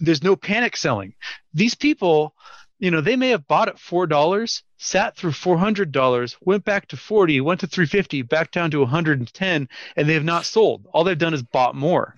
there's 0.00 0.22
no 0.22 0.36
panic 0.36 0.76
selling. 0.76 1.14
These 1.52 1.74
people, 1.74 2.34
you 2.78 2.90
know, 2.90 3.00
they 3.00 3.16
may 3.16 3.28
have 3.28 3.46
bought 3.46 3.68
at 3.68 3.78
four 3.78 4.06
dollars, 4.06 4.62
sat 4.78 5.16
through 5.16 5.32
four 5.32 5.56
hundred 5.56 5.92
dollars, 5.92 6.36
went 6.40 6.64
back 6.64 6.88
to 6.88 6.96
forty, 6.96 7.40
went 7.40 7.60
to 7.60 7.66
three 7.66 7.86
fifty, 7.86 8.22
back 8.22 8.50
down 8.50 8.70
to 8.72 8.80
one 8.80 8.88
hundred 8.88 9.18
and 9.20 9.32
ten, 9.32 9.68
and 9.96 10.08
they 10.08 10.14
have 10.14 10.24
not 10.24 10.44
sold. 10.44 10.86
All 10.92 11.04
they've 11.04 11.16
done 11.16 11.34
is 11.34 11.42
bought 11.42 11.74
more, 11.74 12.14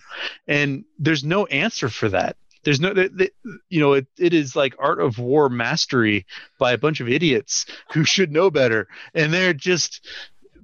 and 0.48 0.84
there's 0.98 1.24
no 1.24 1.46
answer 1.46 1.88
for 1.88 2.08
that. 2.08 2.36
There's 2.64 2.80
no, 2.80 2.92
they, 2.92 3.06
they, 3.06 3.30
you 3.68 3.78
know, 3.78 3.92
it, 3.92 4.08
it 4.18 4.34
is 4.34 4.56
like 4.56 4.74
art 4.80 5.00
of 5.00 5.18
war 5.20 5.48
mastery 5.48 6.26
by 6.58 6.72
a 6.72 6.78
bunch 6.78 7.00
of 7.00 7.08
idiots 7.08 7.66
who 7.92 8.02
should 8.02 8.32
know 8.32 8.50
better, 8.50 8.88
and 9.14 9.32
they're 9.32 9.54
just, 9.54 10.04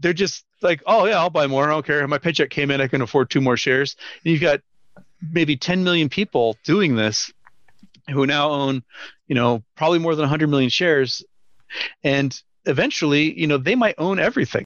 they're 0.01 0.13
just 0.13 0.45
like, 0.63 0.83
oh 0.85 1.05
yeah, 1.05 1.19
I'll 1.19 1.31
buy 1.31 1.47
more. 1.47 1.69
I 1.69 1.71
don't 1.71 1.87
care. 1.87 2.09
My 2.09 2.19
paycheck 2.19 2.51
came 2.51 2.73
in. 2.73 2.81
I 2.81 2.89
can 2.89 3.03
afford 3.03 3.31
two 3.31 3.41
more 3.41 3.57
shares. 3.57 3.95
And 4.25 4.33
you've 4.33 4.41
got 4.41 4.63
maybe 5.31 5.57
10 5.57 5.85
million 5.85 6.09
people 6.09 6.57
doing 6.65 6.97
this 6.97 7.33
who 8.11 8.27
now 8.27 8.51
own, 8.51 8.83
you 9.29 9.35
know, 9.35 9.63
probably 9.77 9.99
more 9.99 10.15
than 10.15 10.23
100 10.23 10.49
million 10.49 10.71
shares. 10.71 11.25
And 12.03 12.39
eventually, 12.65 13.39
you 13.39 13.47
know, 13.47 13.59
they 13.59 13.75
might 13.75 13.95
own 13.99 14.19
everything. 14.19 14.65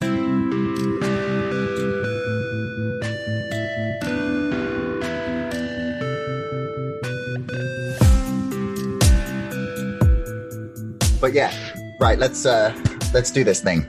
But 11.21 11.33
yeah, 11.33 11.53
right. 11.99 12.19
Let's 12.19 12.47
uh 12.47 12.73
let's 13.13 13.31
do 13.31 13.43
this 13.43 13.61
thing. 13.61 13.87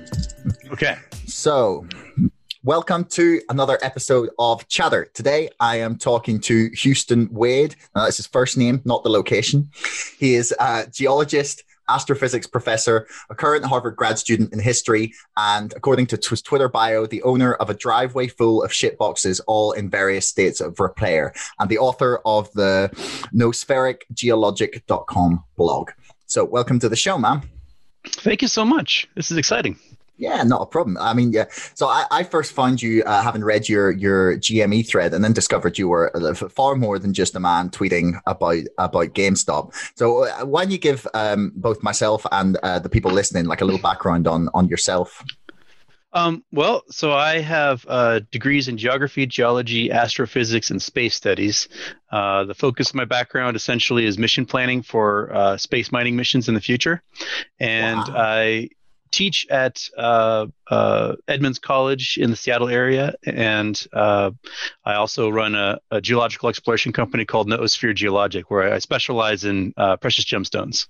Okay. 0.71 0.97
So, 1.27 1.85
welcome 2.63 3.03
to 3.05 3.41
another 3.49 3.77
episode 3.81 4.29
of 4.39 4.67
Chatter. 4.67 5.05
Today, 5.13 5.49
I 5.59 5.77
am 5.77 5.97
talking 5.97 6.39
to 6.41 6.69
Houston 6.69 7.27
Wade. 7.31 7.75
That's 7.93 8.17
his 8.17 8.27
first 8.27 8.57
name, 8.57 8.81
not 8.85 9.03
the 9.03 9.09
location. 9.09 9.69
He 10.19 10.35
is 10.35 10.53
a 10.59 10.87
geologist, 10.87 11.63
astrophysics 11.89 12.47
professor, 12.47 13.07
a 13.29 13.35
current 13.35 13.65
Harvard 13.65 13.95
grad 13.95 14.19
student 14.19 14.51
in 14.53 14.59
history, 14.59 15.13
and 15.37 15.73
according 15.75 16.07
to 16.07 16.17
his 16.17 16.41
Twitter 16.41 16.67
bio, 16.67 17.05
the 17.05 17.23
owner 17.23 17.53
of 17.55 17.69
a 17.69 17.73
driveway 17.73 18.27
full 18.27 18.61
of 18.63 18.71
shitboxes, 18.71 19.39
all 19.47 19.71
in 19.71 19.89
various 19.89 20.27
states 20.27 20.59
of 20.59 20.77
repair, 20.79 21.33
and 21.59 21.69
the 21.69 21.77
author 21.77 22.19
of 22.25 22.51
the 22.53 22.89
nospheric.geologic.com 23.33 25.43
blog. 25.55 25.91
So, 26.25 26.43
welcome 26.43 26.79
to 26.79 26.89
the 26.89 26.95
show, 26.95 27.17
man. 27.17 27.43
Thank 28.05 28.41
you 28.41 28.47
so 28.47 28.65
much. 28.65 29.07
This 29.15 29.31
is 29.31 29.37
exciting. 29.37 29.77
Yeah, 30.17 30.41
not 30.43 30.61
a 30.63 30.65
problem. 30.65 30.97
I 30.97 31.13
mean, 31.13 31.31
yeah. 31.31 31.45
So 31.75 31.87
I, 31.87 32.05
I 32.09 32.23
first 32.23 32.51
found 32.51 32.81
you 32.81 33.03
uh, 33.03 33.21
having 33.21 33.43
read 33.43 33.69
your 33.69 33.91
your 33.91 34.37
GME 34.37 34.87
thread, 34.87 35.13
and 35.13 35.23
then 35.23 35.31
discovered 35.31 35.77
you 35.77 35.87
were 35.89 36.11
far 36.49 36.75
more 36.75 36.97
than 36.97 37.13
just 37.13 37.35
a 37.35 37.39
man 37.39 37.69
tweeting 37.69 38.19
about 38.25 38.63
about 38.79 39.13
GameStop. 39.13 39.73
So 39.95 40.25
uh, 40.25 40.45
why 40.45 40.63
don't 40.63 40.71
you 40.71 40.79
give 40.79 41.07
um, 41.13 41.51
both 41.55 41.83
myself 41.83 42.25
and 42.31 42.57
uh, 42.57 42.79
the 42.79 42.89
people 42.89 43.11
listening 43.11 43.45
like 43.45 43.61
a 43.61 43.65
little 43.65 43.81
background 43.81 44.27
on 44.27 44.49
on 44.55 44.67
yourself? 44.67 45.23
Um, 46.13 46.43
well, 46.51 46.83
so 46.89 47.13
I 47.13 47.39
have 47.39 47.85
uh, 47.87 48.21
degrees 48.31 48.67
in 48.67 48.77
geography, 48.77 49.27
geology, 49.27 49.91
astrophysics, 49.91 50.71
and 50.71 50.81
space 50.81 51.13
studies. 51.13 51.67
Uh, 52.11 52.43
the 52.43 52.55
focus 52.55 52.89
of 52.89 52.95
my 52.95 53.05
background 53.05 53.55
essentially 53.55 54.05
is 54.05 54.17
mission 54.17 54.45
planning 54.45 54.81
for 54.81 55.31
uh, 55.31 55.57
space 55.57 55.91
mining 55.91 56.15
missions 56.15 56.47
in 56.47 56.55
the 56.55 56.61
future, 56.61 57.03
and 57.59 57.99
wow. 57.99 58.15
I 58.17 58.69
teach 59.11 59.45
at 59.49 59.87
uh, 59.97 60.47
uh, 60.69 61.15
Edmonds 61.27 61.59
College 61.59 62.17
in 62.19 62.29
the 62.29 62.35
Seattle 62.35 62.69
area, 62.69 63.15
and 63.25 63.85
uh, 63.93 64.31
I 64.85 64.95
also 64.95 65.29
run 65.29 65.55
a, 65.55 65.79
a, 65.91 66.01
geological 66.01 66.49
exploration 66.49 66.93
company 66.93 67.25
called 67.25 67.47
Noosphere 67.47 67.95
Geologic, 67.95 68.49
where 68.49 68.73
I 68.73 68.79
specialize 68.79 69.43
in 69.43 69.73
uh, 69.77 69.97
precious 69.97 70.25
gemstones. 70.25 70.87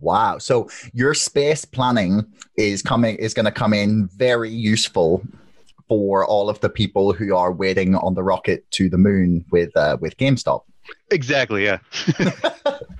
Wow! 0.00 0.38
So 0.38 0.68
your 0.92 1.14
space 1.14 1.64
planning 1.64 2.24
is 2.56 2.82
coming 2.82 3.16
is 3.16 3.34
going 3.34 3.46
to 3.46 3.52
come 3.52 3.72
in 3.72 4.08
very 4.16 4.50
useful 4.50 5.22
for 5.88 6.24
all 6.26 6.48
of 6.48 6.60
the 6.60 6.68
people 6.68 7.12
who 7.12 7.34
are 7.34 7.52
waiting 7.52 7.94
on 7.96 8.14
the 8.14 8.22
rocket 8.22 8.70
to 8.72 8.88
the 8.88 8.98
moon 8.98 9.44
with 9.50 9.76
uh, 9.76 9.96
with 10.00 10.16
GameStop. 10.16 10.62
Exactly. 11.10 11.64
Yeah. 11.64 11.78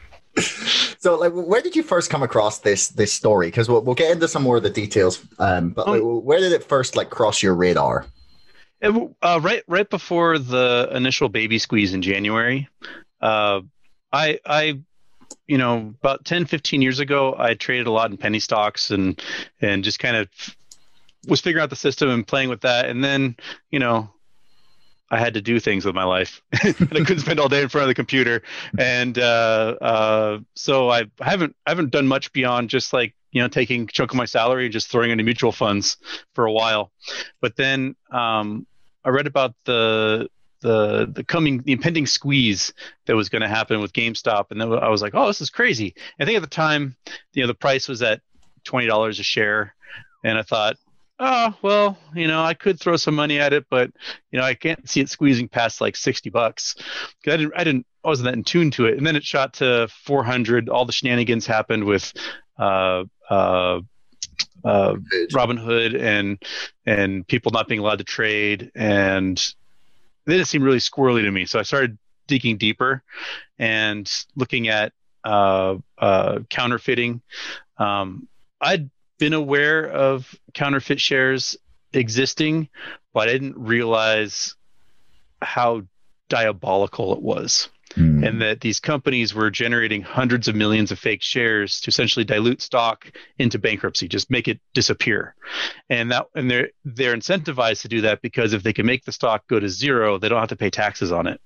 so 0.98 1.18
like 1.18 1.32
where 1.32 1.60
did 1.60 1.76
you 1.76 1.82
first 1.82 2.10
come 2.10 2.22
across 2.22 2.60
this 2.60 2.88
this 2.88 3.12
story? 3.12 3.48
Because 3.48 3.68
we'll, 3.68 3.82
we'll 3.82 3.94
get 3.94 4.10
into 4.10 4.28
some 4.28 4.42
more 4.42 4.56
of 4.56 4.62
the 4.62 4.70
details 4.70 5.24
um, 5.38 5.70
but 5.70 5.86
like, 5.86 6.02
um, 6.02 6.24
where 6.24 6.40
did 6.40 6.52
it 6.52 6.64
first 6.64 6.96
like 6.96 7.10
cross 7.10 7.42
your 7.42 7.54
radar? 7.54 8.06
It, 8.80 9.14
uh, 9.22 9.40
right 9.42 9.62
right 9.66 9.88
before 9.88 10.38
the 10.38 10.88
initial 10.92 11.28
baby 11.28 11.58
squeeze 11.58 11.94
in 11.94 12.02
january. 12.02 12.68
Uh, 13.20 13.62
i 14.12 14.38
i 14.46 14.80
you 15.46 15.58
know 15.58 15.94
about 16.00 16.24
10 16.24 16.46
15 16.46 16.80
years 16.80 17.00
ago 17.00 17.34
i 17.38 17.54
traded 17.54 17.86
a 17.86 17.90
lot 17.90 18.10
in 18.10 18.16
penny 18.16 18.38
stocks 18.38 18.90
and 18.90 19.20
and 19.60 19.84
just 19.84 19.98
kind 19.98 20.16
of 20.16 20.28
was 21.26 21.40
figuring 21.40 21.62
out 21.62 21.70
the 21.70 21.76
system 21.76 22.08
and 22.10 22.26
playing 22.26 22.48
with 22.48 22.62
that. 22.62 22.88
And 22.88 23.02
then 23.02 23.36
you 23.70 23.78
know 23.78 24.10
I 25.10 25.18
had 25.18 25.34
to 25.34 25.40
do 25.40 25.58
things 25.58 25.84
with 25.84 25.94
my 25.94 26.04
life, 26.04 26.42
and 26.62 26.76
I 26.78 27.00
couldn't 27.00 27.20
spend 27.20 27.40
all 27.40 27.48
day 27.48 27.62
in 27.62 27.68
front 27.68 27.84
of 27.84 27.88
the 27.88 27.94
computer. 27.94 28.42
And 28.78 29.18
uh, 29.18 29.76
uh, 29.80 30.38
so 30.54 30.90
I 30.90 31.04
haven't 31.20 31.56
I 31.66 31.70
haven't 31.70 31.90
done 31.90 32.06
much 32.06 32.32
beyond 32.32 32.70
just 32.70 32.92
like 32.92 33.14
you 33.30 33.40
know 33.40 33.48
taking 33.48 33.82
a 33.82 33.86
chunk 33.86 34.10
of 34.10 34.16
my 34.16 34.26
salary 34.26 34.64
and 34.64 34.72
just 34.72 34.88
throwing 34.88 35.10
into 35.10 35.24
mutual 35.24 35.52
funds 35.52 35.96
for 36.34 36.46
a 36.46 36.52
while. 36.52 36.92
But 37.40 37.56
then 37.56 37.96
um, 38.10 38.66
I 39.04 39.10
read 39.10 39.26
about 39.26 39.54
the 39.64 40.28
the 40.60 41.06
the 41.10 41.24
coming 41.24 41.62
the 41.62 41.72
impending 41.72 42.06
squeeze 42.06 42.72
that 43.06 43.16
was 43.16 43.28
going 43.28 43.42
to 43.42 43.48
happen 43.48 43.80
with 43.80 43.92
GameStop, 43.92 44.46
and 44.50 44.60
then 44.60 44.72
I 44.72 44.88
was 44.88 45.02
like, 45.02 45.14
oh, 45.14 45.26
this 45.26 45.40
is 45.40 45.50
crazy. 45.50 45.94
I 46.20 46.24
think 46.24 46.36
at 46.36 46.42
the 46.42 46.48
time, 46.48 46.96
you 47.32 47.42
know, 47.42 47.46
the 47.46 47.54
price 47.54 47.88
was 47.88 48.02
at 48.02 48.20
twenty 48.64 48.86
dollars 48.86 49.18
a 49.20 49.22
share, 49.22 49.74
and 50.24 50.36
I 50.36 50.42
thought, 50.42 50.76
oh 51.20 51.54
well 51.62 51.98
you 52.14 52.26
know 52.26 52.42
i 52.42 52.54
could 52.54 52.78
throw 52.78 52.96
some 52.96 53.14
money 53.14 53.40
at 53.40 53.52
it 53.52 53.66
but 53.70 53.90
you 54.30 54.38
know 54.38 54.44
i 54.44 54.54
can't 54.54 54.88
see 54.88 55.00
it 55.00 55.08
squeezing 55.08 55.48
past 55.48 55.80
like 55.80 55.96
60 55.96 56.30
bucks. 56.30 56.76
I 57.26 57.36
didn't 57.36 57.52
i 57.56 57.64
didn't 57.64 57.86
i 58.04 58.08
wasn't 58.08 58.26
that 58.26 58.34
in 58.34 58.44
tune 58.44 58.70
to 58.72 58.86
it. 58.86 58.96
And 58.96 59.06
then 59.06 59.16
it 59.16 59.24
shot 59.24 59.54
to 59.54 59.88
400 60.04 60.68
all 60.68 60.84
the 60.84 60.92
shenanigans 60.92 61.46
happened 61.46 61.84
with 61.84 62.12
uh 62.58 63.04
uh 63.28 63.80
uh, 64.64 64.96
Robinhood 65.32 65.98
and 66.00 66.42
and 66.86 67.26
people 67.26 67.52
not 67.52 67.68
being 67.68 67.80
allowed 67.80 67.98
to 67.98 68.04
trade, 68.04 68.70
and 68.74 69.54
then 70.24 70.40
it 70.40 70.46
seemed 70.46 70.64
really 70.64 70.78
squirrely 70.78 71.22
to 71.22 71.30
me. 71.30 71.46
So 71.46 71.58
I 71.58 71.62
started 71.62 71.98
digging 72.26 72.58
deeper 72.58 73.02
and 73.58 74.10
looking 74.36 74.68
at 74.68 74.92
uh, 75.24 75.76
uh, 75.98 76.40
counterfeiting. 76.50 77.22
Um, 77.78 78.28
I'd 78.60 78.90
been 79.18 79.32
aware 79.32 79.86
of 79.86 80.34
counterfeit 80.54 81.00
shares 81.00 81.56
existing, 81.92 82.68
but 83.12 83.28
I 83.28 83.32
didn't 83.32 83.58
realize 83.58 84.54
how 85.42 85.82
diabolical 86.28 87.12
it 87.12 87.22
was. 87.22 87.68
Mm. 87.94 88.26
And 88.26 88.42
that 88.42 88.60
these 88.60 88.80
companies 88.80 89.34
were 89.34 89.50
generating 89.50 90.02
hundreds 90.02 90.46
of 90.46 90.54
millions 90.54 90.92
of 90.92 90.98
fake 90.98 91.22
shares 91.22 91.80
to 91.80 91.88
essentially 91.88 92.22
dilute 92.22 92.60
stock 92.60 93.10
into 93.38 93.58
bankruptcy, 93.58 94.08
just 94.08 94.30
make 94.30 94.46
it 94.46 94.60
disappear. 94.74 95.34
And 95.88 96.12
that 96.12 96.26
and 96.34 96.50
they're 96.50 96.68
they're 96.84 97.16
incentivized 97.16 97.80
to 97.82 97.88
do 97.88 98.02
that 98.02 98.20
because 98.20 98.52
if 98.52 98.62
they 98.62 98.74
can 98.74 98.84
make 98.84 99.06
the 99.06 99.10
stock 99.10 99.48
go 99.48 99.58
to 99.58 99.70
zero, 99.70 100.18
they 100.18 100.28
don't 100.28 100.38
have 100.38 100.50
to 100.50 100.56
pay 100.56 100.68
taxes 100.68 101.12
on 101.12 101.26
it. 101.26 101.40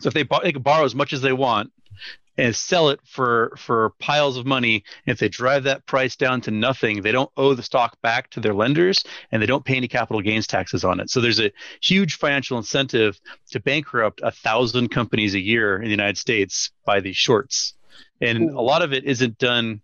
So 0.00 0.08
if 0.08 0.14
they, 0.14 0.26
they 0.42 0.52
can 0.52 0.62
borrow 0.62 0.84
as 0.84 0.94
much 0.94 1.12
as 1.12 1.20
they 1.20 1.32
want, 1.32 1.72
and 2.38 2.54
sell 2.56 2.88
it 2.88 3.00
for 3.04 3.52
for 3.56 3.90
piles 3.98 4.36
of 4.36 4.46
money. 4.46 4.84
If 5.06 5.18
they 5.18 5.28
drive 5.28 5.64
that 5.64 5.86
price 5.86 6.16
down 6.16 6.40
to 6.42 6.50
nothing, 6.50 7.02
they 7.02 7.12
don't 7.12 7.30
owe 7.36 7.54
the 7.54 7.62
stock 7.62 8.00
back 8.02 8.30
to 8.30 8.40
their 8.40 8.54
lenders, 8.54 9.04
and 9.30 9.42
they 9.42 9.46
don't 9.46 9.64
pay 9.64 9.76
any 9.76 9.88
capital 9.88 10.22
gains 10.22 10.46
taxes 10.46 10.84
on 10.84 11.00
it. 11.00 11.10
So 11.10 11.20
there's 11.20 11.40
a 11.40 11.52
huge 11.82 12.16
financial 12.16 12.58
incentive 12.58 13.18
to 13.50 13.60
bankrupt 13.60 14.20
a 14.22 14.30
thousand 14.30 14.88
companies 14.90 15.34
a 15.34 15.40
year 15.40 15.76
in 15.76 15.84
the 15.84 15.90
United 15.90 16.18
States 16.18 16.70
by 16.86 17.00
these 17.00 17.16
shorts, 17.16 17.74
and 18.20 18.50
a 18.50 18.60
lot 18.60 18.82
of 18.82 18.92
it 18.92 19.04
isn't 19.04 19.38
done 19.38 19.82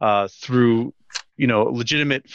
uh, 0.00 0.28
through 0.30 0.94
you 1.36 1.46
know 1.46 1.64
legitimate 1.64 2.26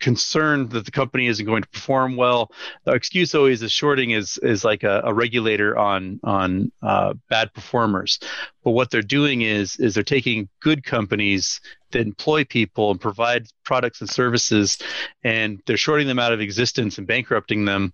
concern 0.00 0.68
that 0.70 0.84
the 0.84 0.90
company 0.90 1.26
isn't 1.26 1.46
going 1.46 1.62
to 1.62 1.68
perform 1.68 2.16
well. 2.16 2.50
The 2.84 2.92
excuse 2.92 3.34
always 3.34 3.62
is 3.62 3.70
shorting 3.70 4.10
is 4.10 4.38
is 4.38 4.64
like 4.64 4.82
a, 4.82 5.02
a 5.04 5.14
regulator 5.14 5.78
on 5.78 6.18
on 6.24 6.72
uh, 6.82 7.14
bad 7.28 7.52
performers. 7.54 8.18
But 8.64 8.72
what 8.72 8.90
they're 8.90 9.02
doing 9.02 9.42
is 9.42 9.76
is 9.76 9.94
they're 9.94 10.02
taking 10.02 10.48
good 10.60 10.84
companies 10.84 11.60
that 11.92 12.00
employ 12.00 12.44
people 12.44 12.90
and 12.90 13.00
provide 13.00 13.46
products 13.64 14.00
and 14.00 14.08
services, 14.08 14.78
and 15.22 15.62
they're 15.66 15.76
shorting 15.76 16.06
them 16.06 16.18
out 16.18 16.32
of 16.32 16.40
existence 16.40 16.98
and 16.98 17.06
bankrupting 17.06 17.64
them 17.64 17.92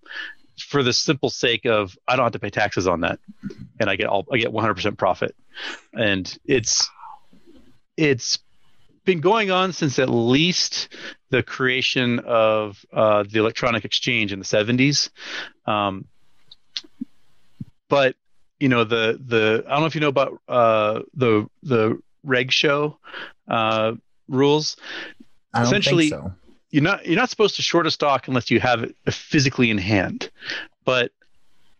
for 0.57 0.81
the 0.81 0.93
simple 0.93 1.29
sake 1.29 1.65
of 1.65 1.97
I 2.07 2.15
don't 2.15 2.25
have 2.25 2.33
to 2.33 2.39
pay 2.39 2.49
taxes 2.49 2.87
on 2.87 3.01
that, 3.01 3.19
and 3.79 3.89
I 3.89 3.95
get 3.95 4.07
all 4.07 4.25
I 4.31 4.37
get 4.37 4.51
100% 4.51 4.97
profit, 4.97 5.35
and 5.93 6.37
it's 6.45 6.89
it's 7.97 8.39
been 9.07 9.21
going 9.21 9.49
on 9.49 9.73
since 9.73 9.97
at 9.97 10.09
least 10.09 10.89
the 11.31 11.41
creation 11.41 12.19
of 12.19 12.85
uh, 12.93 13.23
the 13.23 13.39
electronic 13.39 13.85
exchange 13.85 14.31
in 14.31 14.37
the 14.37 14.45
70s. 14.45 15.09
Um, 15.65 16.05
but 17.89 18.15
you 18.59 18.69
know 18.69 18.83
the 18.83 19.19
the 19.23 19.63
I 19.67 19.71
don't 19.71 19.81
know 19.81 19.85
if 19.85 19.95
you 19.95 20.01
know 20.01 20.07
about 20.09 20.41
uh, 20.47 21.01
the 21.13 21.47
the 21.63 21.99
reg 22.23 22.51
SHO 22.51 22.97
uh, 23.47 23.93
rules. 24.27 24.77
I 25.53 25.59
don't 25.59 25.67
Essentially, 25.67 26.09
think 26.09 26.21
so. 26.21 26.33
you're 26.71 26.83
not 26.83 27.05
you're 27.05 27.15
not 27.15 27.29
supposed 27.29 27.55
to 27.57 27.61
short 27.61 27.87
a 27.87 27.91
stock 27.91 28.27
unless 28.27 28.51
you 28.51 28.59
have 28.59 28.83
it 28.83 28.95
physically 29.09 29.69
in 29.69 29.77
hand. 29.77 30.29
But 30.85 31.11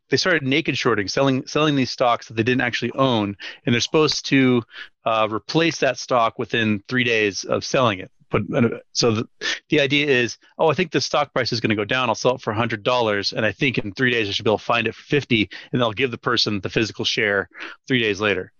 they 0.09 0.17
started 0.17 0.43
naked 0.43 0.77
shorting, 0.77 1.07
selling 1.07 1.45
selling 1.47 1.75
these 1.75 1.91
stocks 1.91 2.27
that 2.27 2.35
they 2.35 2.43
didn't 2.43 2.61
actually 2.61 2.91
own, 2.93 3.35
and 3.65 3.73
they're 3.73 3.81
supposed 3.81 4.25
to 4.27 4.63
uh, 5.07 5.25
replace 5.31 5.77
that 5.77 5.97
stock 5.97 6.37
within 6.37 6.83
three 6.89 7.05
days 7.05 7.45
of 7.45 7.63
selling 7.63 7.99
it. 7.99 8.11
Put 8.29 8.43
so 8.91 9.11
the, 9.11 9.29
the 9.69 9.79
idea 9.79 10.05
is, 10.05 10.37
oh, 10.59 10.69
I 10.69 10.73
think 10.73 10.91
the 10.91 10.99
stock 10.99 11.33
price 11.33 11.53
is 11.53 11.61
going 11.61 11.69
to 11.69 11.77
go 11.77 11.85
down. 11.85 12.09
I'll 12.09 12.15
sell 12.15 12.35
it 12.35 12.41
for 12.41 12.51
hundred 12.51 12.83
dollars, 12.83 13.31
and 13.31 13.45
I 13.45 13.53
think 13.53 13.77
in 13.77 13.93
three 13.93 14.11
days 14.11 14.27
I 14.27 14.33
should 14.33 14.43
be 14.43 14.49
able 14.51 14.57
to 14.57 14.65
find 14.65 14.85
it 14.85 14.95
for 14.95 15.03
fifty, 15.03 15.49
and 15.71 15.81
I'll 15.81 15.93
give 15.93 16.11
the 16.11 16.17
person 16.17 16.59
the 16.59 16.69
physical 16.69 17.05
share 17.05 17.47
three 17.87 18.01
days 18.01 18.19
later. 18.19 18.51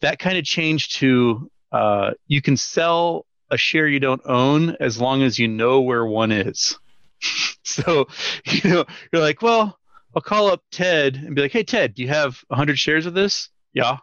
That 0.00 0.20
kind 0.20 0.38
of 0.38 0.44
changed 0.44 0.94
to 0.98 1.50
uh, 1.72 2.12
you 2.28 2.40
can 2.40 2.56
sell 2.56 3.26
a 3.50 3.56
share 3.56 3.88
you 3.88 3.98
don't 3.98 4.22
own 4.24 4.76
as 4.78 5.00
long 5.00 5.24
as 5.24 5.40
you 5.40 5.48
know 5.48 5.80
where 5.80 6.06
one 6.06 6.30
is. 6.30 6.78
so 7.64 8.06
you 8.46 8.70
know 8.70 8.84
you're 9.12 9.22
like, 9.22 9.42
well, 9.42 9.76
I'll 10.14 10.22
call 10.22 10.52
up 10.52 10.62
Ted 10.70 11.16
and 11.16 11.34
be 11.34 11.42
like, 11.42 11.52
hey 11.52 11.64
Ted, 11.64 11.94
do 11.94 12.02
you 12.02 12.08
have 12.10 12.44
hundred 12.48 12.78
shares 12.78 13.06
of 13.06 13.14
this? 13.14 13.48
Yeah 13.72 13.98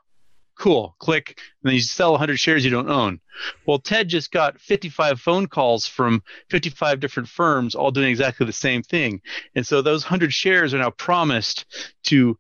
cool 0.60 0.96
click 1.00 1.40
and 1.64 1.70
then 1.70 1.74
you 1.74 1.82
sell 1.82 2.12
100 2.12 2.38
shares 2.38 2.64
you 2.64 2.70
don't 2.70 2.90
own. 2.90 3.20
Well 3.66 3.80
ted 3.80 4.10
just 4.10 4.32
got 4.32 4.60
55 4.60 5.20
phone 5.20 5.48
calls 5.48 5.88
from 5.88 6.22
55 6.50 7.00
different 7.00 7.30
firms 7.30 7.74
all 7.74 7.92
doing 7.92 8.10
exactly 8.10 8.46
the 8.46 8.54
same 8.54 8.84
thing. 8.84 9.22
And 9.56 9.66
so 9.66 9.82
those 9.82 10.04
100 10.04 10.34
shares 10.34 10.74
are 10.74 10.80
now 10.80 10.92
promised 10.92 11.66
to 12.04 12.38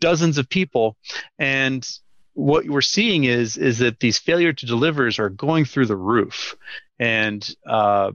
dozens 0.00 0.38
of 0.38 0.48
people. 0.48 0.96
And 1.38 1.86
what 2.34 2.66
we're 2.66 2.80
seeing 2.80 3.24
is 3.24 3.56
is 3.56 3.78
that 3.80 4.00
these 4.00 4.18
failure 4.18 4.52
to 4.52 4.66
delivers 4.66 5.18
are 5.18 5.28
going 5.28 5.64
through 5.64 5.86
the 5.86 5.96
roof. 5.96 6.54
And 6.98 7.46
uh, 7.66 8.12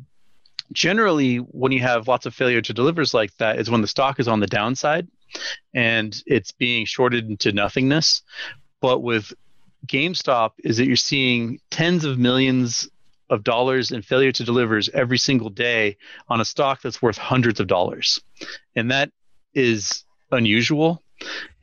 generally 0.72 1.38
when 1.38 1.74
you 1.74 1.82
have 1.82 2.08
lots 2.08 2.26
of 2.26 2.34
failure 2.34 2.62
to 2.62 2.74
delivers 2.74 3.14
like 3.14 3.36
that 3.38 3.60
is 3.60 3.70
when 3.70 3.82
the 3.82 3.88
stock 3.88 4.20
is 4.20 4.28
on 4.30 4.40
the 4.40 4.48
downside 4.48 5.08
and 5.74 6.22
it's 6.26 6.52
being 6.52 6.86
shorted 6.86 7.30
into 7.30 7.52
nothingness 7.52 8.22
but 8.82 9.00
with 9.00 9.34
GameStop 9.88 10.52
is 10.60 10.78
that 10.78 10.86
you're 10.86 10.96
seeing 10.96 11.60
tens 11.70 12.06
of 12.06 12.20
millions 12.20 12.90
of 13.30 13.44
dollars 13.44 13.92
in 13.92 14.02
failure 14.02 14.32
to 14.34 14.44
delivers 14.44 14.90
every 14.90 15.18
single 15.18 15.50
day 15.50 15.98
on 16.28 16.42
a 16.42 16.46
stock 16.46 16.82
that's 16.82 17.02
worth 17.02 17.18
hundreds 17.18 17.60
of 17.60 17.68
dollars, 17.68 18.22
and 18.76 18.92
that 18.92 19.12
is 19.54 20.04
unusual. 20.32 21.02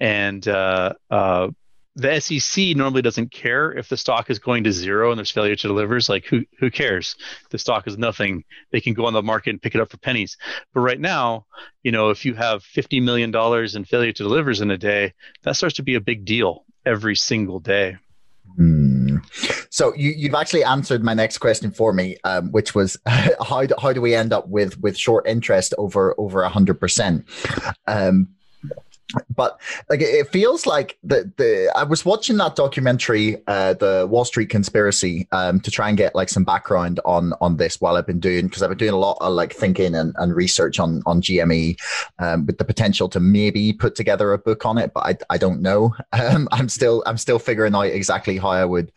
And 0.00 0.46
uh, 0.46 0.94
uh, 1.10 1.48
the 1.94 2.20
SEC 2.20 2.76
normally 2.76 3.02
doesn't 3.02 3.32
care 3.32 3.72
if 3.72 3.88
the 3.88 3.96
stock 3.96 4.30
is 4.30 4.38
going 4.38 4.64
to 4.64 4.72
zero 4.72 5.10
and 5.10 5.18
there's 5.18 5.32
failure 5.32 5.56
to 5.56 5.68
delivers. 5.68 6.08
Like 6.08 6.24
who 6.24 6.44
who 6.58 6.70
cares? 6.70 7.16
The 7.50 7.58
stock 7.58 7.86
is 7.86 7.98
nothing. 7.98 8.44
They 8.70 8.80
can 8.80 8.94
go 8.94 9.06
on 9.06 9.12
the 9.12 9.22
market 9.22 9.50
and 9.50 9.60
pick 9.60 9.74
it 9.74 9.80
up 9.80 9.90
for 9.90 9.98
pennies. 9.98 10.36
But 10.72 10.80
right 10.80 11.00
now, 11.00 11.46
you 11.82 11.90
know, 11.92 12.10
if 12.10 12.24
you 12.24 12.34
have 12.34 12.62
fifty 12.62 13.00
million 13.00 13.30
dollars 13.30 13.74
in 13.74 13.84
failure 13.84 14.12
to 14.12 14.22
delivers 14.22 14.60
in 14.60 14.70
a 14.70 14.78
day, 14.78 15.12
that 15.42 15.56
starts 15.56 15.76
to 15.76 15.82
be 15.82 15.96
a 15.96 16.00
big 16.00 16.24
deal 16.24 16.64
every 16.88 17.14
single 17.14 17.60
day. 17.60 17.96
Hmm. 18.56 19.18
So 19.70 19.94
you, 19.94 20.10
you've 20.10 20.34
actually 20.34 20.64
answered 20.64 21.04
my 21.04 21.14
next 21.14 21.38
question 21.38 21.70
for 21.70 21.92
me, 21.92 22.16
um, 22.24 22.50
which 22.50 22.74
was 22.74 22.96
how 23.06 23.66
do, 23.66 23.74
how 23.80 23.92
do 23.92 24.00
we 24.00 24.14
end 24.14 24.32
up 24.32 24.48
with 24.48 24.80
with 24.80 24.96
short 24.96 25.28
interest 25.28 25.74
over 25.78 26.14
over 26.18 26.42
hundred 26.48 26.80
percent? 26.80 27.24
Um, 29.14 29.22
but 29.34 29.60
like 29.88 30.00
it 30.02 30.28
feels 30.28 30.66
like 30.66 30.98
the 31.02 31.30
the 31.36 31.72
I 31.74 31.84
was 31.84 32.04
watching 32.04 32.36
that 32.38 32.56
documentary, 32.56 33.42
uh, 33.46 33.74
the 33.74 34.06
Wall 34.08 34.24
Street 34.24 34.50
Conspiracy, 34.50 35.28
um, 35.32 35.60
to 35.60 35.70
try 35.70 35.88
and 35.88 35.96
get 35.96 36.14
like 36.14 36.28
some 36.28 36.44
background 36.44 37.00
on 37.04 37.32
on 37.40 37.56
this 37.56 37.80
while 37.80 37.96
I've 37.96 38.06
been 38.06 38.20
doing 38.20 38.46
because 38.46 38.62
I've 38.62 38.70
been 38.70 38.78
doing 38.78 38.92
a 38.92 38.98
lot 38.98 39.18
of 39.20 39.32
like 39.32 39.52
thinking 39.52 39.94
and, 39.94 40.14
and 40.18 40.34
research 40.34 40.78
on 40.78 41.02
on 41.06 41.22
GME, 41.22 41.78
um, 42.18 42.46
with 42.46 42.58
the 42.58 42.64
potential 42.64 43.08
to 43.10 43.20
maybe 43.20 43.72
put 43.72 43.94
together 43.94 44.32
a 44.32 44.38
book 44.38 44.66
on 44.66 44.78
it, 44.78 44.92
but 44.92 45.00
I, 45.06 45.16
I 45.34 45.38
don't 45.38 45.62
know. 45.62 45.94
Um, 46.18 46.48
I'm 46.50 46.68
still 46.68 47.02
I'm 47.06 47.16
still 47.16 47.38
figuring 47.38 47.74
out 47.76 47.82
exactly 47.82 48.38
how 48.38 48.48
I 48.48 48.64
would 48.64 48.90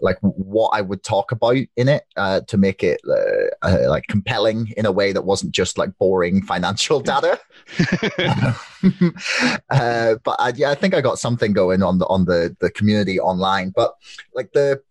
like 0.00 0.18
what 0.20 0.70
I 0.74 0.82
would 0.82 1.02
talk 1.02 1.32
about 1.32 1.56
in 1.76 1.88
it 1.88 2.04
uh, 2.16 2.40
to 2.42 2.56
make 2.58 2.82
it 2.82 3.00
uh, 3.08 3.66
uh, 3.66 3.88
like 3.88 4.06
compelling 4.08 4.74
in 4.76 4.84
a 4.84 4.92
way 4.92 5.12
that 5.12 5.22
wasn't 5.22 5.52
just 5.52 5.78
like 5.78 5.96
boring 5.98 6.42
financial 6.46 7.00
data. 7.00 7.40
uh, 9.70 10.16
but 10.24 10.36
I, 10.38 10.52
yeah, 10.56 10.70
I 10.70 10.74
think 10.74 10.94
I 10.94 11.00
got 11.00 11.18
something 11.18 11.52
going 11.52 11.82
on 11.82 11.98
the 11.98 12.06
on 12.06 12.24
the 12.24 12.56
the 12.60 12.70
community 12.70 13.20
online. 13.20 13.70
But 13.74 13.94
like 14.34 14.52
the 14.52 14.82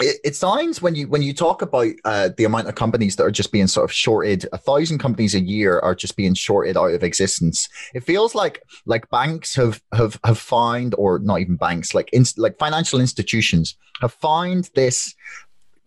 it, 0.00 0.20
it 0.24 0.36
sounds 0.36 0.80
when 0.80 0.94
you 0.94 1.08
when 1.08 1.22
you 1.22 1.32
talk 1.32 1.62
about 1.62 1.92
uh, 2.04 2.30
the 2.36 2.44
amount 2.44 2.68
of 2.68 2.74
companies 2.74 3.16
that 3.16 3.24
are 3.24 3.30
just 3.30 3.52
being 3.52 3.66
sort 3.66 3.84
of 3.84 3.92
shorted, 3.92 4.48
a 4.52 4.58
thousand 4.58 4.98
companies 4.98 5.34
a 5.34 5.40
year 5.40 5.78
are 5.80 5.94
just 5.94 6.16
being 6.16 6.34
shorted 6.34 6.76
out 6.76 6.92
of 6.92 7.02
existence. 7.02 7.68
It 7.94 8.04
feels 8.04 8.34
like 8.34 8.62
like 8.86 9.10
banks 9.10 9.54
have 9.56 9.82
have 9.92 10.18
have 10.24 10.38
found, 10.38 10.94
or 10.96 11.18
not 11.18 11.40
even 11.40 11.56
banks, 11.56 11.94
like 11.94 12.10
in, 12.12 12.24
like 12.36 12.58
financial 12.58 13.00
institutions 13.00 13.76
have 14.00 14.12
found 14.12 14.70
this 14.74 15.14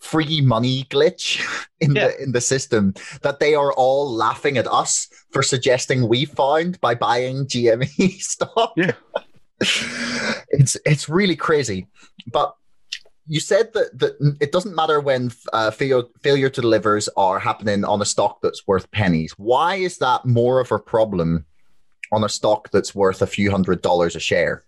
free 0.03 0.41
money 0.41 0.83
glitch 0.89 1.41
in 1.79 1.95
yeah. 1.95 2.07
the 2.07 2.23
in 2.23 2.31
the 2.33 2.41
system 2.41 2.93
that 3.21 3.39
they 3.39 3.55
are 3.55 3.73
all 3.73 4.13
laughing 4.13 4.57
at 4.57 4.67
us 4.67 5.07
for 5.31 5.41
suggesting 5.41 6.07
we 6.07 6.25
found 6.25 6.79
by 6.81 6.93
buying 6.93 7.45
GME 7.45 8.11
stock. 8.21 8.73
Yeah. 8.75 8.93
it's 10.49 10.77
it's 10.85 11.07
really 11.09 11.35
crazy. 11.35 11.87
But 12.31 12.55
you 13.25 13.39
said 13.39 13.71
that, 13.73 13.97
that 13.99 14.35
it 14.41 14.51
doesn't 14.51 14.75
matter 14.75 14.99
when 14.99 15.31
uh, 15.53 15.71
failure, 15.71 16.03
failure 16.21 16.49
to 16.49 16.59
delivers 16.59 17.07
are 17.15 17.39
happening 17.39 17.85
on 17.85 18.01
a 18.01 18.05
stock 18.05 18.41
that's 18.41 18.67
worth 18.67 18.91
pennies. 18.91 19.31
Why 19.37 19.75
is 19.75 19.97
that 19.99 20.25
more 20.25 20.59
of 20.59 20.73
a 20.73 20.79
problem 20.79 21.45
on 22.11 22.25
a 22.25 22.29
stock 22.29 22.69
that's 22.71 22.93
worth 22.93 23.21
a 23.21 23.27
few 23.27 23.49
hundred 23.49 23.81
dollars 23.81 24.17
a 24.17 24.19
share? 24.19 24.65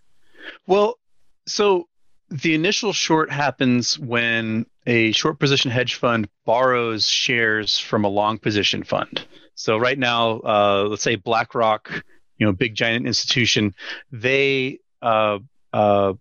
Well, 0.68 1.00
so 1.46 1.90
the 2.30 2.56
initial 2.56 2.94
short 2.94 3.32
happens 3.32 4.00
when 4.00 4.66
a 4.88 5.12
short 5.12 5.40
position 5.40 5.72
hedge 5.72 5.96
fund 5.96 6.28
borrows 6.46 7.08
shares 7.08 7.80
from 7.80 8.04
a 8.04 8.10
long 8.10 8.38
position 8.38 8.84
fund. 8.84 9.26
So 9.56 9.78
right 9.78 9.98
now, 9.98 10.40
uh, 10.40 10.88
let's 10.90 11.04
say 11.04 11.16
BlackRock, 11.16 12.04
you 12.38 12.46
know, 12.46 12.52
big 12.52 12.76
giant 12.76 13.08
institution, 13.08 13.74
they 14.12 14.80
uh, 15.02 15.40
uh, 15.72 16.14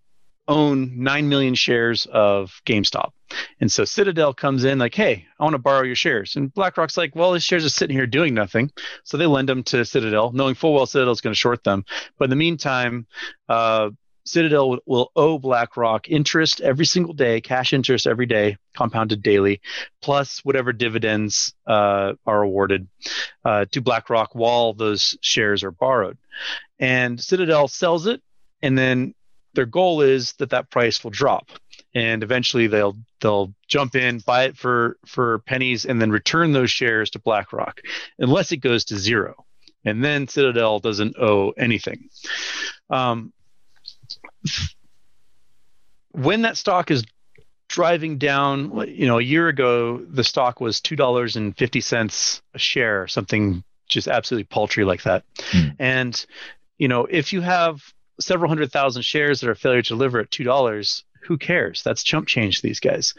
own 0.47 1.03
nine 1.03 1.27
million 1.27 1.55
shares 1.55 2.05
of 2.05 2.61
GameStop, 2.65 3.11
and 3.59 3.71
so 3.71 3.83
Citadel 3.83 4.33
comes 4.33 4.63
in 4.63 4.79
like, 4.79 4.95
"Hey, 4.95 5.25
I 5.39 5.43
want 5.43 5.55
to 5.55 5.59
borrow 5.59 5.83
your 5.83 5.95
shares," 5.95 6.35
and 6.35 6.53
BlackRock's 6.53 6.97
like, 6.97 7.15
"Well, 7.15 7.33
his 7.33 7.43
shares 7.43 7.65
are 7.65 7.69
sitting 7.69 7.95
here 7.95 8.07
doing 8.07 8.33
nothing," 8.33 8.71
so 9.03 9.17
they 9.17 9.25
lend 9.25 9.49
them 9.49 9.63
to 9.63 9.83
Citadel, 9.83 10.31
knowing 10.31 10.55
full 10.55 10.73
well 10.73 10.85
Citadel's 10.85 11.21
going 11.21 11.33
to 11.33 11.39
short 11.39 11.63
them. 11.63 11.83
But 12.17 12.25
in 12.25 12.29
the 12.29 12.35
meantime, 12.35 13.07
uh, 13.49 13.89
Citadel 14.25 14.79
will 14.85 15.11
owe 15.15 15.37
BlackRock 15.37 16.09
interest 16.09 16.59
every 16.59 16.85
single 16.85 17.13
day, 17.13 17.41
cash 17.41 17.73
interest 17.73 18.07
every 18.07 18.25
day, 18.25 18.57
compounded 18.75 19.21
daily, 19.21 19.61
plus 20.01 20.39
whatever 20.43 20.73
dividends 20.73 21.53
uh, 21.67 22.13
are 22.25 22.41
awarded 22.41 22.87
uh, 23.43 23.65
to 23.71 23.81
BlackRock 23.81 24.33
while 24.33 24.73
those 24.73 25.15
shares 25.21 25.63
are 25.63 25.71
borrowed. 25.71 26.17
And 26.79 27.21
Citadel 27.21 27.67
sells 27.67 28.07
it, 28.07 28.21
and 28.61 28.77
then 28.77 29.13
their 29.53 29.67
goal 29.67 30.01
is 30.01 30.33
that 30.33 30.49
that 30.49 30.71
price 30.71 31.03
will 31.03 31.11
drop, 31.11 31.49
and 31.93 32.23
eventually 32.23 32.67
they'll 32.67 32.97
they'll 33.21 33.53
jump 33.67 33.95
in, 33.95 34.19
buy 34.19 34.45
it 34.45 34.57
for 34.57 34.97
for 35.05 35.39
pennies, 35.39 35.85
and 35.85 36.01
then 36.01 36.11
return 36.11 36.51
those 36.51 36.71
shares 36.71 37.11
to 37.11 37.19
BlackRock, 37.19 37.79
unless 38.19 38.51
it 38.51 38.57
goes 38.57 38.85
to 38.85 38.97
zero, 38.97 39.45
and 39.85 40.03
then 40.03 40.27
Citadel 40.27 40.79
doesn't 40.79 41.15
owe 41.17 41.51
anything. 41.51 42.09
Um, 42.89 43.31
when 46.11 46.43
that 46.43 46.57
stock 46.57 46.91
is 46.91 47.03
driving 47.67 48.17
down, 48.17 48.87
you 48.87 49.07
know, 49.07 49.19
a 49.19 49.23
year 49.23 49.47
ago 49.47 49.97
the 49.97 50.23
stock 50.23 50.61
was 50.61 50.81
two 50.81 50.95
dollars 50.95 51.35
and 51.35 51.57
fifty 51.57 51.81
cents 51.81 52.41
a 52.53 52.59
share, 52.59 53.07
something 53.07 53.63
just 53.87 54.07
absolutely 54.07 54.45
paltry 54.45 54.85
like 54.85 55.03
that. 55.03 55.23
Mm. 55.51 55.75
And 55.79 56.25
you 56.77 56.87
know, 56.87 57.05
if 57.05 57.33
you 57.33 57.41
have 57.41 57.81
several 58.19 58.49
hundred 58.49 58.71
thousand 58.71 59.03
shares 59.03 59.41
that 59.41 59.49
are 59.49 59.55
failure 59.55 59.81
to 59.81 59.89
deliver 59.89 60.19
at 60.19 60.31
two 60.31 60.43
dollars, 60.43 61.03
who 61.23 61.37
cares? 61.37 61.83
That's 61.83 62.03
chump 62.03 62.27
change 62.27 62.61
these 62.61 62.79
guys 62.79 63.13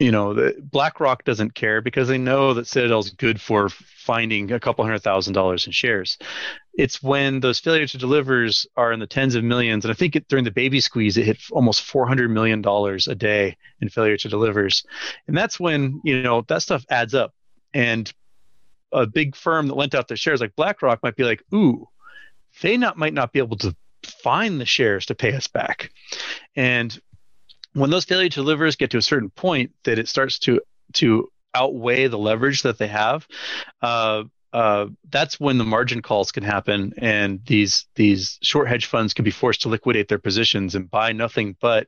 you 0.00 0.10
know, 0.10 0.32
the, 0.32 0.56
BlackRock 0.58 1.24
doesn't 1.24 1.54
care 1.54 1.82
because 1.82 2.08
they 2.08 2.16
know 2.16 2.54
that 2.54 2.66
Citadel's 2.66 3.10
good 3.10 3.38
for 3.38 3.68
finding 3.68 4.50
a 4.50 4.58
couple 4.58 4.82
hundred 4.82 5.02
thousand 5.02 5.34
dollars 5.34 5.66
in 5.66 5.72
shares. 5.72 6.16
It's 6.72 7.02
when 7.02 7.40
those 7.40 7.60
failure 7.60 7.86
to 7.86 7.98
delivers 7.98 8.66
are 8.76 8.92
in 8.92 8.98
the 8.98 9.06
tens 9.06 9.34
of 9.34 9.44
millions, 9.44 9.84
and 9.84 9.92
I 9.92 9.94
think 9.94 10.16
it, 10.16 10.26
during 10.26 10.44
the 10.44 10.50
baby 10.50 10.80
squeeze, 10.80 11.18
it 11.18 11.26
hit 11.26 11.38
almost 11.52 11.82
four 11.82 12.08
hundred 12.08 12.30
million 12.30 12.62
dollars 12.62 13.08
a 13.08 13.14
day 13.14 13.58
in 13.82 13.90
failure 13.90 14.16
to 14.16 14.28
delivers, 14.28 14.84
and 15.28 15.36
that's 15.36 15.60
when 15.60 16.00
you 16.02 16.22
know 16.22 16.42
that 16.48 16.62
stuff 16.62 16.84
adds 16.88 17.14
up. 17.14 17.34
And 17.74 18.12
a 18.92 19.06
big 19.06 19.36
firm 19.36 19.68
that 19.68 19.76
lent 19.76 19.94
out 19.94 20.08
their 20.08 20.16
shares, 20.16 20.40
like 20.40 20.56
BlackRock, 20.56 21.02
might 21.02 21.14
be 21.14 21.24
like, 21.24 21.44
"Ooh, 21.54 21.86
they 22.62 22.78
not 22.78 22.96
might 22.96 23.14
not 23.14 23.34
be 23.34 23.38
able 23.38 23.58
to 23.58 23.76
find 24.02 24.58
the 24.60 24.66
shares 24.66 25.06
to 25.06 25.14
pay 25.14 25.34
us 25.34 25.46
back. 25.46 25.90
And 26.56 26.98
when 27.74 27.90
those 27.90 28.04
failure 28.04 28.28
to 28.28 28.34
delivers 28.34 28.76
get 28.76 28.90
to 28.90 28.98
a 28.98 29.02
certain 29.02 29.30
point 29.30 29.72
that 29.84 29.98
it 29.98 30.08
starts 30.08 30.38
to 30.40 30.60
to 30.94 31.28
outweigh 31.54 32.06
the 32.06 32.18
leverage 32.18 32.62
that 32.62 32.78
they 32.78 32.88
have, 32.88 33.26
uh, 33.82 34.24
uh, 34.52 34.86
that's 35.10 35.38
when 35.38 35.58
the 35.58 35.64
margin 35.64 36.02
calls 36.02 36.32
can 36.32 36.42
happen, 36.42 36.92
and 36.98 37.40
these 37.46 37.86
these 37.94 38.38
short 38.42 38.66
hedge 38.66 38.86
funds 38.86 39.14
can 39.14 39.24
be 39.24 39.30
forced 39.30 39.62
to 39.62 39.68
liquidate 39.68 40.08
their 40.08 40.18
positions 40.18 40.74
and 40.74 40.90
buy 40.90 41.12
nothing 41.12 41.56
but, 41.60 41.86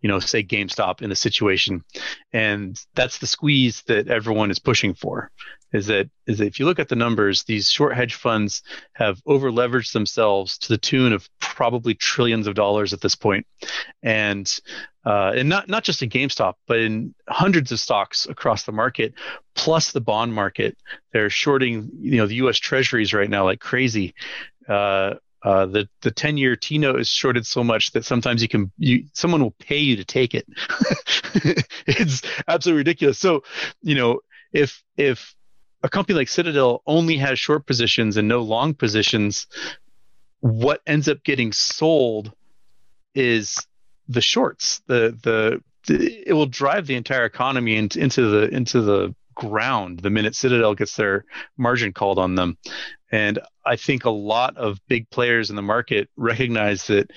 you 0.00 0.08
know, 0.08 0.18
say 0.18 0.42
GameStop 0.42 1.02
in 1.02 1.10
the 1.10 1.16
situation, 1.16 1.84
and 2.32 2.80
that's 2.94 3.18
the 3.18 3.26
squeeze 3.26 3.82
that 3.82 4.08
everyone 4.08 4.50
is 4.50 4.58
pushing 4.58 4.94
for. 4.94 5.30
Is 5.74 5.86
that 5.88 6.08
is 6.26 6.38
that 6.38 6.46
if 6.46 6.58
you 6.58 6.64
look 6.64 6.78
at 6.78 6.88
the 6.88 6.96
numbers, 6.96 7.44
these 7.44 7.70
short 7.70 7.94
hedge 7.94 8.14
funds 8.14 8.62
have 8.94 9.20
over 9.26 9.50
leveraged 9.50 9.92
themselves 9.92 10.56
to 10.58 10.68
the 10.68 10.78
tune 10.78 11.12
of 11.12 11.28
probably 11.38 11.94
trillions 11.94 12.46
of 12.46 12.54
dollars 12.54 12.94
at 12.94 13.02
this 13.02 13.14
point, 13.14 13.46
and 14.02 14.58
uh, 15.04 15.32
and 15.34 15.48
not 15.48 15.68
not 15.68 15.82
just 15.82 16.02
in 16.02 16.10
GameStop, 16.10 16.54
but 16.66 16.78
in 16.78 17.14
hundreds 17.28 17.72
of 17.72 17.80
stocks 17.80 18.26
across 18.26 18.64
the 18.64 18.72
market, 18.72 19.14
plus 19.54 19.92
the 19.92 20.00
bond 20.00 20.34
market. 20.34 20.76
They're 21.12 21.30
shorting, 21.30 21.90
you 21.98 22.18
know, 22.18 22.26
the 22.26 22.36
U.S. 22.36 22.58
Treasuries 22.58 23.14
right 23.14 23.30
now 23.30 23.44
like 23.44 23.60
crazy. 23.60 24.14
Uh, 24.68 25.14
uh, 25.42 25.64
the 25.66 25.88
the 26.02 26.10
ten 26.10 26.36
year 26.36 26.54
T 26.54 26.76
note 26.76 27.00
is 27.00 27.08
shorted 27.08 27.46
so 27.46 27.64
much 27.64 27.92
that 27.92 28.04
sometimes 28.04 28.42
you 28.42 28.48
can 28.48 28.70
you 28.76 29.04
someone 29.14 29.42
will 29.42 29.52
pay 29.58 29.78
you 29.78 29.96
to 29.96 30.04
take 30.04 30.34
it. 30.34 30.46
it's 31.86 32.22
absolutely 32.46 32.78
ridiculous. 32.78 33.18
So, 33.18 33.42
you 33.80 33.94
know, 33.94 34.20
if 34.52 34.82
if 34.98 35.34
a 35.82 35.88
company 35.88 36.18
like 36.18 36.28
Citadel 36.28 36.82
only 36.86 37.16
has 37.16 37.38
short 37.38 37.66
positions 37.66 38.18
and 38.18 38.28
no 38.28 38.42
long 38.42 38.74
positions, 38.74 39.46
what 40.40 40.82
ends 40.86 41.08
up 41.08 41.22
getting 41.24 41.52
sold 41.52 42.32
is 43.14 43.66
the 44.10 44.20
shorts. 44.20 44.82
The, 44.86 45.16
the 45.22 45.62
the 45.86 46.28
it 46.28 46.34
will 46.34 46.46
drive 46.46 46.86
the 46.86 46.96
entire 46.96 47.24
economy 47.24 47.76
into, 47.76 48.00
into 48.00 48.28
the 48.28 48.48
into 48.48 48.82
the 48.82 49.14
ground 49.34 50.00
the 50.00 50.10
minute 50.10 50.34
Citadel 50.34 50.74
gets 50.74 50.96
their 50.96 51.24
margin 51.56 51.92
called 51.92 52.18
on 52.18 52.34
them. 52.34 52.58
And 53.10 53.38
I 53.64 53.76
think 53.76 54.04
a 54.04 54.10
lot 54.10 54.56
of 54.56 54.78
big 54.86 55.08
players 55.10 55.50
in 55.50 55.56
the 55.56 55.62
market 55.62 56.10
recognize 56.16 56.86
that, 56.88 57.10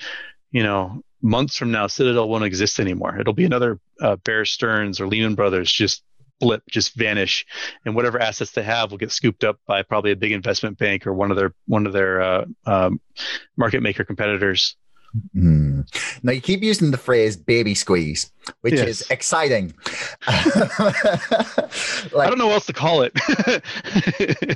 you 0.50 0.62
know, 0.62 1.02
months 1.20 1.56
from 1.56 1.70
now, 1.70 1.86
Citadel 1.86 2.28
won't 2.28 2.44
exist 2.44 2.80
anymore. 2.80 3.18
It'll 3.18 3.34
be 3.34 3.44
another 3.44 3.78
uh, 4.00 4.16
Bear 4.16 4.44
Stearns 4.44 5.00
or 5.00 5.06
Lehman 5.06 5.34
Brothers 5.34 5.70
just 5.70 6.02
blip, 6.40 6.62
just 6.68 6.94
vanish, 6.94 7.46
and 7.84 7.94
whatever 7.94 8.18
assets 8.18 8.52
they 8.52 8.62
have 8.62 8.90
will 8.90 8.98
get 8.98 9.12
scooped 9.12 9.44
up 9.44 9.58
by 9.66 9.82
probably 9.82 10.10
a 10.12 10.16
big 10.16 10.32
investment 10.32 10.78
bank 10.78 11.06
or 11.06 11.12
one 11.12 11.30
of 11.30 11.36
their 11.36 11.54
one 11.66 11.86
of 11.86 11.92
their 11.92 12.20
uh, 12.20 12.44
um, 12.66 13.00
market 13.56 13.82
maker 13.82 14.04
competitors. 14.04 14.76
Mm. 15.36 15.86
Now 16.22 16.32
you 16.32 16.40
keep 16.40 16.62
using 16.62 16.90
the 16.90 16.98
phrase 16.98 17.36
"baby 17.36 17.74
squeeze," 17.74 18.32
which 18.62 18.74
yes. 18.74 18.88
is 18.88 19.10
exciting. 19.10 19.72
like, 20.26 20.40
I 20.80 22.26
don't 22.26 22.38
know 22.38 22.46
what 22.46 22.54
else 22.54 22.66
to 22.66 22.72
call 22.72 23.02
it. 23.02 23.12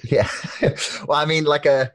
yeah, 0.11 0.29
well, 1.07 1.19
I 1.19 1.25
mean, 1.27 1.45
like 1.45 1.67
a 1.67 1.93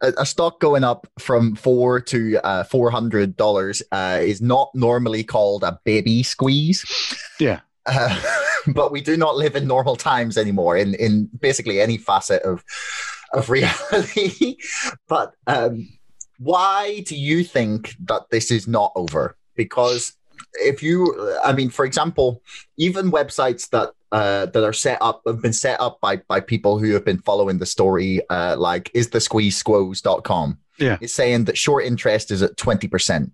a, 0.00 0.26
stock 0.26 0.60
going 0.60 0.84
up 0.84 1.06
from 1.18 1.54
four 1.56 2.00
to 2.00 2.38
uh, 2.44 2.64
four 2.64 2.90
hundred 2.90 3.36
dollars 3.36 3.82
uh, 3.92 4.18
is 4.20 4.40
not 4.40 4.70
normally 4.74 5.24
called 5.24 5.62
a 5.62 5.78
baby 5.84 6.22
squeeze. 6.22 6.84
Yeah. 7.40 7.60
Uh, 7.86 8.20
but 8.68 8.92
we 8.92 9.00
do 9.00 9.16
not 9.16 9.36
live 9.36 9.56
in 9.56 9.66
normal 9.66 9.96
times 9.96 10.36
anymore 10.36 10.76
in 10.76 10.94
in 10.94 11.26
basically 11.40 11.80
any 11.80 11.96
facet 11.96 12.42
of 12.42 12.64
of 13.32 13.50
reality. 13.50 14.56
but 15.08 15.34
um, 15.46 15.88
why 16.38 17.00
do 17.06 17.16
you 17.16 17.44
think 17.44 17.94
that 18.06 18.30
this 18.30 18.50
is 18.50 18.66
not 18.66 18.92
over? 18.94 19.36
Because 19.54 20.12
if 20.54 20.82
you, 20.82 21.36
I 21.44 21.52
mean, 21.52 21.70
for 21.70 21.84
example, 21.84 22.42
even 22.76 23.10
websites 23.10 23.70
that 23.70 23.92
uh, 24.12 24.46
that 24.46 24.64
are 24.64 24.72
set 24.72 24.98
up 25.00 25.22
have 25.26 25.42
been 25.42 25.52
set 25.52 25.80
up 25.80 26.00
by 26.00 26.16
by 26.28 26.40
people 26.40 26.78
who 26.78 26.92
have 26.92 27.04
been 27.04 27.18
following 27.18 27.58
the 27.58 27.66
story, 27.66 28.20
uh, 28.30 28.56
like 28.58 28.90
is 28.94 29.10
the 29.10 29.18
squeezesquoze.com. 29.18 30.58
Yeah, 30.78 30.98
it's 31.00 31.12
saying 31.12 31.44
that 31.44 31.58
short 31.58 31.84
interest 31.84 32.30
is 32.30 32.42
at 32.42 32.56
twenty 32.56 32.88
percent. 32.88 33.32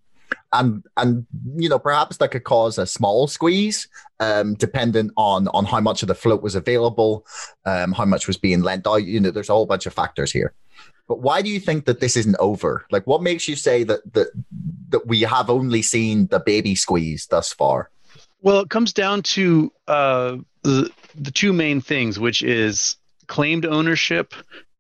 And 0.55 0.83
and 0.97 1.27
you 1.57 1.69
know 1.69 1.79
perhaps 1.79 2.17
that 2.19 2.31
could 2.31 2.45
cause 2.45 2.79
a 2.79 2.87
small 2.87 3.27
squeeze, 3.27 3.89
um, 4.21 4.55
dependent 4.55 5.13
on 5.17 5.49
on 5.49 5.67
how 5.67 5.81
much 5.81 6.03
of 6.03 6.09
the 6.09 6.15
float 6.15 6.43
was 6.43 6.55
available, 6.55 7.27
um, 7.67 7.93
how 7.93 8.07
much 8.07 8.27
was 8.27 8.39
being 8.39 8.63
lent 8.63 8.87
out. 8.87 9.05
You 9.05 9.21
know, 9.21 9.31
there's 9.31 9.51
a 9.51 9.55
whole 9.55 9.67
bunch 9.67 9.87
of 9.87 9.93
factors 9.93 10.33
here. 10.33 10.55
But 11.09 11.21
why 11.21 11.43
do 11.43 11.51
you 11.51 11.61
think 11.61 11.85
that 11.87 12.01
this 12.01 12.17
isn't 12.17 12.37
over? 12.39 12.87
Like, 12.91 13.07
what 13.07 13.23
makes 13.23 13.49
you 13.49 13.57
say 13.57 13.85
that 13.85 14.13
that 14.15 14.29
that 14.91 15.07
we 15.07 15.23
have 15.23 15.51
only 15.51 15.83
seen 15.83 16.27
the 16.29 16.41
baby 16.41 16.75
squeeze 16.75 17.27
thus 17.27 17.53
far? 17.53 17.91
Well, 18.41 18.61
it 18.61 18.71
comes 18.71 18.93
down 18.93 19.23
to 19.23 19.73
uh, 19.89 20.37
the 20.63 20.91
the 21.15 21.31
two 21.31 21.53
main 21.53 21.81
things, 21.81 22.19
which 22.19 22.43
is 22.43 22.97
claimed 23.27 23.67
ownership 23.67 24.35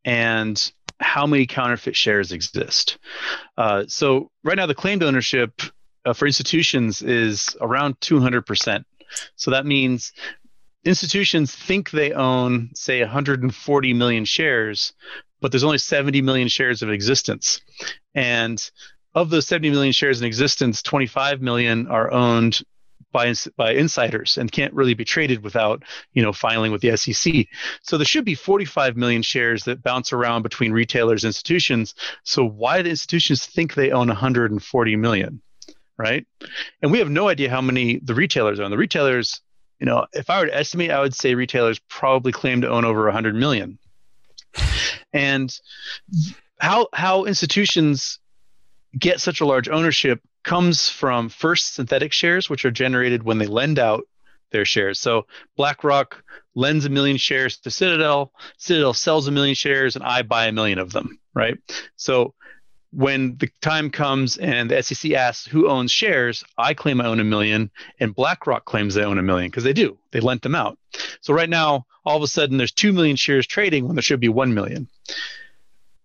and 0.04 0.72
how 1.00 1.26
many 1.26 1.46
counterfeit 1.46 1.96
shares 1.96 2.32
exist. 2.32 2.98
Uh, 3.56 3.84
so 3.88 4.30
right 4.44 4.56
now, 4.56 4.66
the 4.66 4.74
claimed 4.74 5.02
ownership 5.02 5.60
uh, 6.04 6.12
for 6.12 6.26
institutions 6.26 7.02
is 7.02 7.56
around 7.60 7.98
200%. 8.00 8.84
So 9.36 9.50
that 9.50 9.66
means 9.66 10.12
institutions 10.84 11.54
think 11.54 11.90
they 11.90 12.12
own, 12.12 12.70
say, 12.74 13.00
140 13.00 13.94
million 13.94 14.24
shares, 14.24 14.92
but 15.42 15.50
there's 15.50 15.64
only 15.64 15.78
70 15.78 16.22
million 16.22 16.48
shares 16.48 16.82
of 16.82 16.90
existence. 16.90 17.60
And 18.14 18.62
of 19.14 19.28
those 19.28 19.46
70 19.46 19.70
million 19.70 19.92
shares 19.92 20.20
in 20.20 20.26
existence, 20.26 20.80
25 20.82 21.42
million 21.42 21.88
are 21.88 22.10
owned 22.10 22.62
by 23.10 23.34
by 23.56 23.72
insiders 23.72 24.38
and 24.38 24.50
can't 24.50 24.72
really 24.72 24.94
be 24.94 25.04
traded 25.04 25.44
without 25.44 25.82
you 26.14 26.22
know 26.22 26.32
filing 26.32 26.72
with 26.72 26.80
the 26.80 26.96
SEC. 26.96 27.46
So 27.82 27.98
there 27.98 28.06
should 28.06 28.24
be 28.24 28.34
45 28.34 28.96
million 28.96 29.20
shares 29.20 29.64
that 29.64 29.82
bounce 29.82 30.14
around 30.14 30.42
between 30.42 30.72
retailers 30.72 31.24
and 31.24 31.28
institutions. 31.28 31.94
So 32.24 32.42
why 32.42 32.80
do 32.80 32.88
institutions 32.88 33.44
think 33.44 33.74
they 33.74 33.90
own 33.90 34.08
140 34.08 34.96
million, 34.96 35.42
right? 35.98 36.24
And 36.80 36.90
we 36.90 37.00
have 37.00 37.10
no 37.10 37.28
idea 37.28 37.50
how 37.50 37.60
many 37.60 37.98
the 37.98 38.14
retailers 38.14 38.60
own. 38.60 38.70
The 38.70 38.78
retailers, 38.78 39.42
you 39.78 39.84
know, 39.84 40.06
if 40.14 40.30
I 40.30 40.40
were 40.40 40.46
to 40.46 40.56
estimate, 40.56 40.90
I 40.90 41.00
would 41.00 41.14
say 41.14 41.34
retailers 41.34 41.80
probably 41.90 42.32
claim 42.32 42.62
to 42.62 42.70
own 42.70 42.86
over 42.86 43.04
100 43.04 43.34
million 43.34 43.78
and 45.12 45.54
how 46.58 46.88
how 46.92 47.24
institutions 47.24 48.18
get 48.98 49.20
such 49.20 49.40
a 49.40 49.46
large 49.46 49.68
ownership 49.68 50.20
comes 50.42 50.88
from 50.88 51.28
first 51.28 51.74
synthetic 51.74 52.12
shares, 52.12 52.50
which 52.50 52.64
are 52.64 52.70
generated 52.70 53.22
when 53.22 53.38
they 53.38 53.46
lend 53.46 53.78
out 53.78 54.04
their 54.50 54.64
shares. 54.64 54.98
So 55.00 55.26
BlackRock 55.56 56.22
lends 56.54 56.84
a 56.84 56.90
million 56.90 57.16
shares 57.16 57.58
to 57.58 57.70
Citadel, 57.70 58.32
Citadel 58.58 58.94
sells 58.94 59.26
a 59.26 59.30
million 59.30 59.54
shares, 59.54 59.96
and 59.96 60.04
I 60.04 60.22
buy 60.22 60.46
a 60.46 60.52
million 60.52 60.78
of 60.78 60.92
them, 60.92 61.18
right? 61.34 61.56
So 61.96 62.34
when 62.92 63.36
the 63.38 63.50
time 63.60 63.90
comes 63.90 64.36
and 64.36 64.70
the 64.70 64.82
SEC 64.82 65.12
asks 65.12 65.46
who 65.46 65.68
owns 65.68 65.90
shares, 65.90 66.44
I 66.58 66.74
claim 66.74 67.00
I 67.00 67.06
own 67.06 67.20
a 67.20 67.24
million, 67.24 67.70
and 67.98 68.14
BlackRock 68.14 68.64
claims 68.64 68.94
they 68.94 69.04
own 69.04 69.18
a 69.18 69.22
million 69.22 69.50
because 69.50 69.64
they 69.64 69.72
do. 69.72 69.98
They 70.10 70.20
lent 70.20 70.42
them 70.42 70.54
out. 70.54 70.78
So 71.20 71.32
right 71.32 71.48
now, 71.48 71.86
all 72.04 72.16
of 72.16 72.22
a 72.22 72.26
sudden, 72.26 72.58
there's 72.58 72.72
two 72.72 72.92
million 72.92 73.16
shares 73.16 73.46
trading 73.46 73.86
when 73.86 73.96
there 73.96 74.02
should 74.02 74.20
be 74.20 74.28
one 74.28 74.54
million. 74.54 74.88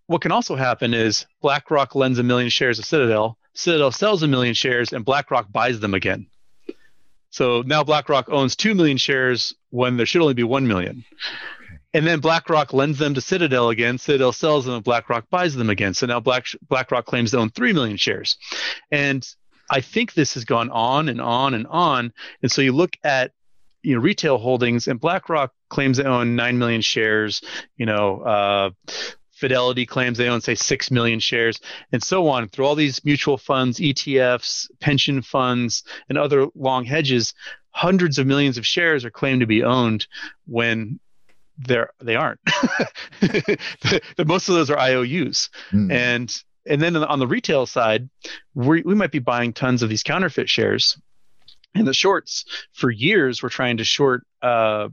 What 0.06 0.22
can 0.22 0.32
also 0.32 0.56
happen 0.56 0.94
is 0.94 1.26
BlackRock 1.42 1.94
lends 1.94 2.20
a 2.20 2.24
million 2.24 2.50
shares 2.50 2.78
to 2.78 2.84
Citadel, 2.84 3.38
Citadel 3.58 3.92
sells 3.92 4.22
a 4.22 4.28
million 4.28 4.54
shares, 4.54 4.94
and 4.94 5.04
BlackRock 5.04 5.52
buys 5.52 5.80
them 5.80 5.96
again. 5.96 6.28
So 7.32 7.64
now 7.64 7.84
BlackRock 7.84 8.30
owns 8.30 8.56
2 8.56 8.76
million 8.76 8.98
shares 8.98 9.56
when 9.72 9.98
there 9.98 10.06
should 10.06 10.22
only 10.22 10.36
be 10.36 10.44
1 10.44 10.68
million. 10.68 11.04
And 11.94 12.06
then 12.06 12.20
BlackRock 12.20 12.74
lends 12.74 13.00
them 13.00 13.14
to 13.14 13.22
Citadel 13.22 13.70
again. 13.70 13.98
Citadel 13.98 14.34
sells 14.34 14.66
them, 14.66 14.76
and 14.76 14.84
BlackRock 14.84 15.30
buys 15.30 15.56
them 15.56 15.70
again. 15.70 15.94
So 15.94 16.06
now 16.06 16.20
Black, 16.20 16.46
BlackRock 16.68 17.06
claims 17.06 17.32
to 17.32 17.38
own 17.38 17.50
3 17.50 17.74
million 17.74 17.98
shares. 17.98 18.38
And 18.92 19.28
I 19.70 19.82
think 19.82 20.14
this 20.14 20.34
has 20.36 20.46
gone 20.46 20.70
on 20.70 21.10
and 21.10 21.22
on 21.22 21.54
and 21.54 21.68
on. 21.68 22.14
And 22.42 22.52
so 22.52 22.62
you 22.62 22.72
look 22.74 22.98
at 23.04 23.32
you 23.84 23.96
know 23.96 24.02
retail 24.02 24.38
holdings, 24.38 24.88
and 24.88 25.00
BlackRock 25.00 25.54
claims 25.70 25.98
they 25.98 26.04
own 26.04 26.36
9 26.36 26.58
million 26.58 26.82
shares. 26.82 27.42
You 27.78 27.86
know, 27.86 28.22
uh, 28.22 28.70
Fidelity 29.32 29.86
claims 29.86 30.18
they 30.18 30.30
own, 30.30 30.42
say, 30.42 30.56
6 30.56 30.90
million 30.90 31.20
shares, 31.20 31.60
and 31.92 32.02
so 32.02 32.28
on. 32.28 32.50
Through 32.50 32.66
all 32.66 32.74
these 32.74 33.06
mutual 33.06 33.38
funds, 33.38 33.80
ETFs, 33.80 34.68
pension 34.80 35.22
funds, 35.22 35.84
and 36.10 36.18
other 36.18 36.48
long 36.56 36.86
hedges, 36.86 37.36
hundreds 37.70 38.18
of 38.18 38.26
millions 38.26 38.58
of 38.58 38.66
shares 38.66 39.06
are 39.06 39.12
claimed 39.12 39.42
to 39.42 39.46
be 39.46 39.64
owned 39.64 40.08
when 40.48 41.00
they're 41.58 41.92
they 42.02 42.16
aren't. 42.16 42.40
the, 43.22 44.02
the, 44.16 44.26
most 44.26 44.50
of 44.50 44.56
those 44.56 44.70
are 44.70 44.78
IOUs, 44.78 45.50
mm. 45.72 45.92
and 45.92 46.34
and 46.66 46.82
then 46.82 46.96
on 46.96 47.20
the 47.20 47.28
retail 47.28 47.66
side, 47.66 48.10
we 48.54 48.82
we 48.82 48.96
might 48.96 49.12
be 49.12 49.20
buying 49.20 49.54
tons 49.54 49.84
of 49.84 49.90
these 49.90 50.04
counterfeit 50.04 50.50
shares. 50.50 51.00
And 51.76 51.88
the 51.88 51.94
shorts 51.94 52.46
for 52.74 52.90
years 52.90 53.44
were 53.44 53.50
trying 53.50 53.78
to 53.78 53.84
short 53.84 54.26
uh, 54.42 54.90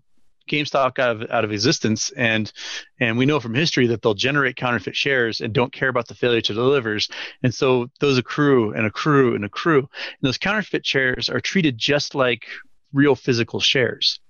GameStop 0.50 0.99
out 0.99 1.23
of 1.23 1.30
out 1.30 1.44
of 1.44 1.52
existence, 1.52 2.11
and 2.11 2.52
and 3.00 3.16
we 3.16 3.26
know 3.26 3.40
from 3.40 3.54
history 3.54 3.87
that 3.88 4.02
they'll 4.02 4.14
generate 4.14 4.56
counterfeit 4.56 4.97
shares 4.97 5.40
and 5.40 5.52
don't 5.52 5.73
care 5.73 5.88
about 5.88 6.09
the 6.09 6.14
failure 6.14 6.42
to 6.42 6.54
deliver, 6.54 6.99
and 7.42 7.54
so 7.54 7.90
those 8.00 8.18
accrue 8.18 8.73
and 8.73 8.87
accrue 8.87 9.35
and 9.35 9.44
accrue. 9.44 9.78
And 9.78 9.88
those 10.21 10.38
counterfeit 10.38 10.85
shares 10.85 11.28
are 11.28 11.40
treated 11.40 11.78
just 11.78 12.14
like 12.14 12.47
real 12.92 13.14
physical 13.14 13.61
shares, 13.61 14.21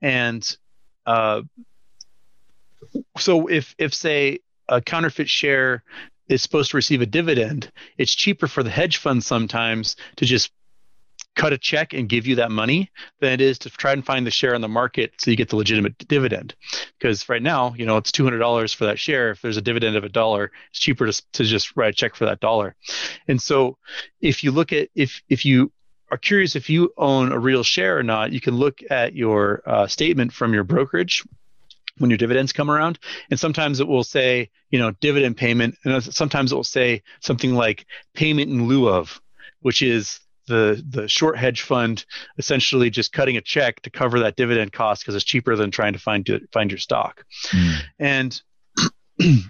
and 0.00 0.56
uh, 1.04 1.42
so 3.16 3.46
if 3.46 3.74
if 3.78 3.94
say 3.94 4.40
a 4.68 4.80
counterfeit 4.80 5.28
share 5.28 5.82
is 6.28 6.42
supposed 6.42 6.70
to 6.70 6.76
receive 6.76 7.00
a 7.00 7.06
dividend, 7.06 7.72
it's 7.96 8.14
cheaper 8.14 8.46
for 8.46 8.62
the 8.62 8.70
hedge 8.70 8.98
fund 8.98 9.24
sometimes 9.24 9.96
to 10.16 10.24
just 10.24 10.52
cut 11.38 11.52
a 11.52 11.58
check 11.58 11.92
and 11.92 12.08
give 12.08 12.26
you 12.26 12.34
that 12.34 12.50
money 12.50 12.90
than 13.20 13.32
it 13.32 13.40
is 13.40 13.60
to 13.60 13.70
try 13.70 13.92
and 13.92 14.04
find 14.04 14.26
the 14.26 14.30
share 14.30 14.54
on 14.54 14.60
the 14.60 14.68
market 14.68 15.12
so 15.18 15.30
you 15.30 15.36
get 15.36 15.48
the 15.48 15.56
legitimate 15.56 15.96
dividend. 16.08 16.54
Because 16.98 17.28
right 17.28 17.42
now, 17.42 17.74
you 17.78 17.86
know, 17.86 17.96
it's 17.96 18.12
two 18.12 18.24
hundred 18.24 18.38
dollars 18.38 18.74
for 18.74 18.86
that 18.86 18.98
share. 18.98 19.30
If 19.30 19.40
there's 19.40 19.56
a 19.56 19.62
dividend 19.62 19.96
of 19.96 20.04
a 20.04 20.08
dollar, 20.08 20.50
it's 20.70 20.80
cheaper 20.80 21.10
to, 21.10 21.22
to 21.34 21.44
just 21.44 21.76
write 21.76 21.90
a 21.90 21.96
check 21.96 22.16
for 22.16 22.26
that 22.26 22.40
dollar. 22.40 22.74
And 23.28 23.40
so, 23.40 23.78
if 24.20 24.42
you 24.42 24.50
look 24.50 24.72
at 24.72 24.88
if 24.94 25.22
if 25.28 25.44
you 25.44 25.72
are 26.10 26.18
curious 26.18 26.56
if 26.56 26.70
you 26.70 26.92
own 26.96 27.32
a 27.32 27.38
real 27.38 27.62
share 27.62 27.98
or 27.98 28.02
not, 28.02 28.32
you 28.32 28.40
can 28.40 28.56
look 28.56 28.80
at 28.90 29.14
your 29.14 29.62
uh, 29.66 29.86
statement 29.86 30.32
from 30.32 30.54
your 30.54 30.64
brokerage 30.64 31.24
when 31.98 32.10
your 32.10 32.18
dividends 32.18 32.52
come 32.52 32.70
around 32.70 32.98
and 33.30 33.38
sometimes 33.38 33.80
it 33.80 33.88
will 33.88 34.04
say 34.04 34.50
you 34.70 34.78
know 34.78 34.90
dividend 35.00 35.36
payment 35.36 35.76
and 35.84 36.02
sometimes 36.02 36.52
it 36.52 36.54
will 36.54 36.64
say 36.64 37.02
something 37.20 37.54
like 37.54 37.86
payment 38.14 38.50
in 38.50 38.66
lieu 38.66 38.88
of 38.88 39.20
which 39.60 39.82
is 39.82 40.20
the 40.48 40.82
the 40.88 41.06
short 41.06 41.38
hedge 41.38 41.62
fund 41.62 42.04
essentially 42.38 42.90
just 42.90 43.12
cutting 43.12 43.36
a 43.36 43.40
check 43.40 43.80
to 43.82 43.90
cover 43.90 44.20
that 44.20 44.34
dividend 44.34 44.72
cost 44.72 45.02
because 45.02 45.14
it's 45.14 45.24
cheaper 45.24 45.54
than 45.54 45.70
trying 45.70 45.92
to 45.92 45.98
find 45.98 46.28
find 46.52 46.70
your 46.70 46.78
stock. 46.78 47.24
Mm. 47.50 47.76
And 47.98 48.42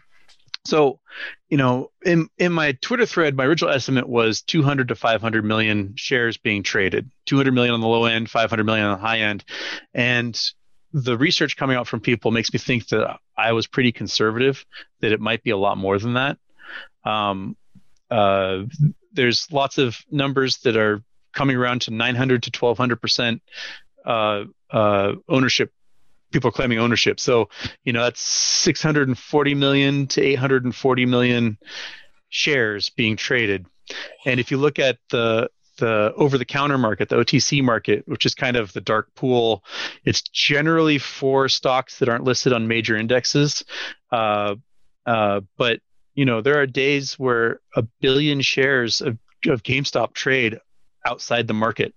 so, 0.67 1.01
you 1.49 1.57
know, 1.57 1.91
in 2.05 2.29
in 2.37 2.53
my 2.53 2.73
Twitter 2.73 3.07
thread, 3.07 3.37
my 3.37 3.45
original 3.45 3.73
estimate 3.73 4.09
was 4.09 4.43
200 4.43 4.89
to 4.89 4.95
500 4.95 5.45
million 5.45 5.95
shares 5.97 6.37
being 6.37 6.63
traded. 6.63 7.11
200 7.27 7.53
million 7.53 7.75
on 7.75 7.81
the 7.81 7.87
low 7.87 8.05
end, 8.05 8.29
500 8.29 8.65
million 8.65 8.87
on 8.87 8.99
the 8.99 9.07
high 9.07 9.21
end, 9.21 9.45
and 9.95 10.39
the 10.93 11.17
research 11.17 11.57
coming 11.57 11.77
out 11.77 11.87
from 11.87 12.01
people 12.01 12.31
makes 12.31 12.53
me 12.53 12.59
think 12.59 12.89
that 12.89 13.19
I 13.37 13.53
was 13.53 13.67
pretty 13.67 13.93
conservative, 13.93 14.65
that 15.01 15.13
it 15.13 15.21
might 15.21 15.43
be 15.43 15.51
a 15.51 15.57
lot 15.57 15.77
more 15.77 15.99
than 15.99 16.15
that. 16.15 16.39
Um, 17.05 17.57
uh, 18.11 18.65
there's 19.13 19.51
lots 19.53 19.79
of 19.79 19.97
numbers 20.11 20.59
that 20.59 20.77
are 20.77 21.03
coming 21.33 21.57
around 21.57 21.83
to 21.83 21.91
900 21.93 22.43
to 22.45 22.51
1200 22.59 23.01
percent 23.01 23.43
uh, 24.05 24.45
uh, 24.71 25.13
ownership. 25.29 25.73
People 26.31 26.51
claiming 26.51 26.79
ownership. 26.79 27.19
So 27.21 27.49
you 27.85 27.93
know 27.93 28.03
that's 28.03 28.21
640 28.21 29.55
million 29.55 30.07
to 30.09 30.23
840 30.23 31.07
million 31.07 31.59
shares 32.29 32.91
being 32.91 33.17
traded. 33.17 33.67
And 34.27 34.39
if 34.39 34.51
you 34.51 34.59
look 34.59 34.79
at 34.79 34.99
the 35.09 35.49
the 35.79 36.13
over-the-counter 36.17 36.79
market, 36.79 37.09
the 37.09 37.17
OTC 37.17 37.63
market, 37.63 38.07
which 38.07 38.27
is 38.27 38.35
kind 38.35 38.57
of 38.57 38.73
the 38.73 38.81
dark 38.81 39.15
pool, 39.15 39.65
it's 40.05 40.23
generally 40.23 40.99
for 40.99 41.49
stocks 41.49 41.99
that 41.99 42.09
aren't 42.09 42.25
listed 42.25 42.53
on 42.53 42.69
major 42.69 42.97
indexes. 42.97 43.65
Uh, 44.13 44.57
uh, 45.07 45.41
but 45.57 45.81
you 46.15 46.25
know, 46.25 46.41
there 46.41 46.61
are 46.61 46.67
days 46.67 47.19
where 47.19 47.61
a 47.77 47.83
billion 48.01 48.41
shares 48.41 49.01
of, 49.01 49.19
of 49.47 49.63
GameStop 49.63 50.15
trade 50.15 50.59
outside 51.07 51.47
the 51.47 51.55
market. 51.55 51.95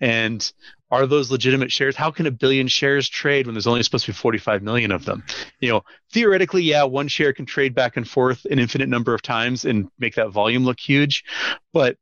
And 0.00 0.52
are 0.90 1.06
those 1.06 1.30
legitimate 1.30 1.72
shares? 1.72 1.96
How 1.96 2.10
can 2.10 2.26
a 2.26 2.30
billion 2.30 2.68
shares 2.68 3.08
trade 3.08 3.46
when 3.46 3.54
there's 3.54 3.66
only 3.66 3.82
supposed 3.82 4.06
to 4.06 4.12
be 4.12 4.16
45 4.16 4.62
million 4.62 4.92
of 4.92 5.04
them? 5.04 5.24
You 5.60 5.70
know, 5.70 5.84
theoretically, 6.12 6.62
yeah, 6.62 6.84
one 6.84 7.08
share 7.08 7.32
can 7.32 7.46
trade 7.46 7.74
back 7.74 7.96
and 7.96 8.08
forth 8.08 8.44
an 8.50 8.58
infinite 8.58 8.88
number 8.88 9.14
of 9.14 9.22
times 9.22 9.64
and 9.64 9.90
make 9.98 10.14
that 10.14 10.30
volume 10.30 10.64
look 10.64 10.80
huge. 10.80 11.24
But, 11.72 11.96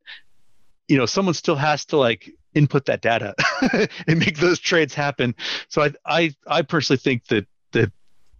you 0.88 0.96
know, 0.96 1.06
someone 1.06 1.34
still 1.34 1.56
has 1.56 1.84
to 1.86 1.96
like 1.96 2.30
input 2.54 2.86
that 2.86 3.02
data 3.02 3.34
and 4.06 4.18
make 4.18 4.38
those 4.38 4.58
trades 4.58 4.94
happen. 4.94 5.34
So 5.68 5.82
I, 5.82 5.92
I, 6.06 6.34
I 6.46 6.62
personally 6.62 6.98
think 6.98 7.26
that 7.26 7.46
the, 7.72 7.92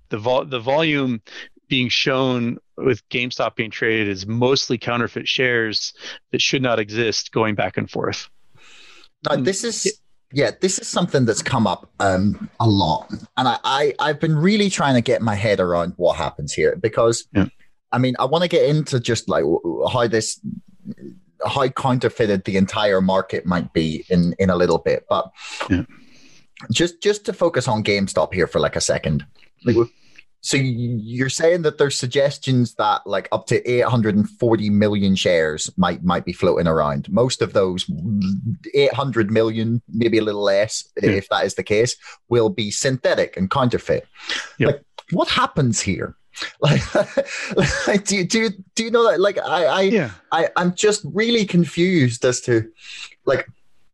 the, 0.08 0.18
vol- 0.18 0.46
the 0.46 0.60
volume 0.60 1.20
being 1.68 1.88
shown 1.88 2.58
with 2.76 3.06
GameStop 3.08 3.56
being 3.56 3.70
traded 3.70 4.08
is 4.08 4.26
mostly 4.26 4.78
counterfeit 4.78 5.26
shares 5.26 5.92
that 6.30 6.40
should 6.40 6.62
not 6.62 6.78
exist 6.78 7.32
going 7.32 7.54
back 7.54 7.76
and 7.76 7.90
forth. 7.90 8.28
Now, 9.28 9.36
this 9.36 9.64
is 9.64 10.00
yeah, 10.32 10.50
this 10.60 10.78
is 10.78 10.88
something 10.88 11.24
that's 11.24 11.42
come 11.42 11.66
up 11.66 11.88
um, 12.00 12.50
a 12.60 12.68
lot, 12.68 13.10
and 13.36 13.48
I, 13.48 13.58
I 13.64 13.94
I've 13.98 14.20
been 14.20 14.36
really 14.36 14.68
trying 14.68 14.94
to 14.94 15.00
get 15.00 15.22
my 15.22 15.34
head 15.34 15.60
around 15.60 15.94
what 15.96 16.16
happens 16.16 16.52
here 16.52 16.76
because, 16.76 17.26
yeah. 17.32 17.46
I 17.92 17.98
mean, 17.98 18.14
I 18.18 18.24
want 18.24 18.42
to 18.42 18.48
get 18.48 18.68
into 18.68 19.00
just 19.00 19.28
like 19.28 19.44
how 19.90 20.06
this 20.06 20.40
how 21.48 21.68
counterfeited 21.68 22.44
the 22.44 22.56
entire 22.56 23.00
market 23.00 23.46
might 23.46 23.72
be 23.72 24.04
in 24.08 24.34
in 24.38 24.50
a 24.50 24.56
little 24.56 24.78
bit, 24.78 25.04
but 25.08 25.30
yeah. 25.70 25.84
just 26.72 27.02
just 27.02 27.24
to 27.26 27.32
focus 27.32 27.68
on 27.68 27.84
GameStop 27.84 28.32
here 28.32 28.46
for 28.46 28.60
like 28.60 28.76
a 28.76 28.80
second, 28.80 29.26
like 29.64 29.76
so 30.46 30.56
you're 30.56 31.28
saying 31.28 31.62
that 31.62 31.76
there's 31.76 31.98
suggestions 31.98 32.74
that 32.74 33.04
like 33.04 33.28
up 33.32 33.48
to 33.48 33.68
840 33.68 34.70
million 34.70 35.16
shares 35.16 35.68
might 35.76 36.04
might 36.04 36.24
be 36.24 36.32
floating 36.32 36.68
around. 36.68 37.10
Most 37.10 37.42
of 37.42 37.52
those 37.52 37.90
800 38.72 39.28
million, 39.28 39.82
maybe 39.88 40.18
a 40.18 40.22
little 40.22 40.44
less, 40.44 40.88
yeah. 41.02 41.10
if 41.10 41.28
that 41.30 41.46
is 41.46 41.54
the 41.54 41.64
case, 41.64 41.96
will 42.28 42.48
be 42.48 42.70
synthetic 42.70 43.36
and 43.36 43.50
counterfeit. 43.50 44.06
Yep. 44.58 44.68
Like, 44.68 44.82
what 45.10 45.28
happens 45.28 45.80
here? 45.80 46.14
Like, 46.60 46.82
like 47.86 48.04
do 48.04 48.16
you 48.16 48.24
do 48.24 48.50
do 48.74 48.84
you 48.84 48.90
know 48.90 49.10
that? 49.10 49.20
Like, 49.20 49.38
I 49.38 49.64
I, 49.64 49.80
yeah. 49.82 50.10
I 50.32 50.48
I'm 50.56 50.74
just 50.74 51.02
really 51.04 51.44
confused 51.44 52.24
as 52.24 52.40
to 52.42 52.70
like 53.24 53.46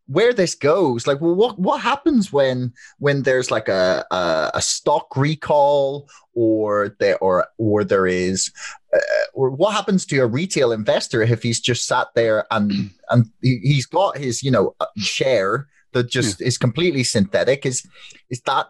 where 0.07 0.33
this 0.33 0.55
goes 0.55 1.07
like 1.07 1.21
well, 1.21 1.35
what 1.35 1.59
what 1.59 1.81
happens 1.81 2.33
when 2.33 2.73
when 2.99 3.23
there's 3.23 3.51
like 3.51 3.69
a 3.69 4.05
a, 4.11 4.51
a 4.55 4.63
stock 4.63 5.17
recall 5.17 6.09
or 6.35 6.97
there 6.99 7.19
or 7.19 7.47
or 7.59 7.85
there 7.85 8.07
is 8.07 8.51
uh, 8.95 8.99
or 9.33 9.51
what 9.51 9.73
happens 9.73 10.05
to 10.05 10.19
a 10.19 10.27
retail 10.27 10.73
investor 10.73 11.23
if 11.23 11.43
he's 11.43 11.61
just 11.61 11.87
sat 11.87 12.09
there 12.15 12.45
and 12.51 12.91
and 13.11 13.31
he's 13.41 13.87
got 13.87 14.19
his 14.19 14.43
you 14.43 14.51
know 14.51 14.75
share 14.97 15.69
that 15.93 16.11
just 16.11 16.41
yeah. 16.41 16.47
is 16.47 16.59
completely 16.59 17.05
synthetic 17.05 17.65
is 17.65 17.87
is 18.31 18.41
that 18.43 18.67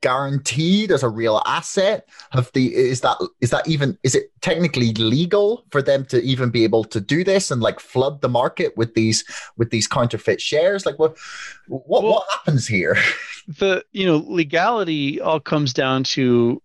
guaranteed 0.00 0.90
as 0.90 1.02
a 1.02 1.08
real 1.08 1.42
asset? 1.46 2.08
Have 2.30 2.50
the 2.52 2.74
is 2.74 3.00
that 3.02 3.16
is 3.40 3.50
that 3.50 3.66
even 3.68 3.98
is 4.02 4.14
it 4.14 4.30
technically 4.40 4.92
legal 4.94 5.64
for 5.70 5.82
them 5.82 6.04
to 6.06 6.22
even 6.22 6.50
be 6.50 6.64
able 6.64 6.84
to 6.84 7.00
do 7.00 7.24
this 7.24 7.50
and 7.50 7.62
like 7.62 7.80
flood 7.80 8.20
the 8.20 8.28
market 8.28 8.76
with 8.76 8.94
these 8.94 9.24
with 9.56 9.70
these 9.70 9.86
counterfeit 9.86 10.40
shares? 10.40 10.86
Like 10.86 10.98
what 10.98 11.16
what 11.68 12.02
well, 12.02 12.12
what 12.12 12.26
happens 12.30 12.66
here? 12.66 12.96
The 13.48 13.84
you 13.92 14.04
know 14.04 14.24
legality 14.26 15.20
all 15.20 15.38
comes 15.38 15.72
down 15.72 16.02
to 16.02 16.60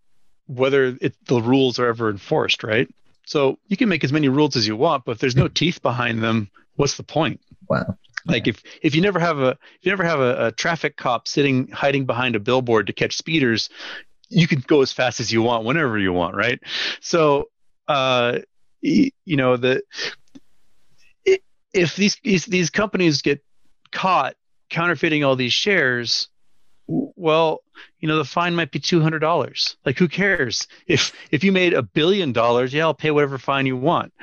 whether 0.48 0.98
it, 1.00 1.14
the 1.28 1.40
rules 1.40 1.78
are 1.78 1.86
ever 1.88 2.10
enforced, 2.10 2.64
right? 2.64 2.88
So 3.26 3.60
you 3.68 3.78
can 3.78 3.88
make 3.88 4.04
as 4.04 4.12
many 4.12 4.30
rules 4.30 4.56
as 4.56 4.68
you 4.68 4.76
want, 4.76 5.06
but 5.06 5.12
if 5.12 5.20
there's 5.20 5.36
no 5.36 5.46
hmm. 5.46 5.54
teeth 5.54 5.82
behind 5.84 6.24
them, 6.24 6.50
what's 6.76 6.98
the 6.98 7.04
point? 7.04 7.40
Wow. 7.70 7.98
Like 8.26 8.48
if 8.48 8.62
if 8.82 8.96
you 8.96 9.02
never 9.02 9.20
have 9.20 9.40
a 9.40 9.50
if 9.50 9.80
you 9.84 9.92
never 9.92 10.04
have 10.04 10.20
a, 10.20 10.48
a 10.48 10.52
traffic 10.52 10.96
cop 10.98 11.28
sitting 11.28 11.68
hiding 11.70 12.06
behind 12.06 12.36
a 12.36 12.40
billboard 12.40 12.88
to 12.88 12.94
catch 12.94 13.18
speeders, 13.18 13.70
you 14.30 14.48
can 14.48 14.64
go 14.68 14.82
as 14.82 14.92
fast 14.92 15.20
as 15.20 15.32
you 15.32 15.42
want 15.42 15.66
whenever 15.66 15.98
you 15.98 16.14
want, 16.14 16.36
right? 16.36 16.60
So, 17.00 17.50
uh, 17.88 18.40
you 18.82 19.12
know 19.26 19.58
the 19.58 19.82
if 21.74 21.96
these 21.96 22.18
these, 22.24 22.46
these 22.46 22.70
companies 22.70 23.22
get 23.22 23.44
caught 23.92 24.36
counterfeiting 24.70 25.24
all 25.24 25.36
these 25.36 25.54
shares, 25.54 26.30
well, 26.88 27.62
you 28.00 28.08
know, 28.08 28.18
the 28.18 28.26
fine 28.26 28.56
might 28.56 28.72
be 28.72 28.80
two 28.80 29.02
hundred 29.02 29.20
dollars. 29.20 29.78
Like, 29.86 29.98
who 29.98 30.08
cares 30.08 30.68
if 30.88 31.14
if 31.32 31.44
you 31.44 31.52
made 31.52 31.74
a 31.74 31.84
billion 31.84 32.32
dollars? 32.34 32.74
Yeah, 32.74 32.86
I'll 32.86 32.94
pay 32.94 33.12
whatever 33.12 33.38
fine 33.38 33.66
you 33.66 33.78
want. 33.78 34.14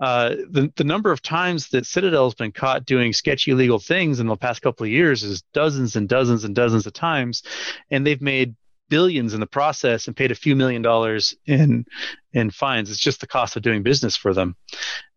Uh, 0.00 0.30
the 0.50 0.72
the 0.76 0.84
number 0.84 1.12
of 1.12 1.22
times 1.22 1.68
that 1.68 1.86
Citadel's 1.86 2.34
been 2.34 2.52
caught 2.52 2.86
doing 2.86 3.12
sketchy 3.12 3.54
legal 3.54 3.78
things 3.78 4.20
in 4.20 4.26
the 4.26 4.36
past 4.36 4.62
couple 4.62 4.84
of 4.84 4.90
years 4.90 5.22
is 5.22 5.42
dozens 5.52 5.96
and 5.96 6.08
dozens 6.08 6.44
and 6.44 6.54
dozens 6.54 6.86
of 6.86 6.92
times, 6.92 7.42
and 7.90 8.06
they've 8.06 8.22
made 8.22 8.54
billions 8.88 9.34
in 9.34 9.40
the 9.40 9.46
process 9.46 10.06
and 10.06 10.16
paid 10.16 10.30
a 10.30 10.36
few 10.36 10.54
million 10.56 10.82
dollars 10.82 11.34
in 11.46 11.84
in 12.32 12.50
fines. 12.50 12.90
It's 12.90 13.00
just 13.00 13.20
the 13.20 13.26
cost 13.26 13.56
of 13.56 13.62
doing 13.62 13.82
business 13.82 14.16
for 14.16 14.32
them. 14.32 14.56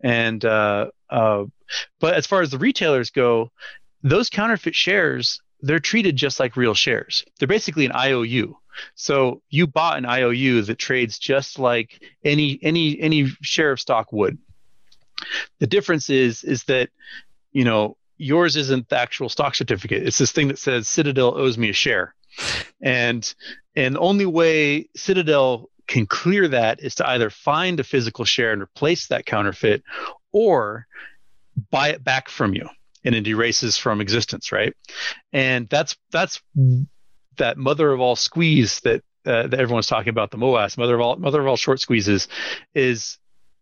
And 0.02 0.44
uh, 0.44 0.92
uh, 1.10 1.46
but 2.00 2.16
as 2.16 2.26
far 2.26 2.42
as 2.42 2.50
the 2.50 2.58
retailers 2.58 3.12
go, 3.12 3.52
those 4.02 4.30
counterfeit 4.30 4.76
shares 4.76 5.42
they're 5.62 5.80
treated 5.80 6.16
just 6.16 6.40
like 6.40 6.56
real 6.56 6.74
shares. 6.74 7.26
They're 7.38 7.48
basically 7.48 7.86
an 7.86 7.92
IOU. 7.92 8.58
So 8.96 9.42
you 9.50 9.68
bought 9.68 9.98
an 9.98 10.06
IOU 10.06 10.62
that 10.64 10.78
trades 10.78 11.20
just 11.20 11.60
like 11.60 12.02
any 12.24 12.60
any 12.62 13.00
any 13.00 13.28
share 13.42 13.72
of 13.72 13.80
stock 13.80 14.12
would. 14.14 14.38
The 15.60 15.68
difference 15.68 16.10
is 16.10 16.44
is 16.44 16.64
that 16.66 16.90
you 17.52 17.66
know 17.66 17.98
yours 18.18 18.56
isn't 18.56 18.90
the 18.90 18.98
actual 18.98 19.30
stock 19.30 19.56
certificate. 19.56 20.04
It's 20.04 20.18
this 20.18 20.32
thing 20.32 20.48
that 20.50 20.60
says 20.60 20.88
Citadel 20.88 21.38
owes 21.38 21.58
me 21.58 21.70
a 21.70 21.74
share. 21.74 22.16
and 22.82 23.34
and 23.76 23.96
the 23.96 24.00
only 24.00 24.26
way 24.26 24.90
Citadel 24.96 25.70
can 25.88 26.06
clear 26.06 26.48
that 26.48 26.82
is 26.82 26.96
to 26.96 27.10
either 27.10 27.30
find 27.30 27.80
a 27.80 27.84
physical 27.84 28.24
share 28.24 28.54
and 28.54 28.62
replace 28.62 29.08
that 29.08 29.26
counterfeit, 29.26 29.84
or 30.32 30.88
buy 31.72 31.90
it 31.90 32.04
back 32.04 32.30
from 32.30 32.54
you 32.54 32.70
and 33.04 33.16
it 33.16 33.28
erases 33.28 33.78
from 33.78 34.02
existence, 34.02 34.52
right? 34.52 34.74
And 35.34 35.70
that's 35.70 35.96
that's 36.12 36.42
that 37.38 37.58
mother 37.58 37.92
of 37.92 38.00
all 38.00 38.16
squeeze 38.16 38.80
that 38.82 39.04
uh, 39.26 39.48
that 39.48 39.60
everyone's 39.60 39.88
talking 39.88 40.10
about 40.10 40.32
the 40.32 40.38
MOAS, 40.38 40.78
mother 40.78 40.96
of 40.96 41.02
all 41.02 41.16
mother 41.18 41.42
of 41.42 41.48
all 41.48 41.58
short 41.58 41.80
squeezes, 41.80 42.28
is 42.74 43.18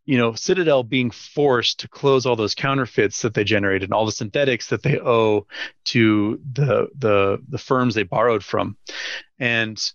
you 0.06 0.18
know 0.18 0.34
Citadel 0.34 0.84
being 0.84 1.12
forced 1.12 1.80
to 1.82 1.88
close 1.88 2.26
all 2.26 2.36
those 2.36 2.56
counterfeits 2.56 3.22
that 3.22 3.34
they 3.34 3.44
generated 3.44 3.84
and 3.84 3.94
all 3.94 4.06
the 4.06 4.12
synthetics 4.12 4.68
that 4.68 4.84
they 4.84 5.00
owe 5.00 5.48
to 5.86 6.40
the 6.54 6.88
the 6.98 7.42
the 7.48 7.58
firms 7.58 7.96
they 7.96 8.04
borrowed 8.04 8.44
from, 8.44 8.78
and 9.40 9.92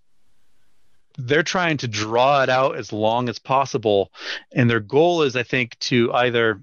they're 1.18 1.42
trying 1.42 1.76
to 1.76 1.88
draw 1.88 2.42
it 2.42 2.48
out 2.48 2.76
as 2.76 2.92
long 2.92 3.28
as 3.28 3.38
possible, 3.38 4.11
and 4.52 4.68
their 4.68 4.81
goal 4.81 5.22
is, 5.22 5.37
I 5.37 5.42
think, 5.42 5.78
to 5.81 6.12
either 6.12 6.62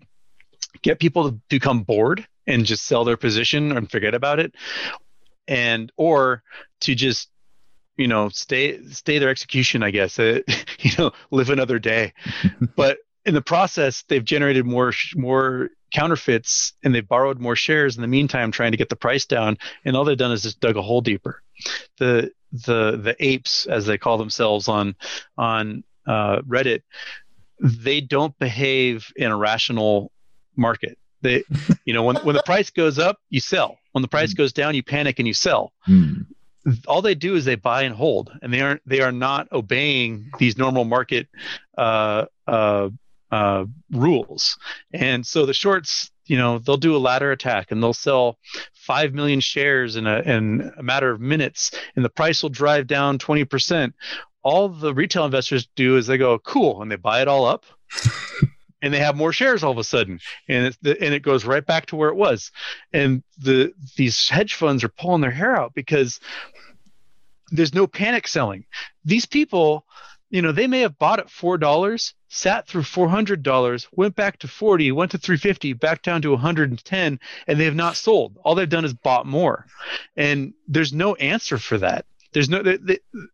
get 0.82 1.00
people 1.00 1.30
to 1.30 1.40
become 1.50 1.84
bored 1.84 2.28
and 2.50 2.66
just 2.66 2.86
sell 2.86 3.06
their 3.06 3.18
position 3.18 3.72
and 3.72 3.90
forget 3.90 4.14
about 4.14 4.40
it, 4.40 4.54
and 5.48 5.92
or 5.96 6.44
to 6.82 6.96
just 6.96 7.30
you 7.96 8.08
know 8.08 8.30
stay 8.30 8.82
stay 8.86 9.20
their 9.20 9.30
execution 9.30 9.84
i 9.84 9.92
guess 9.92 10.18
uh, 10.20 10.40
you 10.80 10.92
know 10.98 11.12
live 11.32 11.50
another 11.50 11.80
day. 11.80 12.14
But 12.76 12.98
in 13.26 13.34
the 13.34 13.42
process 13.42 14.04
they've 14.08 14.24
generated 14.24 14.66
more 14.66 14.94
more 15.16 15.70
counterfeits 15.92 16.74
and 16.84 16.94
they've 16.94 17.08
borrowed 17.08 17.40
more 17.40 17.56
shares 17.56 17.96
in 17.96 18.02
the 18.02 18.08
meantime 18.08 18.52
trying 18.52 18.72
to 18.72 18.78
get 18.78 18.90
the 18.90 18.96
price 18.96 19.26
down. 19.26 19.58
And 19.84 19.96
all 19.96 20.06
they've 20.06 20.18
done 20.18 20.32
is 20.32 20.44
just 20.44 20.60
dug 20.60 20.78
a 20.78 20.82
hole 20.82 21.02
deeper. 21.02 21.42
The 21.98 22.32
the 22.52 22.98
the 22.98 23.16
apes 23.20 23.66
as 23.66 23.86
they 23.86 23.98
call 23.98 24.18
themselves 24.18 24.68
on 24.68 24.96
on 25.38 25.84
uh, 26.08 26.42
reddit 26.42 26.82
they 27.62 28.02
don't 28.02 28.38
behave 28.40 29.12
in 29.16 29.32
a 29.32 29.38
rational 29.38 30.12
market 30.56 30.98
they 31.22 31.44
you 31.86 31.94
know 31.94 32.04
when 32.04 32.16
when 32.18 32.36
the 32.36 32.44
price 32.44 32.70
goes 32.70 33.00
up 33.00 33.20
you 33.30 33.40
sell 33.40 33.78
when 33.92 34.02
the 34.02 34.08
price 34.08 34.34
mm. 34.34 34.38
goes 34.38 34.54
down 34.54 34.76
you 34.76 34.84
panic 34.84 35.20
and 35.20 35.28
you 35.28 35.34
sell 35.34 35.74
mm 35.88 36.26
all 36.88 37.02
they 37.02 37.16
do 37.16 37.36
is 37.36 37.46
they 37.46 37.56
buy 37.56 37.84
and 37.84 37.96
hold, 37.96 38.32
and 38.42 38.54
they 38.54 38.62
aren't 38.62 38.82
they 38.88 39.02
are 39.02 39.12
not 39.12 39.52
obeying 39.52 40.32
these 40.40 40.58
normal 40.58 40.86
market 40.86 41.28
uh, 41.78 42.26
uh, 42.48 42.90
uh, 43.32 43.66
rules. 43.92 44.58
And 44.94 45.26
so 45.26 45.46
the 45.46 45.54
shorts, 45.54 46.12
you 46.26 46.38
know, 46.38 46.60
they'll 46.60 46.78
do 46.78 46.96
a 46.96 47.00
ladder 47.00 47.32
attack 47.32 47.72
and 47.72 47.82
they'll 47.82 47.94
sell 47.94 48.38
five 48.74 49.14
million 49.14 49.40
shares 49.40 49.96
in 49.96 50.08
a 50.08 50.20
in 50.22 50.72
a 50.78 50.84
matter 50.84 51.12
of 51.12 51.22
minutes, 51.22 51.72
and 51.96 52.04
the 52.04 52.10
price 52.10 52.44
will 52.44 52.50
drive 52.50 52.88
down 52.88 53.18
twenty 53.18 53.46
percent. 53.46 53.94
All 54.42 54.70
the 54.70 54.94
retail 54.94 55.26
investors 55.26 55.68
do 55.76 55.98
is 55.98 56.08
they 56.08 56.18
go 56.18 56.40
cool, 56.40 56.82
and 56.82 56.92
they 56.92 56.96
buy 56.96 57.22
it 57.22 57.28
all 57.28 57.46
up. 57.46 57.66
and 58.82 58.94
they 58.94 59.00
have 59.00 59.16
more 59.16 59.34
shares 59.34 59.64
all 59.64 59.72
of 59.72 59.78
a 59.78 59.84
sudden, 59.84 60.20
and 60.48 60.78
it, 60.84 60.98
and 61.02 61.14
it 61.14 61.24
goes 61.24 61.46
right 61.46 61.66
back 61.66 61.88
to 61.88 61.96
where 61.96 62.10
it 62.10 62.16
was. 62.16 62.52
And 62.94 63.24
the 63.38 63.74
these 63.96 64.30
hedge 64.30 64.56
funds 64.56 64.84
are 64.84 64.90
pulling 64.90 65.22
their 65.22 65.32
hair 65.32 65.56
out 65.56 65.74
because 65.74 66.20
there's 67.52 67.74
no 67.74 67.88
panic 67.88 68.28
selling. 68.28 68.66
These 69.06 69.26
people, 69.26 69.86
you 70.30 70.42
know, 70.42 70.52
they 70.52 70.68
may 70.68 70.82
have 70.82 70.98
bought 70.98 71.20
at 71.20 71.30
four 71.30 71.58
dollars, 71.58 72.14
sat 72.30 72.68
through 72.68 72.84
four 72.84 73.10
hundred 73.10 73.44
dollars, 73.44 73.88
went 73.92 74.16
back 74.16 74.40
to 74.40 74.48
forty, 74.48 74.92
went 74.92 75.12
to 75.12 75.18
three 75.18 75.38
fifty, 75.38 75.74
back 75.74 76.02
down 76.02 76.22
to 76.22 76.32
one 76.32 76.40
hundred 76.40 76.70
and 76.70 76.84
ten, 76.84 77.20
and 77.48 77.60
they 77.60 77.66
have 77.66 77.76
not 77.76 77.96
sold. 77.96 78.38
All 78.44 78.56
they've 78.56 78.70
done 78.70 78.86
is 78.86 78.94
bought 78.94 79.26
more, 79.26 79.66
and 80.16 80.54
there's 80.68 80.94
no 80.94 81.16
answer 81.16 81.58
for 81.58 81.80
that. 81.80 82.06
There's 82.32 82.50
no, 82.50 82.62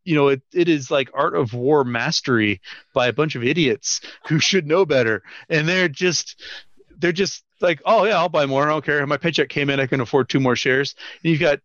you 0.04 0.16
know, 0.16 0.30
it, 0.30 0.42
it 0.54 0.70
is 0.70 0.90
like 0.90 1.10
art 1.14 1.36
of 1.36 1.54
war 1.54 1.84
mastery 1.84 2.62
by 2.94 3.08
a 3.08 3.14
bunch 3.14 3.36
of 3.36 3.44
idiots 3.44 4.02
who 4.28 4.40
should 4.40 4.68
know 4.68 4.86
better, 4.86 5.24
and 5.50 5.68
they're 5.68 5.90
just, 5.90 6.42
they're 6.98 7.12
just 7.12 7.44
like, 7.62 7.82
oh 7.86 8.06
yeah, 8.06 8.18
I'll 8.18 8.30
buy 8.30 8.46
more. 8.46 8.64
I 8.64 8.70
don't 8.72 8.86
care. 8.86 9.06
My 9.08 9.18
paycheck 9.18 9.50
came 9.50 9.70
in. 9.70 9.80
I 9.80 9.88
can 9.88 10.02
afford 10.02 10.30
two 10.30 10.40
more 10.40 10.56
shares. 10.56 10.96
And 11.24 11.32
you've 11.32 11.40
got 11.40 11.60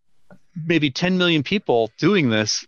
maybe 0.66 0.90
10 0.90 1.18
million 1.18 1.42
people 1.42 1.90
doing 1.98 2.30
this 2.30 2.66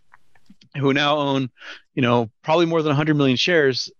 who 0.77 0.93
now 0.93 1.17
own, 1.17 1.49
you 1.93 2.01
know, 2.01 2.29
probably 2.43 2.65
more 2.65 2.81
than 2.81 2.89
100 2.89 3.15
million 3.15 3.37
shares. 3.37 3.91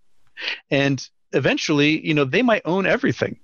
And 0.71 1.05
eventually, 1.31 2.05
you 2.05 2.13
know, 2.13 2.25
they 2.25 2.41
might 2.41 2.63
own 2.65 2.85
everything. 2.85 3.39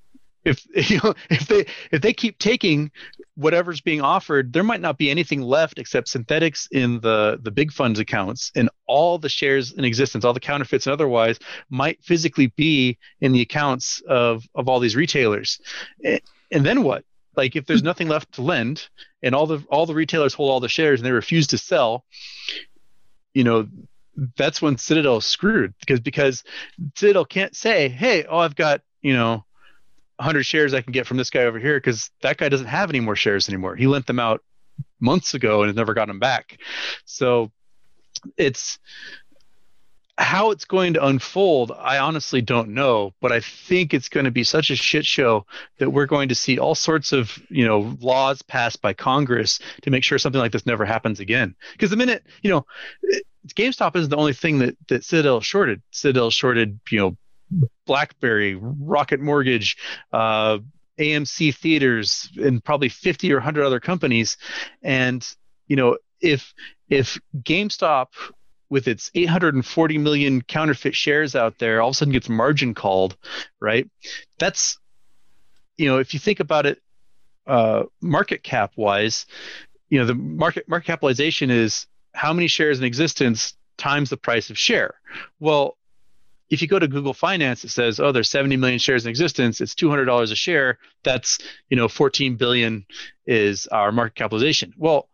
If 0.46 0.66
you 0.90 1.00
know, 1.04 1.14
if 1.30 1.48
they 1.48 1.66
if 1.92 2.02
they 2.02 2.14
keep 2.14 2.38
taking 2.40 2.92
whatever's 3.36 3.82
being 3.82 4.02
offered, 4.02 4.54
there 4.54 4.64
might 4.64 4.82
not 4.82 4.98
be 4.98 5.10
anything 5.10 5.42
left 5.42 5.80
except 5.80 6.08
synthetics 6.08 6.68
in 6.72 7.00
the 7.02 7.40
the 7.42 7.52
big 7.52 7.72
funds 7.72 8.00
accounts, 8.00 8.52
and 8.56 8.70
all 8.88 9.18
the 9.18 9.30
shares 9.30 9.72
in 9.72 9.86
existence, 9.86 10.26
all 10.26 10.34
the 10.34 10.40
counterfeits 10.40 10.88
and 10.88 10.94
otherwise, 10.94 11.40
might 11.70 12.04
physically 12.04 12.48
be 12.48 12.98
in 13.22 13.32
the 13.32 13.42
accounts 13.42 14.02
of 14.08 14.44
of 14.56 14.68
all 14.68 14.80
these 14.80 14.96
retailers. 14.96 15.60
And 16.04 16.66
then 16.66 16.84
what? 16.84 17.04
Like 17.36 17.56
if 17.56 17.66
there's 17.66 17.84
nothing 17.84 18.08
left 18.08 18.34
to 18.34 18.42
lend, 18.42 18.90
and 19.22 19.36
all 19.36 19.48
the 19.48 19.64
all 19.70 19.86
the 19.86 19.96
retailers 19.96 20.34
hold 20.34 20.50
all 20.50 20.60
the 20.60 20.70
shares 20.70 21.00
and 21.00 21.06
they 21.06 21.12
refuse 21.12 21.48
to 21.48 21.58
sell, 21.58 22.04
you 23.34 23.44
know, 23.44 23.68
that's 24.36 24.62
when 24.62 24.78
Citadel 24.78 25.22
screwed 25.22 25.74
because 25.80 26.00
because 26.00 26.44
Citadel 26.96 27.26
can't 27.26 27.56
say, 27.56 27.88
hey, 27.88 28.26
oh, 28.26 28.40
I've 28.40 28.56
got 28.56 28.82
you 29.02 29.14
know 29.14 29.46
100 30.20 30.44
shares 30.44 30.74
I 30.74 30.82
can 30.82 30.92
get 30.92 31.08
from 31.08 31.16
this 31.16 31.30
guy 31.30 31.44
over 31.44 31.60
here 31.60 31.78
because 31.78 32.12
that 32.22 32.38
guy 32.38 32.50
doesn't 32.50 32.68
have 32.68 32.90
any 32.90 33.00
more 33.00 33.16
shares 33.16 33.48
anymore. 33.48 33.78
He 33.78 33.88
lent 33.88 34.06
them 34.06 34.20
out 34.20 34.44
months 35.00 35.34
ago 35.34 35.62
and 35.62 35.70
has 35.70 35.78
never 35.78 35.94
got 35.94 36.08
them 36.08 36.20
back. 36.20 36.60
So 37.06 37.52
it's 38.36 38.80
how 40.18 40.52
it's 40.52 40.66
going 40.66 40.96
to 40.96 41.06
unfold, 41.06 41.72
I 41.72 42.00
honestly 42.00 42.42
don't 42.42 42.70
know, 42.70 43.14
but 43.22 43.32
I 43.32 43.40
think 43.40 43.94
it's 43.94 44.10
going 44.10 44.26
to 44.26 44.32
be 44.32 44.44
such 44.44 44.70
a 44.70 44.76
shit 44.76 45.06
show 45.06 45.46
that 45.78 45.92
we're 45.92 46.06
going 46.06 46.28
to 46.28 46.36
see 46.36 46.60
all 46.60 46.76
sorts 46.76 47.14
of, 47.14 47.42
you 47.50 47.66
know, 47.66 47.96
laws 48.02 48.42
passed 48.42 48.82
by 48.82 48.92
Congress 48.92 49.60
to 49.84 49.90
make 49.90 50.04
sure 50.04 50.18
something 50.18 50.42
like 50.42 50.52
this 50.52 50.66
never 50.66 50.84
happens 50.84 51.22
again. 51.22 51.56
Because 51.72 51.92
the 51.92 51.96
minute, 51.96 52.24
you 52.42 52.50
know, 52.50 52.66
GameStop 53.56 53.96
isn't 53.96 54.10
the 54.10 54.18
only 54.18 54.34
thing 54.34 54.60
that 54.60 54.76
that 54.90 55.06
Citadel 55.06 55.40
shorted. 55.40 55.82
Citadel 55.92 56.30
shorted, 56.30 56.78
you 56.92 57.00
know, 57.00 57.18
BlackBerry, 57.86 58.56
Rocket 58.56 59.20
Mortgage, 59.20 59.78
uh, 60.14 60.60
AMC 61.00 61.56
Theaters, 61.56 62.30
and 62.38 62.64
probably 62.64 62.90
50 62.90 63.32
or 63.32 63.38
100 63.38 63.64
other 63.64 63.80
companies. 63.80 64.38
And, 64.84 65.26
you 65.68 65.76
know, 65.76 65.98
if 66.22 66.54
if 66.90 67.20
GameStop 67.44 68.08
with 68.70 68.88
its 68.88 69.10
840 69.16 69.98
million 69.98 70.42
counterfeit 70.42 70.96
shares 70.96 71.36
out 71.36 71.58
there, 71.58 71.82
all 71.82 71.90
of 71.90 71.94
a 71.94 71.96
sudden 71.96 72.12
gets 72.12 72.30
margin 72.30 72.74
called, 72.74 73.18
right? 73.60 73.90
That's, 74.38 74.78
you 75.78 75.88
know, 75.88 75.98
if 75.98 76.14
you 76.14 76.20
think 76.20 76.40
about 76.40 76.66
it, 76.66 76.82
uh, 77.48 77.84
market 78.02 78.44
cap 78.44 78.74
wise, 78.76 79.26
you 79.90 80.00
know, 80.00 80.06
the 80.06 80.14
market 80.14 80.70
market 80.70 80.86
capitalization 80.86 81.50
is 81.50 81.88
how 82.14 82.32
many 82.32 82.48
shares 82.48 82.78
in 82.78 82.86
existence 82.86 83.56
times 83.78 84.10
the 84.10 84.18
price 84.18 84.52
of 84.52 84.58
share. 84.58 85.00
Well, 85.40 85.78
if 86.50 86.62
you 86.62 86.68
go 86.68 86.80
to 86.80 86.88
Google 86.88 87.14
Finance, 87.14 87.64
it 87.64 87.70
says, 87.70 88.00
oh, 88.00 88.12
there's 88.12 88.30
70 88.30 88.58
million 88.58 88.80
shares 88.80 89.06
in 89.06 89.10
existence. 89.10 89.62
It's 89.62 89.76
$200 89.76 90.32
a 90.32 90.36
share. 90.36 90.80
That's, 91.04 91.38
you 91.70 91.78
know, 91.78 91.88
14 91.88 92.36
billion 92.36 92.86
is 93.26 93.68
our 93.68 93.92
market 93.92 94.16
capitalization. 94.16 94.74
Well, 94.78 95.10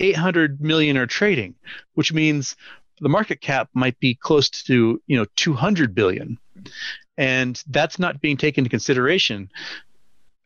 800 0.00 0.60
million 0.60 0.96
are 0.96 1.06
trading, 1.06 1.56
which 1.94 2.12
means 2.12 2.56
the 3.00 3.08
market 3.08 3.40
cap 3.40 3.68
might 3.74 3.98
be 4.00 4.14
close 4.14 4.48
to 4.50 5.00
you 5.06 5.16
know 5.16 5.26
200 5.36 5.94
billion 5.94 6.38
and 7.16 7.62
that's 7.68 7.98
not 7.98 8.20
being 8.20 8.36
taken 8.36 8.62
into 8.62 8.70
consideration 8.70 9.50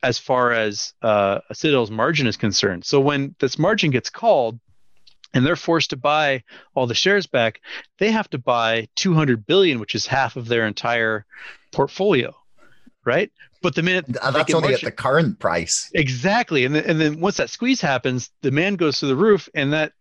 as 0.03 0.19
far 0.19 0.53
as 0.53 0.95
uh, 1.03 1.39
Citadel's 1.53 1.91
margin 1.91 2.27
is 2.27 2.37
concerned. 2.37 2.85
So 2.85 2.99
when 2.99 3.37
this 3.39 3.57
margin 3.59 3.93
gets 3.93 4.11
called 4.11 4.59
and 5.35 5.45
they're 5.45 5.57
forced 5.57 5.91
to 5.91 5.97
buy 5.97 6.43
all 6.75 6.87
the 6.87 6.95
shares 6.95 7.27
back, 7.27 7.61
they 7.99 8.11
have 8.11 8.29
to 8.31 8.39
buy 8.39 8.89
200 8.97 9.47
billion, 9.47 9.81
which 9.81 9.95
is 9.95 10.07
half 10.07 10.37
of 10.37 10.49
their 10.49 10.67
entire 10.67 11.25
portfolio, 11.73 12.35
right? 13.05 13.31
But 13.63 13.75
the 13.75 13.83
minute 13.83 14.17
uh, 14.21 14.31
that's 14.33 14.53
only 14.53 14.75
at 14.75 14.81
the 14.81 14.91
current 14.91 15.39
price, 15.39 15.91
exactly, 15.95 16.65
and 16.65 16.75
then, 16.75 16.85
and 16.85 17.01
then 17.01 17.21
once 17.21 17.37
that 17.37 17.49
squeeze 17.49 17.81
happens, 17.81 18.31
demand 18.43 18.79
goes 18.79 18.99
through 18.99 19.11
the 19.11 19.17
roof, 19.17 19.49
and 19.55 19.73
that 19.73 19.93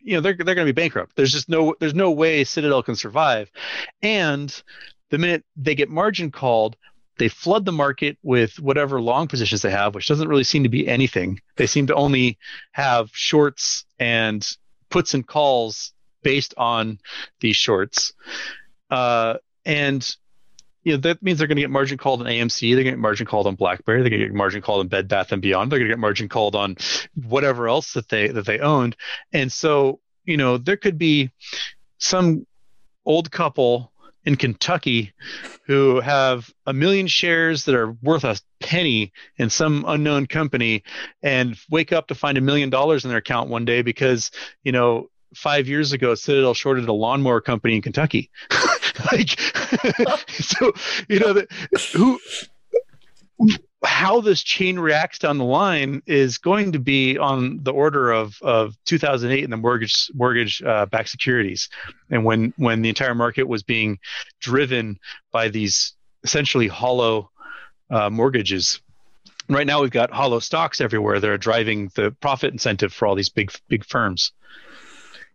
you 0.00 0.14
know 0.14 0.20
they're 0.20 0.34
they're 0.34 0.54
going 0.54 0.66
to 0.66 0.72
be 0.72 0.80
bankrupt. 0.80 1.16
There's 1.16 1.32
just 1.32 1.48
no 1.48 1.74
there's 1.80 1.94
no 1.94 2.12
way 2.12 2.44
Citadel 2.44 2.84
can 2.84 2.94
survive. 2.94 3.50
And 4.00 4.62
the 5.10 5.18
minute 5.18 5.44
they 5.56 5.74
get 5.74 5.90
margin 5.90 6.30
called, 6.30 6.76
they 7.18 7.28
flood 7.28 7.64
the 7.64 7.72
market 7.72 8.18
with 8.22 8.58
whatever 8.60 9.00
long 9.00 9.28
positions 9.28 9.62
they 9.62 9.70
have, 9.70 9.94
which 9.94 10.08
doesn't 10.08 10.28
really 10.28 10.44
seem 10.44 10.62
to 10.64 10.68
be 10.68 10.86
anything. 10.88 11.40
They 11.56 11.66
seem 11.66 11.86
to 11.88 11.94
only 11.94 12.38
have 12.72 13.10
shorts 13.12 13.84
and 13.98 14.46
puts 14.90 15.14
and 15.14 15.26
calls 15.26 15.92
based 16.22 16.54
on 16.56 16.98
these 17.40 17.56
shorts. 17.56 18.12
Uh, 18.90 19.34
and 19.64 20.16
you 20.82 20.92
know 20.92 20.98
that 20.98 21.22
means 21.22 21.38
they're 21.38 21.48
going 21.48 21.56
to 21.56 21.62
get 21.62 21.70
margin 21.70 21.96
called 21.96 22.20
on 22.20 22.26
AMC. 22.26 22.74
They're 22.74 22.84
going 22.84 22.86
to 22.86 22.92
get 22.92 22.98
margin 22.98 23.26
called 23.26 23.46
on 23.46 23.54
BlackBerry. 23.54 24.02
They're 24.02 24.10
going 24.10 24.20
to 24.20 24.26
get 24.28 24.34
margin 24.34 24.60
called 24.60 24.80
on 24.80 24.88
Bed 24.88 25.08
Bath 25.08 25.32
and 25.32 25.40
Beyond. 25.40 25.72
They're 25.72 25.78
going 25.78 25.88
to 25.88 25.94
get 25.94 26.00
margin 26.00 26.28
called 26.28 26.54
on 26.54 26.76
whatever 27.14 27.68
else 27.68 27.94
that 27.94 28.08
they 28.08 28.28
that 28.28 28.44
they 28.44 28.58
owned. 28.58 28.96
And 29.32 29.50
so 29.50 30.00
you 30.24 30.36
know, 30.36 30.58
there 30.58 30.76
could 30.76 30.98
be 30.98 31.30
some 31.98 32.46
old 33.04 33.30
couple 33.30 33.92
in 34.24 34.36
Kentucky 34.36 35.12
who 35.66 36.00
have 36.00 36.52
a 36.66 36.72
million 36.72 37.06
shares 37.06 37.64
that 37.64 37.74
are 37.74 37.92
worth 38.02 38.24
a 38.24 38.36
penny 38.60 39.12
in 39.36 39.50
some 39.50 39.84
unknown 39.86 40.26
company 40.26 40.82
and 41.22 41.58
wake 41.70 41.92
up 41.92 42.08
to 42.08 42.14
find 42.14 42.38
a 42.38 42.40
million 42.40 42.70
dollars 42.70 43.04
in 43.04 43.10
their 43.10 43.18
account 43.18 43.48
one 43.50 43.64
day 43.64 43.82
because, 43.82 44.30
you 44.62 44.72
know, 44.72 45.08
five 45.34 45.68
years 45.68 45.92
ago, 45.92 46.14
Citadel 46.14 46.54
shorted 46.54 46.88
a 46.88 46.92
lawnmower 46.92 47.40
company 47.40 47.76
in 47.76 47.82
Kentucky. 47.82 48.30
like, 49.12 49.38
so, 50.28 50.72
you 51.08 51.18
know, 51.18 51.32
the, 51.32 51.46
who, 51.94 52.18
how 53.84 54.20
this 54.20 54.42
chain 54.42 54.78
reacts 54.78 55.18
down 55.18 55.38
the 55.38 55.44
line 55.44 56.02
is 56.06 56.38
going 56.38 56.72
to 56.72 56.78
be 56.78 57.18
on 57.18 57.62
the 57.62 57.72
order 57.72 58.12
of, 58.12 58.36
of 58.42 58.76
2008 58.86 59.44
and 59.44 59.52
the 59.52 59.56
mortgage 59.56 60.10
mortgage 60.14 60.62
uh, 60.62 60.86
backed 60.86 61.08
securities, 61.08 61.68
and 62.10 62.24
when 62.24 62.52
when 62.56 62.82
the 62.82 62.88
entire 62.88 63.14
market 63.14 63.44
was 63.44 63.62
being 63.62 63.98
driven 64.40 64.98
by 65.32 65.48
these 65.48 65.94
essentially 66.22 66.68
hollow 66.68 67.30
uh, 67.90 68.10
mortgages. 68.10 68.80
Right 69.48 69.66
now, 69.66 69.82
we've 69.82 69.90
got 69.90 70.10
hollow 70.10 70.38
stocks 70.38 70.80
everywhere 70.80 71.20
that 71.20 71.30
are 71.30 71.36
driving 71.36 71.90
the 71.94 72.10
profit 72.10 72.52
incentive 72.52 72.92
for 72.92 73.06
all 73.06 73.14
these 73.14 73.28
big 73.28 73.52
big 73.68 73.84
firms. 73.84 74.32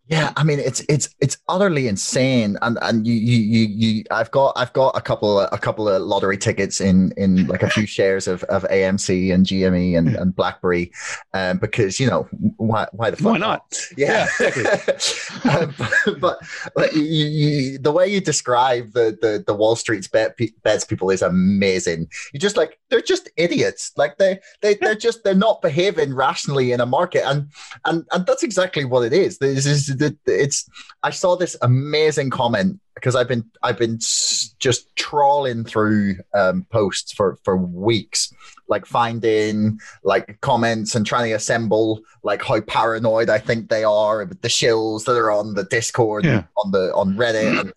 Yeah, 0.10 0.34
I 0.36 0.44
mean 0.44 0.58
it's 0.58 0.80
it's 0.90 1.14
it's 1.20 1.38
utterly 1.48 1.88
insane, 1.88 2.58
and 2.64 2.80
and 2.82 3.06
you 3.06 3.14
you 3.14 3.38
you, 3.38 3.68
you 3.68 4.04
I've 4.10 4.32
got 4.32 4.54
I've 4.56 4.74
got 4.74 4.98
a 4.98 5.02
couple 5.02 5.40
of, 5.40 5.50
a 5.52 5.60
couple 5.60 5.88
of 5.88 6.02
lottery 6.02 6.38
tickets 6.38 6.82
in 6.82 7.14
in 7.16 7.46
like 7.46 7.62
a 7.62 7.70
few 7.70 7.86
shares 7.98 8.28
of, 8.28 8.44
of 8.46 8.64
AMC 8.64 9.32
and 9.32 9.46
GME 9.46 9.96
and, 9.96 10.16
and 10.16 10.36
BlackBerry, 10.36 10.92
um, 11.36 11.60
because 11.60 12.00
you 12.00 12.08
know 12.08 12.28
why 12.58 12.88
why 12.92 13.12
the 13.12 13.18
fuck 13.18 13.34
why 13.34 13.38
not? 13.38 13.80
Yeah, 13.98 14.28
yeah 14.40 14.48
exactly. 14.48 15.52
um, 15.52 15.76
but, 16.20 16.40
but 16.76 16.94
you, 16.96 17.04
you, 17.04 17.78
the 17.78 17.92
way 17.92 18.08
you 18.08 18.20
describe 18.20 18.94
the 18.94 19.16
the, 19.22 19.44
the 19.46 19.54
Wall 19.54 19.76
Street's 19.76 20.08
bet, 20.08 20.36
bets 20.64 20.86
people 20.86 21.12
is 21.12 21.22
amazing. 21.22 22.08
You're 22.34 22.40
just 22.40 22.58
like 22.58 22.80
they're 22.90 23.02
just 23.02 23.30
idiots. 23.38 23.92
Like 23.96 24.18
they 24.18 24.40
they 24.62 24.74
they're 24.74 24.96
just 24.96 25.24
they're 25.24 25.36
not 25.36 25.62
behaving 25.62 26.16
rationally 26.16 26.72
in 26.72 26.82
a 26.82 26.88
market, 26.88 27.22
and 27.28 27.52
and 27.86 28.08
and 28.12 28.26
that's 28.26 28.42
exactly 28.42 28.86
what 28.86 29.06
it 29.06 29.14
is. 29.14 29.38
This 29.38 29.68
is 29.68 29.99
it's 30.26 30.70
I 31.04 31.10
saw 31.10 31.36
this 31.36 31.56
amazing 31.62 32.30
comment 32.30 32.80
because 33.00 33.16
I've 33.16 33.28
been 33.28 33.50
I've 33.64 33.78
been 33.78 33.98
just 33.98 34.96
trawling 34.96 35.64
through 35.64 36.18
um, 36.34 36.66
posts 36.70 37.14
for 37.14 37.38
for 37.44 37.56
weeks, 37.56 38.34
like 38.68 38.86
finding 38.86 39.80
like 40.04 40.40
comments 40.42 40.96
and 40.96 41.06
trying 41.06 41.30
to 41.30 41.36
assemble 41.36 42.02
like 42.24 42.44
how 42.44 42.60
paranoid 42.62 43.30
I 43.30 43.40
think 43.40 43.70
they 43.70 43.84
are 43.84 44.26
with 44.26 44.42
the 44.42 44.50
shills 44.50 45.06
that 45.06 45.18
are 45.18 45.32
on 45.32 45.54
the 45.54 45.64
Discord 45.64 46.26
yeah. 46.26 46.44
on 46.58 46.72
the 46.72 46.94
on 46.94 47.16
Reddit, 47.16 47.60
and, 47.60 47.74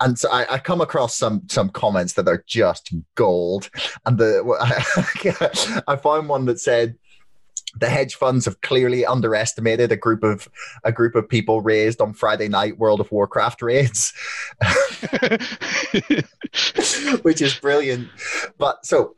and 0.00 0.18
so 0.18 0.30
I, 0.30 0.54
I, 0.54 0.58
come 0.58 0.80
across 0.80 1.16
some 1.16 1.42
some 1.48 1.70
comments 1.70 2.14
that 2.14 2.28
are 2.28 2.42
just 2.46 2.92
gold, 3.14 3.70
and 4.06 4.18
the 4.18 5.82
I 5.86 5.96
found 5.96 6.28
one 6.28 6.46
that 6.46 6.58
said 6.58 6.96
the 7.78 7.88
hedge 7.88 8.14
funds 8.14 8.44
have 8.44 8.60
clearly 8.60 9.04
underestimated 9.04 9.90
a 9.92 9.96
group 9.96 10.22
of 10.22 10.48
a 10.84 10.92
group 10.92 11.14
of 11.14 11.28
people 11.28 11.60
raised 11.60 12.00
on 12.00 12.12
Friday 12.12 12.48
night 12.48 12.78
World 12.78 13.00
of 13.00 13.10
Warcraft 13.10 13.62
raids, 13.62 14.12
which 17.22 17.42
is 17.42 17.54
brilliant. 17.54 18.08
But 18.58 18.84
so, 18.86 19.16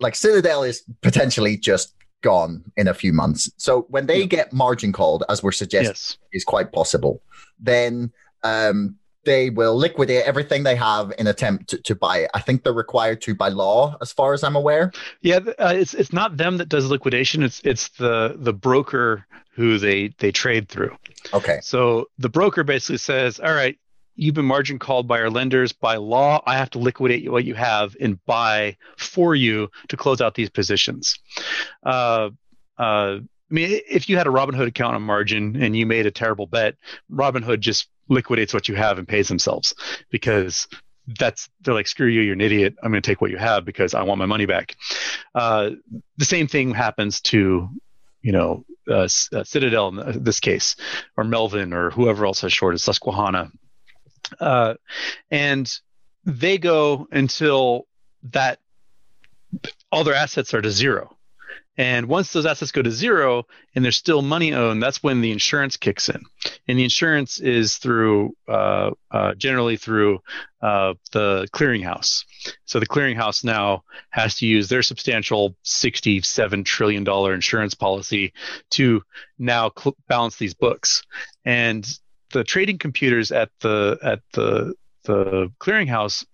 like 0.00 0.14
Citadel 0.14 0.62
is 0.62 0.82
potentially 1.02 1.56
just 1.56 1.94
gone 2.22 2.64
in 2.76 2.88
a 2.88 2.94
few 2.94 3.12
months. 3.12 3.50
So 3.56 3.86
when 3.88 4.06
they 4.06 4.20
yeah. 4.20 4.26
get 4.26 4.52
margin 4.52 4.92
called, 4.92 5.24
as 5.28 5.42
we're 5.42 5.52
suggesting, 5.52 5.90
yes. 5.90 6.18
is 6.32 6.44
quite 6.44 6.72
possible. 6.72 7.22
Then 7.58 8.12
um, 8.42 8.96
they 9.24 9.50
will 9.50 9.76
liquidate 9.76 10.24
everything 10.24 10.62
they 10.62 10.76
have 10.76 11.12
in 11.18 11.26
attempt 11.26 11.68
to, 11.70 11.82
to, 11.82 11.94
buy 11.94 12.18
it. 12.18 12.30
I 12.34 12.40
think 12.40 12.64
they're 12.64 12.72
required 12.72 13.20
to 13.22 13.34
by 13.34 13.48
law, 13.48 13.96
as 14.00 14.12
far 14.12 14.32
as 14.32 14.42
I'm 14.42 14.56
aware. 14.56 14.92
Yeah, 15.20 15.40
uh, 15.58 15.74
it's 15.76 15.94
it's 15.94 16.12
not 16.12 16.36
them 16.36 16.56
that 16.56 16.68
does 16.68 16.88
liquidation. 16.88 17.42
It's 17.42 17.60
it's 17.64 17.88
the 17.90 18.36
the 18.38 18.52
broker 18.52 19.26
who 19.52 19.78
they 19.78 20.14
they 20.18 20.32
trade 20.32 20.68
through. 20.68 20.96
Okay. 21.34 21.58
So 21.62 22.06
the 22.18 22.28
broker 22.28 22.64
basically 22.64 22.98
says, 22.98 23.38
"All 23.40 23.52
right, 23.52 23.78
you've 24.14 24.34
been 24.34 24.46
margin 24.46 24.78
called 24.78 25.06
by 25.06 25.20
our 25.20 25.30
lenders. 25.30 25.72
By 25.72 25.96
law, 25.96 26.42
I 26.46 26.56
have 26.56 26.70
to 26.70 26.78
liquidate 26.78 27.30
what 27.30 27.44
you 27.44 27.54
have 27.54 27.96
and 28.00 28.24
buy 28.24 28.76
for 28.96 29.34
you 29.34 29.68
to 29.88 29.96
close 29.96 30.20
out 30.20 30.34
these 30.34 30.50
positions." 30.50 31.18
Uh, 31.84 32.30
uh, 32.78 33.18
I 33.50 33.54
mean, 33.54 33.80
if 33.90 34.08
you 34.08 34.16
had 34.16 34.28
a 34.28 34.30
Robinhood 34.30 34.68
account 34.68 34.94
on 34.94 35.02
margin 35.02 35.60
and 35.60 35.76
you 35.76 35.84
made 35.84 36.06
a 36.06 36.10
terrible 36.10 36.46
bet, 36.46 36.76
Robinhood 37.10 37.58
just 37.58 37.88
liquidates 38.10 38.52
what 38.52 38.68
you 38.68 38.74
have 38.74 38.98
and 38.98 39.08
pays 39.08 39.28
themselves 39.28 39.74
because 40.10 40.68
that's 41.18 41.48
they're 41.62 41.74
like 41.74 41.86
screw 41.86 42.06
you 42.06 42.20
you're 42.20 42.34
an 42.34 42.40
idiot. 42.40 42.74
I'm 42.82 42.90
going 42.90 43.02
to 43.02 43.10
take 43.10 43.20
what 43.20 43.30
you 43.30 43.38
have 43.38 43.64
because 43.64 43.94
i 43.94 44.02
want 44.02 44.18
my 44.18 44.26
money 44.26 44.46
back. 44.46 44.76
Uh, 45.34 45.70
the 46.18 46.24
same 46.24 46.46
thing 46.46 46.74
happens 46.74 47.20
to 47.22 47.68
you 48.20 48.32
know 48.32 48.64
uh, 48.88 49.08
uh, 49.32 49.44
citadel 49.44 49.98
in 49.98 50.22
this 50.22 50.40
case 50.40 50.76
or 51.16 51.24
melvin 51.24 51.72
or 51.72 51.90
whoever 51.90 52.26
else 52.26 52.42
has 52.42 52.52
shorted 52.52 52.80
susquehanna. 52.80 53.50
Uh, 54.38 54.74
and 55.30 55.72
they 56.24 56.58
go 56.58 57.08
until 57.10 57.86
that 58.22 58.58
all 59.90 60.04
their 60.04 60.14
assets 60.14 60.54
are 60.54 60.62
to 60.62 60.70
zero 60.70 61.16
and 61.76 62.08
once 62.08 62.32
those 62.32 62.46
assets 62.46 62.72
go 62.72 62.82
to 62.82 62.90
zero 62.90 63.44
and 63.74 63.84
there's 63.84 63.96
still 63.96 64.22
money 64.22 64.52
owned, 64.52 64.82
that's 64.82 65.02
when 65.02 65.20
the 65.20 65.30
insurance 65.30 65.76
kicks 65.76 66.08
in. 66.08 66.22
And 66.68 66.78
the 66.78 66.84
insurance 66.84 67.38
is 67.38 67.76
through 67.76 68.36
uh, 68.48 68.90
uh, 69.10 69.34
generally 69.34 69.76
through 69.76 70.20
uh, 70.60 70.94
the 71.12 71.48
clearinghouse. 71.52 72.24
So 72.64 72.80
the 72.80 72.86
clearinghouse 72.86 73.44
now 73.44 73.84
has 74.10 74.36
to 74.36 74.46
use 74.46 74.68
their 74.68 74.82
substantial 74.82 75.56
$67 75.64 76.64
trillion 76.64 77.08
insurance 77.08 77.74
policy 77.74 78.32
to 78.70 79.02
now 79.38 79.70
cl- 79.76 79.96
balance 80.08 80.36
these 80.36 80.54
books. 80.54 81.02
And 81.44 81.88
the 82.32 82.44
trading 82.44 82.78
computers 82.78 83.32
at 83.32 83.50
the 83.60 83.98
at 84.02 84.20
the 84.32 84.74
the 85.04 85.50
clearinghouse 85.58 86.24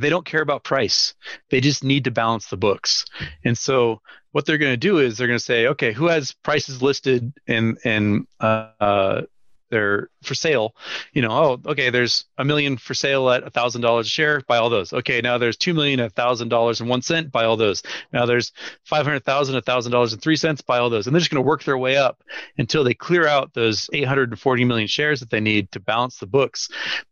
they 0.00 0.10
don't 0.10 0.24
care 0.24 0.42
about 0.42 0.64
price. 0.64 1.14
They 1.50 1.60
just 1.60 1.84
need 1.84 2.04
to 2.04 2.10
balance 2.10 2.48
the 2.48 2.56
books. 2.56 3.04
And 3.44 3.56
so 3.56 4.00
what 4.32 4.46
they're 4.46 4.58
going 4.58 4.72
to 4.72 4.76
do 4.76 4.98
is 4.98 5.16
they're 5.16 5.26
going 5.26 5.38
to 5.38 5.44
say, 5.44 5.66
okay, 5.68 5.92
who 5.92 6.06
has 6.06 6.32
prices 6.32 6.82
listed 6.82 7.32
in 7.46 7.76
in 7.84 8.26
uh, 8.40 9.22
they're 9.70 10.08
for 10.22 10.34
sale. 10.34 10.74
You 11.12 11.22
know, 11.22 11.30
oh, 11.30 11.70
okay, 11.70 11.90
there's 11.90 12.26
a 12.36 12.44
million 12.44 12.76
for 12.76 12.92
sale 12.92 13.30
at 13.30 13.46
a 13.46 13.50
thousand 13.50 13.82
dollars 13.82 14.06
a 14.06 14.10
share. 14.10 14.40
Buy 14.46 14.58
all 14.58 14.68
those. 14.68 14.92
Okay, 14.92 15.20
now 15.20 15.38
there's 15.38 15.56
two 15.56 15.72
million 15.72 16.00
at 16.00 16.06
a 16.06 16.10
thousand 16.10 16.48
dollars 16.48 16.80
and 16.80 16.90
one 16.90 17.02
cent. 17.02 17.32
Buy 17.32 17.44
all 17.44 17.56
those. 17.56 17.82
Now 18.12 18.26
there's 18.26 18.52
five 18.84 19.06
hundred 19.06 19.24
thousand 19.24 19.56
a 19.56 19.62
thousand 19.62 19.92
dollars 19.92 20.12
and 20.12 20.20
three 20.20 20.36
cents. 20.36 20.60
Buy 20.60 20.78
all 20.78 20.90
those. 20.90 21.06
And 21.06 21.14
they're 21.14 21.20
just 21.20 21.30
going 21.30 21.42
to 21.42 21.48
work 21.48 21.62
their 21.64 21.78
way 21.78 21.96
up 21.96 22.22
until 22.58 22.84
they 22.84 22.94
clear 22.94 23.26
out 23.26 23.54
those 23.54 23.88
eight 23.92 24.06
hundred 24.06 24.30
and 24.30 24.38
forty 24.38 24.64
million 24.64 24.88
shares 24.88 25.20
that 25.20 25.30
they 25.30 25.40
need 25.40 25.70
to 25.72 25.80
balance 25.80 26.18
the 26.18 26.26
books. 26.26 26.68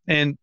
And 0.06 0.36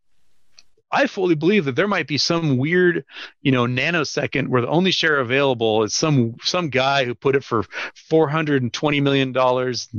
I 0.92 1.08
fully 1.08 1.36
believe 1.36 1.66
that 1.66 1.76
there 1.76 1.88
might 1.88 2.08
be 2.08 2.18
some 2.18 2.58
weird, 2.58 3.06
you 3.42 3.52
know, 3.52 3.66
nanosecond 3.66 4.48
where 4.48 4.62
the 4.62 4.68
only 4.68 4.92
share 4.92 5.20
available 5.20 5.84
is 5.84 5.96
some 5.96 6.36
some 6.44 6.70
guy 6.70 7.06
who 7.06 7.16
put 7.16 7.36
it 7.36 7.44
for 7.44 7.66
four 7.96 8.30
hundred 8.30 8.62
and 8.62 8.72
twenty 8.72 9.02
million 9.02 9.32
dollars, 9.32 9.90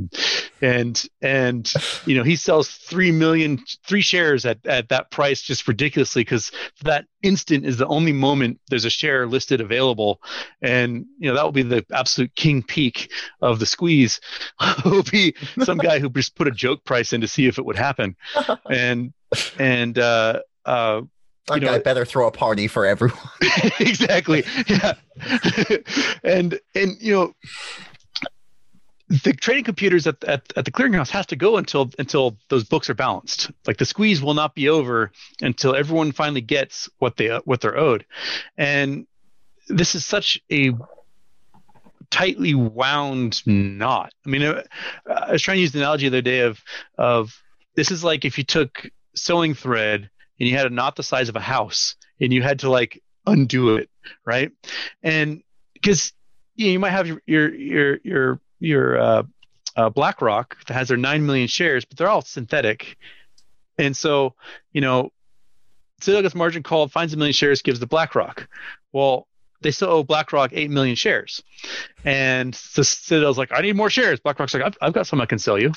and 0.61 1.05
and 1.21 1.71
you 2.05 2.15
know 2.15 2.23
he 2.23 2.35
sells 2.35 2.69
three 2.69 3.11
million 3.11 3.59
three 3.85 4.01
shares 4.01 4.45
at 4.45 4.65
at 4.65 4.89
that 4.89 5.11
price 5.11 5.41
just 5.41 5.67
ridiculously 5.67 6.21
because 6.21 6.51
that 6.83 7.05
instant 7.21 7.65
is 7.65 7.77
the 7.77 7.87
only 7.87 8.13
moment 8.13 8.59
there's 8.69 8.85
a 8.85 8.89
share 8.89 9.27
listed 9.27 9.59
available, 9.59 10.21
and 10.61 11.05
you 11.19 11.29
know 11.29 11.35
that 11.35 11.43
will 11.43 11.51
be 11.51 11.63
the 11.63 11.85
absolute 11.91 12.33
king 12.35 12.63
peak 12.63 13.11
of 13.41 13.59
the 13.59 13.65
squeeze. 13.65 14.21
will 14.85 15.03
be 15.03 15.35
some 15.63 15.77
guy 15.77 15.99
who 15.99 16.09
just 16.09 16.35
put 16.35 16.47
a 16.47 16.51
joke 16.51 16.83
price 16.85 17.11
in 17.11 17.21
to 17.21 17.27
see 17.27 17.45
if 17.45 17.57
it 17.57 17.65
would 17.65 17.77
happen, 17.77 18.15
and 18.71 19.13
and 19.59 19.99
uh, 19.99 20.39
uh, 20.67 21.01
that 21.47 21.61
guy 21.61 21.79
better 21.79 22.05
throw 22.05 22.27
a 22.27 22.31
party 22.31 22.67
for 22.67 22.85
everyone. 22.85 23.17
exactly. 23.79 24.43
Yeah. 24.67 24.93
and 26.23 26.59
and 26.75 26.97
you 26.99 27.13
know 27.13 27.35
the 29.09 29.31
trading 29.31 29.63
computers 29.63 30.05
at, 30.05 30.21
at, 30.25 30.51
at 30.57 30.65
the 30.65 30.71
clearinghouse 30.71 31.09
has 31.09 31.25
to 31.27 31.37
go 31.37 31.55
until 31.55 31.89
until 31.97 32.37
those 32.49 32.65
books 32.65 32.89
are 32.89 32.93
balanced. 32.93 33.49
Like 33.65 33.77
the 33.77 33.85
squeeze 33.85 34.21
will 34.21 34.33
not 34.33 34.55
be 34.55 34.67
over 34.67 35.11
until 35.41 35.73
everyone 35.73 36.11
finally 36.11 36.41
gets 36.41 36.89
what 36.99 37.15
they 37.15 37.29
what 37.45 37.61
they're 37.61 37.77
owed. 37.77 38.05
And 38.57 39.07
this 39.69 39.95
is 39.95 40.03
such 40.03 40.41
a 40.51 40.73
tightly 42.09 42.55
wound 42.55 43.41
knot. 43.45 44.13
I 44.25 44.29
mean, 44.29 44.43
uh, 44.43 44.63
I 45.09 45.31
was 45.31 45.41
trying 45.41 45.57
to 45.57 45.61
use 45.61 45.71
the 45.71 45.79
analogy 45.79 46.09
the 46.09 46.17
other 46.17 46.21
day 46.21 46.39
of 46.41 46.61
of 46.97 47.41
this 47.75 47.91
is 47.91 48.03
like 48.03 48.25
if 48.25 48.37
you 48.37 48.43
took 48.43 48.89
sewing 49.15 49.53
thread 49.53 50.09
and 50.39 50.47
you 50.49 50.55
had 50.55 50.65
a 50.67 50.69
knot 50.69 50.95
the 50.95 51.03
size 51.03 51.29
of 51.29 51.35
a 51.35 51.41
house 51.41 51.95
and 52.19 52.33
you 52.33 52.41
had 52.41 52.59
to 52.59 52.69
like 52.69 53.01
undo 53.25 53.75
it, 53.75 53.89
right? 54.25 54.51
And 55.03 55.43
because 55.73 56.13
you, 56.55 56.67
know, 56.67 56.71
you 56.73 56.79
might 56.79 56.91
have 56.91 57.07
your 57.07 57.21
your 57.25 57.53
your 57.53 57.97
your 58.03 58.39
your 58.59 58.99
uh, 58.99 59.23
uh, 59.75 59.89
BlackRock 59.89 60.57
that 60.65 60.73
has 60.73 60.87
their 60.87 60.97
nine 60.97 61.25
million 61.25 61.47
shares, 61.47 61.85
but 61.85 61.97
they're 61.97 62.09
all 62.09 62.21
synthetic, 62.21 62.97
and 63.77 63.95
so 63.95 64.33
you 64.73 64.81
know, 64.81 65.11
Citadel 66.01 66.23
gets 66.23 66.35
margin 66.35 66.63
called, 66.63 66.91
finds 66.91 67.13
a 67.13 67.17
million 67.17 67.33
shares, 67.33 67.61
gives 67.61 67.79
the 67.79 67.87
BlackRock. 67.87 68.47
Well, 68.91 69.27
they 69.61 69.71
still 69.71 69.89
owe 69.89 70.03
BlackRock 70.03 70.51
8 70.53 70.69
million 70.69 70.95
shares. 70.95 71.43
And 72.05 72.53
the 72.75 72.83
Citadel's 72.83 73.37
like, 73.37 73.51
I 73.51 73.61
need 73.61 73.75
more 73.75 73.89
shares. 73.89 74.19
BlackRock's 74.19 74.53
like, 74.53 74.63
I've, 74.63 74.77
I've 74.81 74.93
got 74.93 75.07
some 75.07 75.19
I 75.19 75.25
can 75.25 75.39
sell 75.39 75.59
you. 75.59 75.71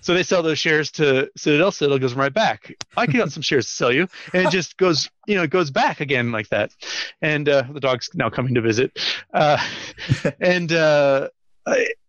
So 0.00 0.14
they 0.14 0.22
sell 0.22 0.42
those 0.42 0.58
shares 0.58 0.92
to 0.92 1.30
Citadel. 1.36 1.72
Citadel 1.72 1.98
goes 1.98 2.14
right 2.14 2.32
back. 2.32 2.72
I 2.96 3.06
can 3.06 3.16
got 3.16 3.32
some 3.32 3.42
shares 3.42 3.66
to 3.66 3.72
sell 3.72 3.92
you. 3.92 4.08
And 4.32 4.46
it 4.46 4.50
just 4.50 4.76
goes, 4.76 5.10
you 5.26 5.34
know, 5.34 5.42
it 5.42 5.50
goes 5.50 5.70
back 5.70 6.00
again 6.00 6.30
like 6.30 6.48
that. 6.50 6.72
And 7.20 7.48
uh, 7.48 7.64
the 7.72 7.80
dog's 7.80 8.10
now 8.14 8.30
coming 8.30 8.54
to 8.54 8.60
visit. 8.60 8.98
Uh, 9.32 9.58
and 10.40 10.72
uh, 10.72 11.28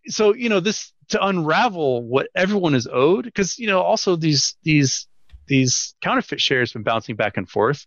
so, 0.06 0.34
you 0.34 0.48
know, 0.48 0.60
this 0.60 0.92
to 1.08 1.24
unravel 1.24 2.02
what 2.04 2.28
everyone 2.34 2.74
is 2.74 2.88
owed, 2.90 3.24
because, 3.24 3.58
you 3.58 3.66
know, 3.66 3.80
also 3.80 4.16
these, 4.16 4.56
these, 4.62 5.06
these 5.46 5.94
counterfeit 6.02 6.40
shares 6.40 6.72
been 6.72 6.82
bouncing 6.82 7.16
back 7.16 7.36
and 7.36 7.48
forth. 7.48 7.86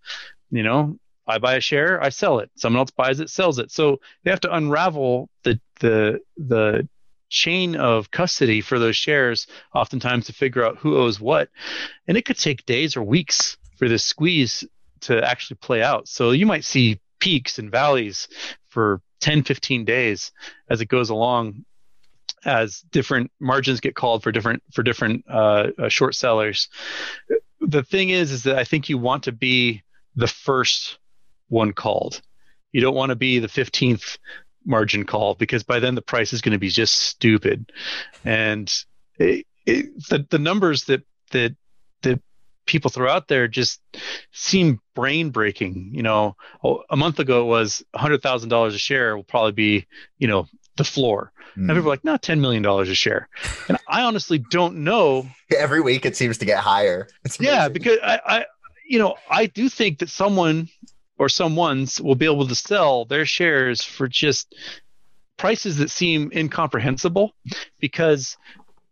You 0.51 0.63
know, 0.63 0.97
I 1.29 1.37
buy 1.37 1.55
a 1.55 1.61
share, 1.61 2.01
I 2.03 2.09
sell 2.09 2.39
it. 2.39 2.49
Someone 2.55 2.79
else 2.79 2.91
buys 2.91 3.19
it, 3.19 3.29
sells 3.29 3.59
it. 3.59 3.71
So 3.71 3.99
they 4.23 4.31
have 4.31 4.41
to 4.41 4.53
unravel 4.53 5.29
the 5.43 5.59
the 5.79 6.19
the 6.37 6.87
chain 7.29 7.75
of 7.75 8.09
custody 8.09 8.59
for 8.59 8.79
those 8.79 8.95
shares 8.95 9.45
oftentimes 9.73 10.25
to 10.25 10.33
figure 10.33 10.65
out 10.65 10.77
who 10.77 10.97
owes 10.97 11.19
what. 11.19 11.49
And 12.07 12.17
it 12.17 12.25
could 12.25 12.39
take 12.39 12.65
days 12.65 12.97
or 12.97 13.03
weeks 13.03 13.57
for 13.77 13.87
this 13.87 14.03
squeeze 14.03 14.65
to 15.01 15.23
actually 15.23 15.57
play 15.57 15.83
out. 15.83 16.07
So 16.07 16.31
you 16.31 16.47
might 16.47 16.65
see 16.65 16.99
peaks 17.19 17.59
and 17.59 17.69
valleys 17.69 18.27
for 18.69 19.01
10, 19.21 19.43
15 19.43 19.85
days 19.85 20.31
as 20.69 20.81
it 20.81 20.87
goes 20.87 21.09
along 21.09 21.65
as 22.45 22.81
different 22.91 23.31
margins 23.39 23.81
get 23.81 23.95
called 23.95 24.23
for 24.23 24.31
different 24.31 24.63
for 24.73 24.81
different 24.81 25.25
uh, 25.29 25.67
uh, 25.77 25.89
short 25.89 26.15
sellers. 26.15 26.69
The 27.59 27.83
thing 27.83 28.09
is, 28.09 28.31
is 28.31 28.43
that 28.43 28.57
I 28.57 28.63
think 28.63 28.89
you 28.89 28.97
want 28.97 29.23
to 29.23 29.31
be 29.31 29.83
the 30.15 30.27
first 30.27 30.97
one 31.49 31.73
called. 31.73 32.21
You 32.71 32.81
don't 32.81 32.95
want 32.95 33.09
to 33.09 33.15
be 33.15 33.39
the 33.39 33.47
15th 33.47 34.17
margin 34.65 35.05
call 35.05 35.35
because 35.35 35.63
by 35.63 35.79
then 35.79 35.95
the 35.95 36.01
price 36.01 36.33
is 36.33 36.41
going 36.41 36.53
to 36.53 36.59
be 36.59 36.69
just 36.69 36.95
stupid. 36.95 37.71
And 38.23 38.71
it, 39.17 39.45
it, 39.65 40.07
the 40.07 40.25
the 40.29 40.39
numbers 40.39 40.85
that 40.85 41.03
that 41.31 41.55
that 42.03 42.21
people 42.65 42.91
throw 42.91 43.09
out 43.09 43.27
there 43.27 43.47
just 43.47 43.81
seem 44.31 44.79
brain 44.93 45.31
breaking. 45.31 45.91
You 45.93 46.03
know, 46.03 46.35
a 46.89 46.95
month 46.95 47.19
ago 47.19 47.41
it 47.41 47.47
was 47.47 47.83
hundred 47.95 48.21
thousand 48.21 48.49
dollars 48.49 48.75
a 48.75 48.79
share 48.79 49.15
will 49.15 49.23
probably 49.23 49.51
be 49.51 49.87
you 50.17 50.27
know 50.27 50.47
the 50.77 50.83
floor. 50.83 51.31
Mm. 51.57 51.61
And 51.61 51.69
people 51.69 51.87
are 51.87 51.89
like, 51.89 52.03
no, 52.03 52.17
ten 52.17 52.41
million 52.41 52.63
dollars 52.63 52.89
a 52.89 52.95
share. 52.95 53.27
And 53.67 53.77
I 53.87 54.03
honestly 54.03 54.37
don't 54.37 54.77
know. 54.77 55.27
Every 55.57 55.81
week 55.81 56.05
it 56.05 56.15
seems 56.15 56.37
to 56.37 56.45
get 56.45 56.59
higher. 56.59 57.07
yeah, 57.39 57.69
because 57.69 57.97
I, 58.03 58.19
I, 58.25 58.45
you 58.87 58.99
know, 58.99 59.15
I 59.29 59.47
do 59.47 59.69
think 59.69 59.99
that 59.99 60.09
someone 60.09 60.69
or 61.19 61.29
someone's 61.29 62.01
will 62.01 62.15
be 62.15 62.25
able 62.25 62.47
to 62.47 62.55
sell 62.55 63.05
their 63.05 63.25
shares 63.25 63.83
for 63.83 64.07
just 64.07 64.55
prices 65.37 65.77
that 65.77 65.91
seem 65.91 66.31
incomprehensible 66.33 67.33
because 67.79 68.37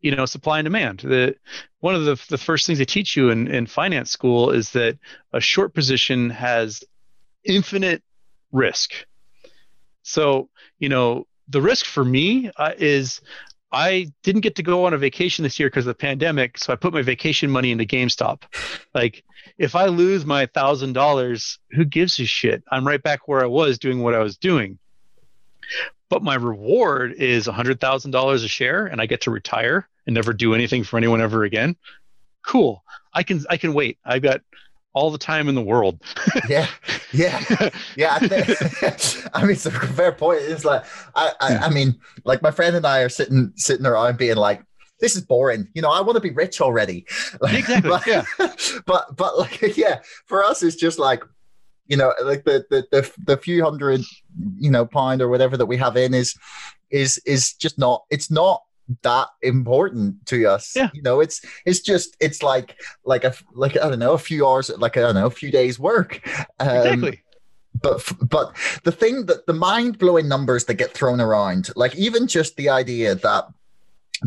you 0.01 0.15
know 0.15 0.25
supply 0.25 0.59
and 0.59 0.65
demand. 0.65 0.99
The 0.99 1.35
one 1.79 1.95
of 1.95 2.05
the, 2.05 2.21
the 2.29 2.37
first 2.37 2.67
things 2.67 2.79
they 2.79 2.85
teach 2.85 3.15
you 3.15 3.29
in, 3.29 3.47
in 3.47 3.65
finance 3.65 4.11
school 4.11 4.51
is 4.51 4.71
that 4.71 4.99
a 5.33 5.39
short 5.39 5.73
position 5.73 6.29
has 6.29 6.83
infinite 7.43 8.03
risk. 8.51 8.93
So 10.03 10.49
you 10.79 10.89
know 10.89 11.27
the 11.47 11.61
risk 11.61 11.85
for 11.85 12.03
me 12.03 12.51
uh, 12.57 12.73
is 12.77 13.21
I 13.71 14.11
didn't 14.23 14.41
get 14.41 14.55
to 14.55 14.63
go 14.63 14.85
on 14.85 14.93
a 14.93 14.97
vacation 14.97 15.43
this 15.43 15.59
year 15.59 15.69
because 15.69 15.85
of 15.85 15.97
the 15.97 16.01
pandemic, 16.01 16.57
so 16.57 16.71
I 16.71 16.77
put 16.77 16.93
my 16.93 17.01
vacation 17.01 17.49
money 17.49 17.71
into 17.71 17.85
GameStop. 17.85 18.43
Like, 18.93 19.23
if 19.57 19.75
I 19.75 19.87
lose 19.87 20.25
my 20.25 20.45
thousand 20.45 20.93
dollars, 20.93 21.59
who 21.71 21.83
gives 21.83 22.19
a 22.19 22.25
shit? 22.25 22.63
I'm 22.71 22.87
right 22.87 23.01
back 23.01 23.27
where 23.27 23.43
I 23.43 23.47
was 23.47 23.77
doing 23.77 24.01
what 24.01 24.13
I 24.13 24.19
was 24.19 24.37
doing. 24.37 24.79
But 26.09 26.23
my 26.23 26.35
reward 26.35 27.13
is 27.13 27.47
a 27.47 27.51
hundred 27.51 27.81
thousand 27.81 28.11
dollars 28.11 28.43
a 28.43 28.47
share, 28.47 28.85
and 28.85 29.01
I 29.01 29.05
get 29.05 29.21
to 29.21 29.31
retire 29.31 29.87
and 30.05 30.13
never 30.13 30.31
do 30.31 30.53
anything 30.53 30.83
for 30.83 30.97
anyone 30.97 31.19
ever 31.19 31.43
again. 31.43 31.75
Cool. 32.45 32.83
I 33.13 33.23
can 33.23 33.43
I 33.49 33.57
can 33.57 33.73
wait. 33.73 33.97
I've 34.05 34.21
got 34.21 34.41
all 34.97 35.11
the 35.11 35.17
time 35.17 35.47
in 35.47 35.55
the 35.55 35.61
world. 35.61 36.01
yeah, 36.49 36.67
yeah, 37.13 37.69
yeah. 37.95 38.17
I, 38.19 38.27
think, 38.27 39.29
I 39.33 39.41
mean, 39.43 39.51
it's 39.51 39.65
a 39.65 39.71
fair 39.71 40.11
point. 40.11 40.41
It's 40.41 40.65
like 40.65 40.83
I, 41.15 41.31
I, 41.39 41.57
I 41.57 41.69
mean, 41.69 41.95
like 42.25 42.41
my 42.41 42.51
friend 42.51 42.75
and 42.75 42.85
I 42.85 42.99
are 42.99 43.09
sitting 43.09 43.53
sitting 43.55 43.85
around 43.85 44.17
being 44.17 44.35
like, 44.35 44.61
this 44.99 45.15
is 45.15 45.21
boring. 45.21 45.67
You 45.73 45.81
know, 45.81 45.91
I 45.91 46.01
want 46.01 46.15
to 46.15 46.21
be 46.21 46.31
rich 46.31 46.61
already. 46.61 47.05
Like, 47.41 47.59
exactly. 47.59 47.89
But, 47.89 48.07
yeah. 48.07 48.23
But 48.85 49.15
but 49.15 49.37
like 49.37 49.77
yeah, 49.77 49.99
for 50.25 50.43
us 50.43 50.63
it's 50.63 50.75
just 50.75 50.97
like 50.97 51.23
you 51.87 51.97
know 51.97 52.13
like 52.23 52.43
the, 52.43 52.65
the 52.69 52.85
the 52.91 53.11
the 53.25 53.37
few 53.37 53.63
hundred 53.63 54.01
you 54.57 54.71
know 54.71 54.85
pound 54.85 55.21
or 55.21 55.29
whatever 55.29 55.55
that 55.57 55.67
we 55.67 55.77
have 55.77 55.97
in 55.97 56.13
is 56.13 56.35
is 56.89 57.19
is 57.25 57.53
just 57.53 57.77
not 57.77 58.03
it's 58.09 58.31
not 58.31 58.63
that 59.01 59.27
important 59.41 60.25
to 60.27 60.45
us. 60.47 60.75
Yeah. 60.75 60.89
You 60.93 61.01
know, 61.01 61.19
it's 61.19 61.41
it's 61.65 61.79
just 61.79 62.15
it's 62.19 62.41
like 62.41 62.79
like 63.05 63.23
a 63.23 63.33
like 63.53 63.77
I 63.77 63.89
don't 63.89 63.99
know 63.99 64.13
a 64.13 64.17
few 64.19 64.47
hours 64.47 64.69
like 64.77 64.97
I 64.97 65.01
don't 65.01 65.15
know 65.15 65.27
a 65.27 65.31
few 65.31 65.51
days 65.51 65.79
work. 65.79 66.21
Um, 66.59 66.69
exactly. 66.69 67.21
But 67.81 68.11
but 68.21 68.55
the 68.83 68.91
thing 68.91 69.27
that 69.27 69.45
the 69.45 69.53
mind 69.53 69.99
blowing 69.99 70.27
numbers 70.27 70.65
that 70.65 70.75
get 70.75 70.93
thrown 70.93 71.21
around, 71.21 71.69
like 71.75 71.95
even 71.95 72.27
just 72.27 72.55
the 72.55 72.69
idea 72.69 73.15
that 73.15 73.45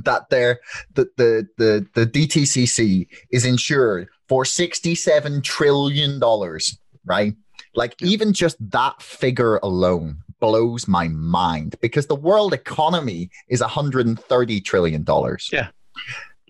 that 0.04 0.30
there 0.30 0.60
that 0.94 1.16
the 1.16 1.48
the 1.56 1.86
the 1.94 2.06
DTCC 2.06 3.08
is 3.30 3.44
insured 3.44 4.08
for 4.28 4.44
sixty 4.44 4.94
seven 4.94 5.42
trillion 5.42 6.20
dollars, 6.20 6.78
right? 7.04 7.34
Like 7.74 8.00
even 8.02 8.32
just 8.32 8.56
that 8.70 9.02
figure 9.02 9.56
alone 9.62 10.22
blows 10.40 10.88
my 10.88 11.08
mind 11.08 11.76
because 11.80 12.06
the 12.06 12.16
world 12.16 12.52
economy 12.52 13.30
is 13.48 13.60
130 13.60 14.60
trillion 14.60 15.02
dollars. 15.02 15.48
Yeah. 15.52 15.68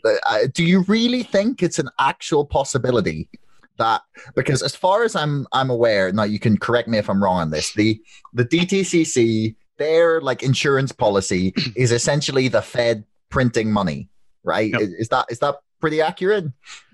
Uh, 0.04 0.46
do 0.54 0.64
you 0.64 0.82
really 0.82 1.22
think 1.22 1.62
it's 1.62 1.78
an 1.78 1.90
actual 1.98 2.46
possibility 2.46 3.28
that 3.76 4.02
because 4.34 4.62
as 4.62 4.74
far 4.74 5.02
as 5.02 5.14
I'm 5.14 5.46
I'm 5.52 5.68
aware, 5.68 6.12
now 6.12 6.22
you 6.22 6.38
can 6.38 6.56
correct 6.56 6.88
me 6.88 6.98
if 6.98 7.10
I'm 7.10 7.22
wrong 7.22 7.38
on 7.38 7.50
this, 7.50 7.72
the 7.74 8.00
the 8.32 8.44
DTCC 8.44 9.56
their 9.80 10.20
like 10.20 10.42
insurance 10.42 10.92
policy 10.92 11.52
is 11.76 11.90
essentially 11.90 12.46
the 12.48 12.62
Fed 12.62 13.04
printing 13.30 13.72
money, 13.72 14.08
right? 14.44 14.70
Yep. 14.70 14.80
Is, 14.80 14.88
is 14.90 15.08
that 15.08 15.26
is 15.30 15.38
that 15.40 15.56
pretty 15.80 16.00
accurate? 16.00 16.44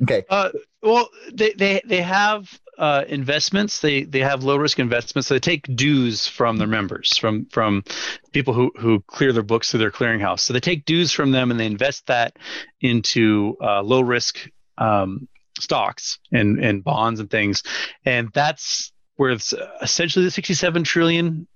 Okay. 0.03 0.25
Uh, 0.31 0.51
well, 0.83 1.09
they, 1.33 1.53
they 1.53 1.83
they 1.85 2.01
have 2.01 2.59
uh, 2.79 3.05
investments. 3.09 3.81
They 3.81 4.05
they 4.05 4.21
have 4.21 4.45
low 4.45 4.57
risk 4.57 4.79
investments. 4.79 5.29
So 5.29 5.35
they 5.35 5.41
take 5.41 5.75
dues 5.75 6.27
from 6.27 6.57
their 6.59 6.69
members, 6.69 7.17
from 7.17 7.47
from 7.47 7.85
people 8.33 8.55
who 8.55 8.73
who 8.79 9.01
clear 9.07 9.33
their 9.33 9.43
books 9.43 9.71
through 9.71 9.81
their 9.81 9.91
clearinghouse. 9.91 10.41
So 10.41 10.53
they 10.53 10.61
take 10.61 10.85
dues 10.85 11.13
from 11.13 11.33
them 11.33 11.51
and 11.51 11.59
they 11.59 11.67
invest 11.67 12.07
that 12.07 12.37
into 12.81 13.57
uh, 13.61 13.83
low 13.83 14.01
risk 14.01 14.49
um, 14.79 15.29
stocks 15.59 16.19
and 16.33 16.63
and 16.63 16.85
bonds 16.85 17.21
and 17.21 17.31
things. 17.31 17.63
And 18.05 18.31
that's 18.33 18.93
where 19.17 19.31
it's 19.31 19.55
essentially 19.81 20.27
the 20.27 20.31
67 20.31 20.85
trillion 20.85 21.49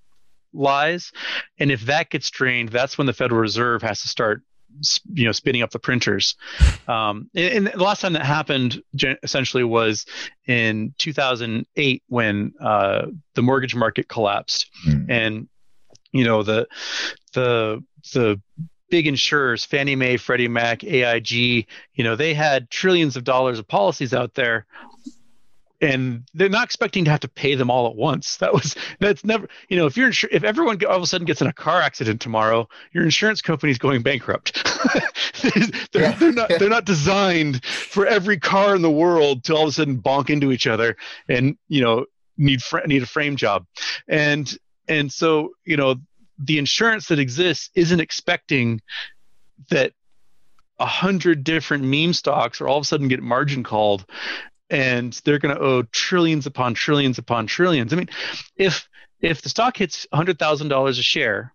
lies. 0.53 1.13
And 1.59 1.71
if 1.71 1.83
that 1.83 2.11
gets 2.11 2.31
drained, 2.31 2.71
that's 2.71 2.97
when 2.99 3.07
the 3.07 3.13
Federal 3.13 3.41
Reserve 3.41 3.83
has 3.83 4.01
to 4.03 4.09
start 4.09 4.43
you 5.13 5.25
know 5.25 5.33
spinning 5.33 5.63
up 5.63 5.71
the 5.71 5.79
printers. 5.79 6.37
Um, 6.89 7.31
and, 7.35 7.67
the 7.67 7.83
last 7.83 8.01
time 8.01 8.15
that 8.15 8.25
happened 8.25 8.83
essentially 9.23 9.65
was 9.65 10.07
in 10.47 10.95
2008 10.99 12.03
when 12.09 12.55
uh, 12.61 13.07
the 13.35 13.43
mortgage 13.43 13.75
market 13.75 14.09
collapsed. 14.09 14.71
Mm. 14.87 15.07
and 15.11 15.49
you 16.13 16.25
know 16.25 16.43
the 16.43 16.67
the 17.35 17.83
the 18.13 18.41
big 18.91 19.07
insurers 19.07 19.65
fannie 19.65 19.95
mae 19.95 20.17
freddie 20.17 20.49
mac 20.49 20.83
aig 20.83 21.31
you 21.31 22.05
know 22.05 22.17
they 22.17 22.35
had 22.35 22.69
trillions 22.71 23.17
of 23.17 23.23
dollars 23.23 23.59
of 23.59 23.69
policies 23.69 24.13
out 24.13 24.35
there 24.35 24.67
and 25.81 26.25
they're 26.35 26.49
not 26.49 26.65
expecting 26.65 27.05
to 27.07 27.11
have 27.11 27.21
to 27.21 27.29
pay 27.29 27.55
them 27.55 27.71
all 27.71 27.87
at 27.89 27.97
once. 27.97 28.37
That 28.39 28.53
was 28.53 28.77
that's 28.99 29.25
never 29.25 29.49
you 29.69 29.77
know 29.77 29.87
if 29.87 29.97
you're 29.97 30.11
insur- 30.11 30.29
if 30.31 30.45
everyone 30.45 30.85
all 30.85 30.97
of 30.97 31.03
a 31.03 31.07
sudden 31.07 31.27
gets 31.27 31.41
in 31.41 31.47
a 31.47 31.53
car 31.53 31.81
accident 31.81 32.21
tomorrow, 32.21 32.69
your 32.93 33.05
insurance 33.05 33.41
company's 33.41 33.79
going 33.79 34.03
bankrupt. 34.03 34.63
they're, 35.93 36.03
yeah. 36.03 36.13
they're, 36.13 36.33
not 36.33 36.49
they're 36.59 36.69
not 36.69 36.85
designed 36.85 37.65
for 37.65 38.07
every 38.07 38.39
car 38.39 38.75
in 38.77 38.83
the 38.83 38.91
world 38.91 39.45
to 39.45 39.55
all 39.55 39.63
of 39.63 39.69
a 39.69 39.73
sudden 39.73 40.01
bonk 40.01 40.31
into 40.31 40.53
each 40.53 40.67
other 40.67 40.97
and 41.29 41.57
you 41.69 41.81
know 41.81 42.05
need 42.37 42.63
fr- 42.63 42.87
need 42.87 43.03
a 43.03 43.07
frame 43.07 43.37
job, 43.37 43.67
and 44.09 44.57
and 44.89 45.13
so 45.13 45.51
you 45.65 45.77
know 45.77 45.97
the 46.39 46.59
insurance 46.59 47.09
that 47.09 47.19
exists 47.19 47.71
isn't 47.75 48.01
expecting 48.01 48.81
that 49.71 49.93
a 50.79 50.87
hundred 50.87 51.45
different 51.45 51.85
meme 51.85 52.15
stocks 52.15 52.61
are 52.61 52.69
all 52.69 52.79
of 52.79 52.83
a 52.83 52.87
sudden 52.87 53.09
get 53.09 53.23
margin 53.23 53.63
called 53.63 54.07
and 54.71 55.13
they're 55.25 55.39
going 55.39 55.55
to 55.55 55.61
owe 55.61 55.83
trillions 55.83 56.47
upon 56.47 56.75
trillions 56.75 57.19
upon 57.19 57.47
trillions. 57.47 57.93
I 57.93 57.97
mean, 57.97 58.11
if 58.57 58.89
if 59.21 59.43
the 59.43 59.49
stock 59.49 59.77
hits 59.77 60.07
hundred 60.13 60.39
thousand 60.39 60.69
dollars 60.69 60.99
a 60.99 61.03
share, 61.03 61.53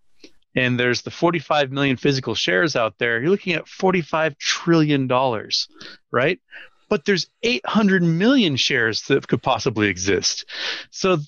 and 0.54 0.78
there's 0.78 1.02
the 1.02 1.10
45 1.10 1.70
million 1.70 1.96
physical 1.96 2.34
shares 2.34 2.76
out 2.76 2.98
there, 2.98 3.20
you're 3.20 3.30
looking 3.30 3.54
at 3.54 3.68
45 3.68 4.38
trillion 4.38 5.06
dollars, 5.06 5.68
right? 6.10 6.40
But 6.88 7.04
there's 7.04 7.28
800 7.42 8.02
million 8.02 8.56
shares 8.56 9.02
that 9.02 9.26
could 9.26 9.42
possibly 9.42 9.88
exist. 9.88 10.46
So 10.90 11.18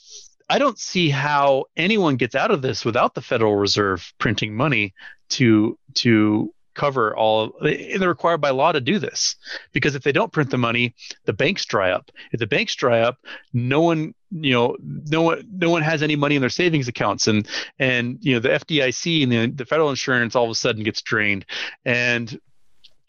I 0.48 0.58
don't 0.58 0.78
see 0.78 1.10
how 1.10 1.64
anyone 1.76 2.16
gets 2.16 2.34
out 2.34 2.50
of 2.50 2.62
this 2.62 2.84
without 2.84 3.14
the 3.14 3.20
Federal 3.20 3.56
Reserve 3.56 4.12
printing 4.18 4.54
money 4.54 4.94
to 5.30 5.78
to 5.94 6.54
cover 6.78 7.14
all 7.16 7.52
and 7.60 8.00
they're 8.00 8.08
required 8.08 8.40
by 8.40 8.50
law 8.50 8.70
to 8.70 8.80
do 8.80 9.00
this 9.00 9.34
because 9.72 9.96
if 9.96 10.04
they 10.04 10.12
don't 10.12 10.32
print 10.32 10.48
the 10.48 10.56
money 10.56 10.94
the 11.24 11.32
banks 11.32 11.64
dry 11.64 11.90
up. 11.90 12.10
If 12.32 12.38
the 12.38 12.46
banks 12.46 12.74
dry 12.76 13.00
up 13.00 13.18
no 13.52 13.80
one 13.82 14.14
you 14.30 14.52
know 14.52 14.76
no 14.80 15.22
one 15.22 15.48
no 15.50 15.70
one 15.70 15.82
has 15.82 16.02
any 16.02 16.14
money 16.14 16.36
in 16.36 16.40
their 16.40 16.50
savings 16.50 16.86
accounts. 16.86 17.26
And 17.26 17.48
and 17.80 18.18
you 18.20 18.34
know 18.34 18.40
the 18.40 18.50
FDIC 18.50 19.24
and 19.24 19.32
the, 19.32 19.46
the 19.48 19.66
federal 19.66 19.90
insurance 19.90 20.36
all 20.36 20.44
of 20.44 20.50
a 20.50 20.54
sudden 20.54 20.84
gets 20.84 21.02
drained. 21.02 21.44
And 21.84 22.30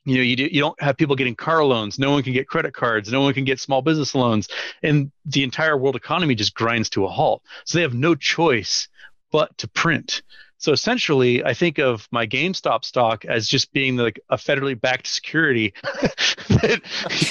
you 0.03 0.15
know 0.15 0.23
you, 0.23 0.35
do, 0.35 0.43
you 0.51 0.61
don't 0.61 0.81
have 0.81 0.97
people 0.97 1.15
getting 1.15 1.35
car 1.35 1.63
loans. 1.63 1.99
No 1.99 2.11
one 2.11 2.23
can 2.23 2.33
get 2.33 2.47
credit 2.47 2.73
cards. 2.73 3.11
No 3.11 3.21
one 3.21 3.33
can 3.35 3.45
get 3.45 3.59
small 3.59 3.83
business 3.83 4.15
loans. 4.15 4.47
And 4.81 5.11
the 5.25 5.43
entire 5.43 5.77
world 5.77 5.95
economy 5.95 6.33
just 6.33 6.55
grinds 6.55 6.89
to 6.91 7.05
a 7.05 7.09
halt. 7.09 7.43
So 7.65 7.77
they 7.77 7.83
have 7.83 7.93
no 7.93 8.15
choice 8.15 8.87
but 9.31 9.55
to 9.59 9.67
print 9.67 10.23
so 10.59 10.73
essentially, 10.73 11.43
I 11.43 11.53
think 11.53 11.79
of 11.79 12.07
my 12.11 12.27
GameStop 12.27 12.83
stock 12.83 13.23
as 13.23 13.47
just 13.47 13.71
being 13.71 13.95
like 13.95 14.19
a 14.29 14.35
federally 14.35 14.79
backed 14.79 15.07
security 15.07 15.73
that 15.83 16.81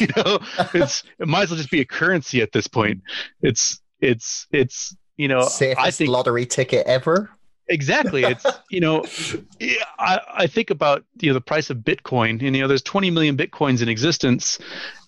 you 0.01 0.07
know 0.17 0.39
it's 0.73 1.05
it 1.19 1.29
might 1.29 1.43
as 1.43 1.51
well 1.51 1.59
just 1.59 1.71
be 1.71 1.81
a 1.81 1.85
currency 1.85 2.41
at 2.41 2.53
this 2.53 2.67
point. 2.67 3.03
It's 3.43 3.81
it's 4.01 4.47
it's 4.51 4.97
you 5.19 5.29
know 5.29 5.43
safest 5.43 5.87
I 5.87 5.91
think, 5.91 6.09
lottery 6.09 6.47
ticket 6.47 6.87
ever. 6.87 7.31
Exactly. 7.69 8.25
It's 8.25 8.47
you 8.71 8.81
know 8.81 9.05
I, 9.99 10.21
I 10.35 10.47
think 10.47 10.71
about 10.71 11.05
you 11.21 11.29
know 11.29 11.35
the 11.35 11.43
price 11.43 11.69
of 11.69 11.79
Bitcoin 11.79 12.43
and 12.43 12.57
you 12.57 12.63
know 12.63 12.67
there's 12.67 12.83
20 12.83 13.11
million 13.11 13.37
Bitcoins 13.37 13.83
in 13.83 13.91
existence. 13.91 14.59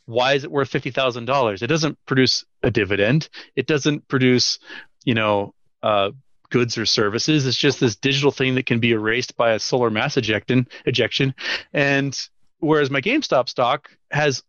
Why 0.04 0.34
is 0.34 0.44
it 0.44 0.50
worth 0.50 0.68
fifty 0.68 0.90
thousand 0.90 1.24
dollars? 1.24 1.62
It 1.62 1.68
doesn't 1.68 1.96
produce 2.04 2.44
a 2.62 2.70
dividend. 2.70 3.30
It 3.56 3.66
doesn't 3.66 4.08
produce 4.08 4.58
you 5.04 5.14
know 5.14 5.54
uh, 5.82 6.10
goods 6.50 6.76
or 6.76 6.86
services. 6.86 7.46
It's 7.46 7.56
just 7.56 7.80
this 7.80 7.96
digital 7.96 8.30
thing 8.30 8.54
that 8.56 8.66
can 8.66 8.80
be 8.80 8.92
erased 8.92 9.36
by 9.36 9.52
a 9.52 9.58
solar 9.58 9.90
mass 9.90 10.16
ejection. 10.16 10.68
Ejection, 10.84 11.34
and 11.72 12.18
whereas 12.58 12.90
my 12.90 13.00
GameStop 13.00 13.48
stock 13.48 13.90
has, 14.10 14.42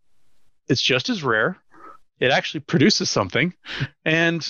it's 0.68 0.82
just 0.82 1.10
as 1.10 1.24
rare. 1.24 1.58
It 2.20 2.32
actually 2.32 2.62
produces 2.62 3.10
something, 3.10 3.54
and 4.06 4.46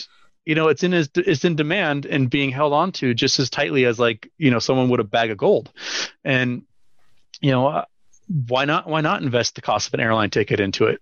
you 0.45 0.56
know 0.56 0.68
it's 0.68 0.84
in 0.84 0.93
it's 0.93 1.45
in 1.45 1.56
demand 1.56 2.06
and 2.06 2.30
being 2.30 2.49
held 2.49 2.74
on 2.74 2.91
to 2.93 3.14
just 3.14 3.39
as 3.39 3.49
tightly 3.49 3.86
as 3.86 3.99
like 3.99 4.30
you 4.38 4.52
know 4.52 4.60
someone 4.60 4.89
would 4.89 4.99
a 4.99 5.06
bag 5.06 5.32
of 5.32 5.38
gold, 5.38 5.72
and 6.26 6.64
you 7.39 7.52
know 7.52 7.68
uh, 7.68 7.86
why 8.47 8.66
not 8.66 8.88
why 8.88 9.02
not 9.02 9.22
invest 9.22 9.56
the 9.56 9.62
cost 9.62 9.88
of 9.88 9.93
an 9.93 9.99
airline 9.99 10.30
ticket 10.30 10.60
into 10.60 10.86
it? 10.86 11.02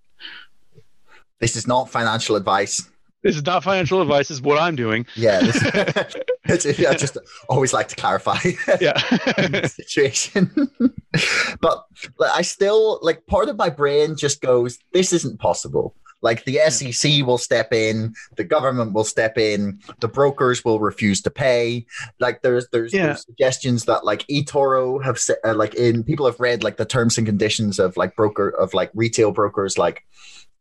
This 1.39 1.55
is 1.55 1.67
not 1.67 1.89
financial 1.89 2.35
advice. 2.35 2.87
This 3.21 3.35
is 3.35 3.45
not 3.45 3.63
financial 3.63 4.01
advice. 4.01 4.29
This 4.29 4.37
is 4.37 4.41
what 4.41 4.59
I'm 4.59 4.75
doing. 4.75 5.05
Yeah, 5.15 5.39
this, 5.41 6.15
I 6.49 6.93
just 6.95 7.17
always 7.47 7.73
like 7.73 7.87
to 7.89 7.95
clarify. 7.95 8.37
Yeah, 8.79 8.97
situation. 9.67 10.69
but 11.61 11.85
I 12.21 12.41
still 12.43 12.99
like 13.01 13.25
part 13.25 13.49
of 13.49 13.57
my 13.57 13.69
brain 13.69 14.15
just 14.15 14.41
goes, 14.41 14.79
"This 14.93 15.11
isn't 15.13 15.39
possible." 15.39 15.95
Like 16.21 16.43
the 16.43 16.59
SEC 16.69 17.25
will 17.25 17.37
step 17.37 17.73
in, 17.73 18.13
the 18.35 18.43
government 18.43 18.93
will 18.93 19.05
step 19.05 19.37
in, 19.37 19.79
the 20.01 20.07
brokers 20.07 20.65
will 20.65 20.79
refuse 20.79 21.21
to 21.21 21.29
pay. 21.29 21.85
Like 22.19 22.41
there's 22.41 22.67
there's, 22.71 22.93
yeah. 22.93 23.07
there's 23.07 23.25
suggestions 23.25 23.85
that 23.85 24.05
like 24.05 24.25
eToro 24.27 25.03
have 25.03 25.17
said 25.17 25.37
uh, 25.45 25.55
like 25.55 25.75
in 25.75 26.03
people 26.03 26.25
have 26.25 26.39
read 26.39 26.63
like 26.63 26.77
the 26.77 26.85
terms 26.85 27.17
and 27.17 27.25
conditions 27.25 27.79
of 27.79 27.95
like 27.95 28.15
broker 28.15 28.49
of 28.49 28.73
like 28.73 28.91
retail 28.93 29.31
brokers 29.31 29.77
like 29.77 30.03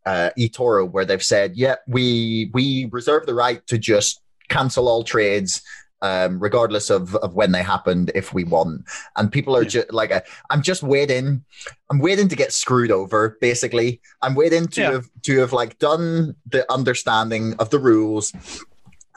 uh, 0.08 0.30
eToro 0.38 0.90
where 0.90 1.04
they've 1.04 1.22
said, 1.22 1.56
yeah, 1.56 1.76
we 1.86 2.50
we 2.54 2.88
reserve 2.92 3.26
the 3.26 3.34
right 3.34 3.64
to 3.66 3.78
just 3.78 4.22
cancel 4.48 4.88
all 4.88 5.04
trades 5.04 5.60
um, 6.02 6.38
regardless 6.38 6.90
of, 6.90 7.14
of 7.16 7.34
when 7.34 7.52
they 7.52 7.62
happened 7.62 8.10
if 8.14 8.32
we 8.32 8.44
want. 8.44 8.84
And 9.16 9.30
people 9.30 9.56
are 9.56 9.62
yeah. 9.62 9.68
just 9.68 9.92
like, 9.92 10.12
uh, 10.12 10.20
I'm 10.50 10.62
just 10.62 10.82
waiting. 10.82 11.44
I'm 11.90 11.98
waiting 11.98 12.28
to 12.28 12.36
get 12.36 12.52
screwed 12.52 12.90
over. 12.90 13.36
Basically, 13.40 14.00
I'm 14.22 14.34
waiting 14.34 14.68
to 14.68 14.80
yeah. 14.80 14.92
have 14.92 15.10
to 15.22 15.38
have 15.38 15.52
like 15.52 15.78
done 15.78 16.34
the 16.46 16.70
understanding 16.72 17.54
of 17.58 17.70
the 17.70 17.78
rules 17.78 18.32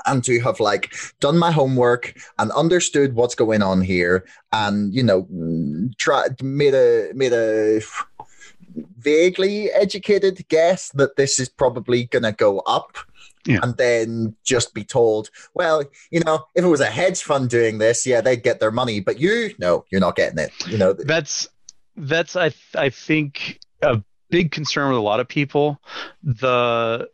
and 0.07 0.23
to 0.23 0.39
have 0.39 0.59
like 0.59 0.93
done 1.19 1.37
my 1.37 1.51
homework 1.51 2.17
and 2.39 2.51
understood 2.51 3.13
what's 3.13 3.35
going 3.35 3.61
on 3.61 3.81
here 3.81 4.25
and 4.51 4.95
you 4.95 5.03
know 5.03 5.27
tried 5.99 6.41
made 6.41 6.73
a 6.73 7.11
made 7.13 7.33
a 7.33 7.81
vaguely 8.97 9.69
educated 9.71 10.47
guess 10.49 10.89
that 10.89 11.15
this 11.15 11.39
is 11.39 11.49
probably 11.49 12.05
going 12.05 12.23
to 12.23 12.31
go 12.31 12.59
up. 12.59 12.97
Yeah. 13.45 13.59
And 13.63 13.75
then 13.77 14.35
just 14.43 14.73
be 14.73 14.83
told, 14.83 15.29
well, 15.53 15.83
you 16.11 16.19
know, 16.21 16.45
if 16.55 16.63
it 16.63 16.67
was 16.67 16.81
a 16.81 16.85
hedge 16.85 17.23
fund 17.23 17.49
doing 17.49 17.77
this, 17.77 18.05
yeah, 18.05 18.21
they'd 18.21 18.43
get 18.43 18.59
their 18.59 18.71
money, 18.71 18.99
but 18.99 19.19
you, 19.19 19.53
no, 19.57 19.85
you're 19.91 20.01
not 20.01 20.15
getting 20.15 20.39
it. 20.39 20.51
You 20.67 20.77
know, 20.77 20.93
that's 20.93 21.47
that's 21.95 22.35
I 22.35 22.53
I 22.75 22.89
think 22.89 23.59
a 23.81 24.01
big 24.29 24.51
concern 24.51 24.89
with 24.89 24.97
a 24.97 25.01
lot 25.01 25.19
of 25.19 25.27
people. 25.27 25.81
The 26.23 27.09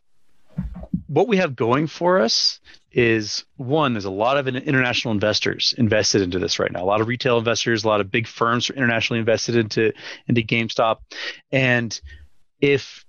what 1.06 1.28
we 1.28 1.36
have 1.38 1.56
going 1.56 1.86
for 1.86 2.20
us 2.20 2.60
is 2.92 3.44
one 3.56 3.92
there's 3.92 4.06
a 4.06 4.10
lot 4.10 4.38
of 4.38 4.48
international 4.48 5.12
investors 5.12 5.74
invested 5.76 6.22
into 6.22 6.38
this 6.38 6.58
right 6.58 6.72
now 6.72 6.82
a 6.82 6.86
lot 6.86 7.00
of 7.02 7.06
retail 7.06 7.36
investors 7.38 7.84
a 7.84 7.88
lot 7.88 8.00
of 8.00 8.10
big 8.10 8.26
firms 8.26 8.70
are 8.70 8.74
internationally 8.74 9.20
invested 9.20 9.56
into 9.56 9.92
into 10.26 10.40
GameStop 10.40 10.98
and 11.52 12.00
if 12.60 13.04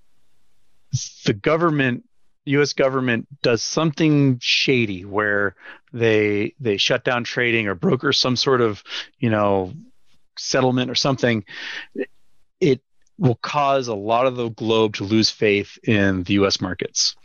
the 1.26 1.34
government 1.34 2.04
US 2.46 2.74
government 2.74 3.28
does 3.42 3.62
something 3.62 4.40
shady 4.42 5.06
where 5.06 5.56
they 5.94 6.54
they 6.60 6.78
shut 6.78 7.04
down 7.04 7.24
trading 7.24 7.68
or 7.68 7.76
broker 7.76 8.14
some 8.14 8.36
sort 8.36 8.62
of 8.62 8.84
you 9.20 9.30
know 9.30 9.74
settlement 10.38 10.90
or 10.90 10.96
something 10.96 11.44
it 12.60 12.82
will 13.18 13.36
cause 13.36 13.88
a 13.88 13.96
lot 13.96 14.26
of 14.26 14.36
the 14.36 14.50
globe 14.50 14.96
to 14.96 15.04
lose 15.04 15.30
faith 15.30 15.78
in 15.84 16.24
the 16.24 16.34
US 16.34 16.62
markets. 16.62 17.16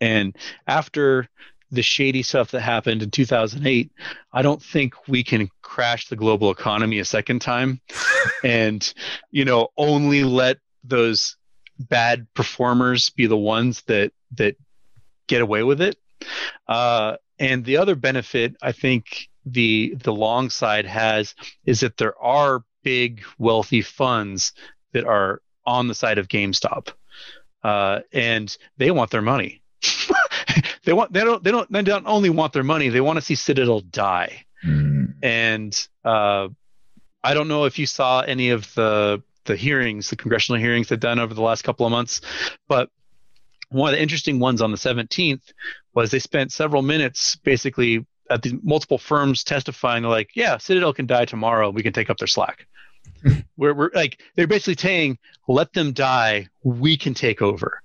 And 0.00 0.36
after 0.66 1.28
the 1.72 1.82
shady 1.82 2.22
stuff 2.22 2.52
that 2.52 2.60
happened 2.60 3.02
in 3.02 3.10
2008, 3.10 3.92
I 4.32 4.42
don't 4.42 4.62
think 4.62 4.94
we 5.08 5.22
can 5.22 5.50
crash 5.62 6.08
the 6.08 6.16
global 6.16 6.50
economy 6.50 6.98
a 6.98 7.04
second 7.04 7.40
time 7.40 7.80
and, 8.44 8.92
you 9.30 9.44
know, 9.44 9.68
only 9.76 10.24
let 10.24 10.58
those 10.82 11.36
bad 11.78 12.26
performers 12.34 13.10
be 13.10 13.26
the 13.26 13.36
ones 13.36 13.82
that 13.82 14.12
that 14.36 14.56
get 15.26 15.42
away 15.42 15.62
with 15.62 15.80
it. 15.80 15.96
Uh, 16.68 17.16
and 17.38 17.64
the 17.64 17.78
other 17.78 17.94
benefit 17.94 18.56
I 18.62 18.72
think 18.72 19.28
the 19.46 19.94
the 19.96 20.12
long 20.12 20.50
side 20.50 20.86
has 20.86 21.34
is 21.64 21.80
that 21.80 21.96
there 21.96 22.18
are 22.20 22.62
big 22.82 23.22
wealthy 23.38 23.82
funds 23.82 24.52
that 24.92 25.04
are 25.04 25.40
on 25.64 25.88
the 25.88 25.94
side 25.94 26.18
of 26.18 26.28
GameStop, 26.28 26.88
uh, 27.62 28.00
and 28.12 28.56
they 28.76 28.90
want 28.90 29.10
their 29.10 29.22
money. 29.22 29.62
they 30.84 30.92
want 30.92 31.12
they 31.12 31.20
don't 31.20 31.42
they 31.42 31.50
don't 31.50 31.70
they 31.72 31.82
don't 31.82 32.06
only 32.06 32.30
want 32.30 32.52
their 32.52 32.64
money 32.64 32.88
they 32.88 33.00
want 33.00 33.16
to 33.16 33.22
see 33.22 33.34
Citadel 33.34 33.80
die 33.80 34.44
mm. 34.64 35.12
and 35.22 35.88
uh, 36.04 36.48
I 37.24 37.34
don't 37.34 37.48
know 37.48 37.64
if 37.64 37.78
you 37.78 37.86
saw 37.86 38.20
any 38.20 38.50
of 38.50 38.72
the 38.74 39.22
the 39.44 39.56
hearings 39.56 40.10
the 40.10 40.16
congressional 40.16 40.60
hearings 40.60 40.88
they've 40.88 41.00
done 41.00 41.18
over 41.18 41.32
the 41.32 41.42
last 41.42 41.62
couple 41.62 41.86
of 41.86 41.92
months 41.92 42.20
but 42.68 42.90
one 43.70 43.92
of 43.92 43.96
the 43.96 44.02
interesting 44.02 44.38
ones 44.38 44.60
on 44.60 44.70
the 44.70 44.76
17th 44.76 45.52
was 45.94 46.10
they 46.10 46.18
spent 46.18 46.52
several 46.52 46.82
minutes 46.82 47.36
basically 47.36 48.06
at 48.28 48.42
the 48.42 48.58
multiple 48.62 48.98
firms 48.98 49.42
testifying 49.42 50.04
like 50.04 50.30
yeah 50.34 50.56
Citadel 50.58 50.92
can 50.92 51.06
die 51.06 51.24
tomorrow. 51.24 51.70
We 51.70 51.82
can 51.82 51.92
take 51.92 52.10
up 52.10 52.18
their 52.18 52.28
slack. 52.28 52.66
We're, 53.56 53.74
we're 53.74 53.90
like 53.94 54.20
they're 54.36 54.46
basically 54.46 54.76
saying 54.76 55.18
let 55.48 55.72
them 55.72 55.92
die. 55.92 56.48
We 56.62 56.96
can 56.96 57.14
take 57.14 57.42
over. 57.42 57.82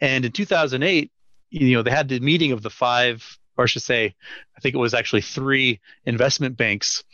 And 0.00 0.24
in 0.24 0.32
2008 0.32 1.10
you 1.54 1.76
know, 1.76 1.82
they 1.82 1.90
had 1.90 2.08
the 2.08 2.18
meeting 2.18 2.50
of 2.50 2.62
the 2.62 2.70
five, 2.70 3.38
or 3.56 3.64
I 3.64 3.66
should 3.66 3.82
say, 3.82 4.14
I 4.56 4.60
think 4.60 4.74
it 4.74 4.78
was 4.78 4.94
actually 4.94 5.22
three 5.22 5.80
investment 6.04 6.56
banks. 6.56 7.04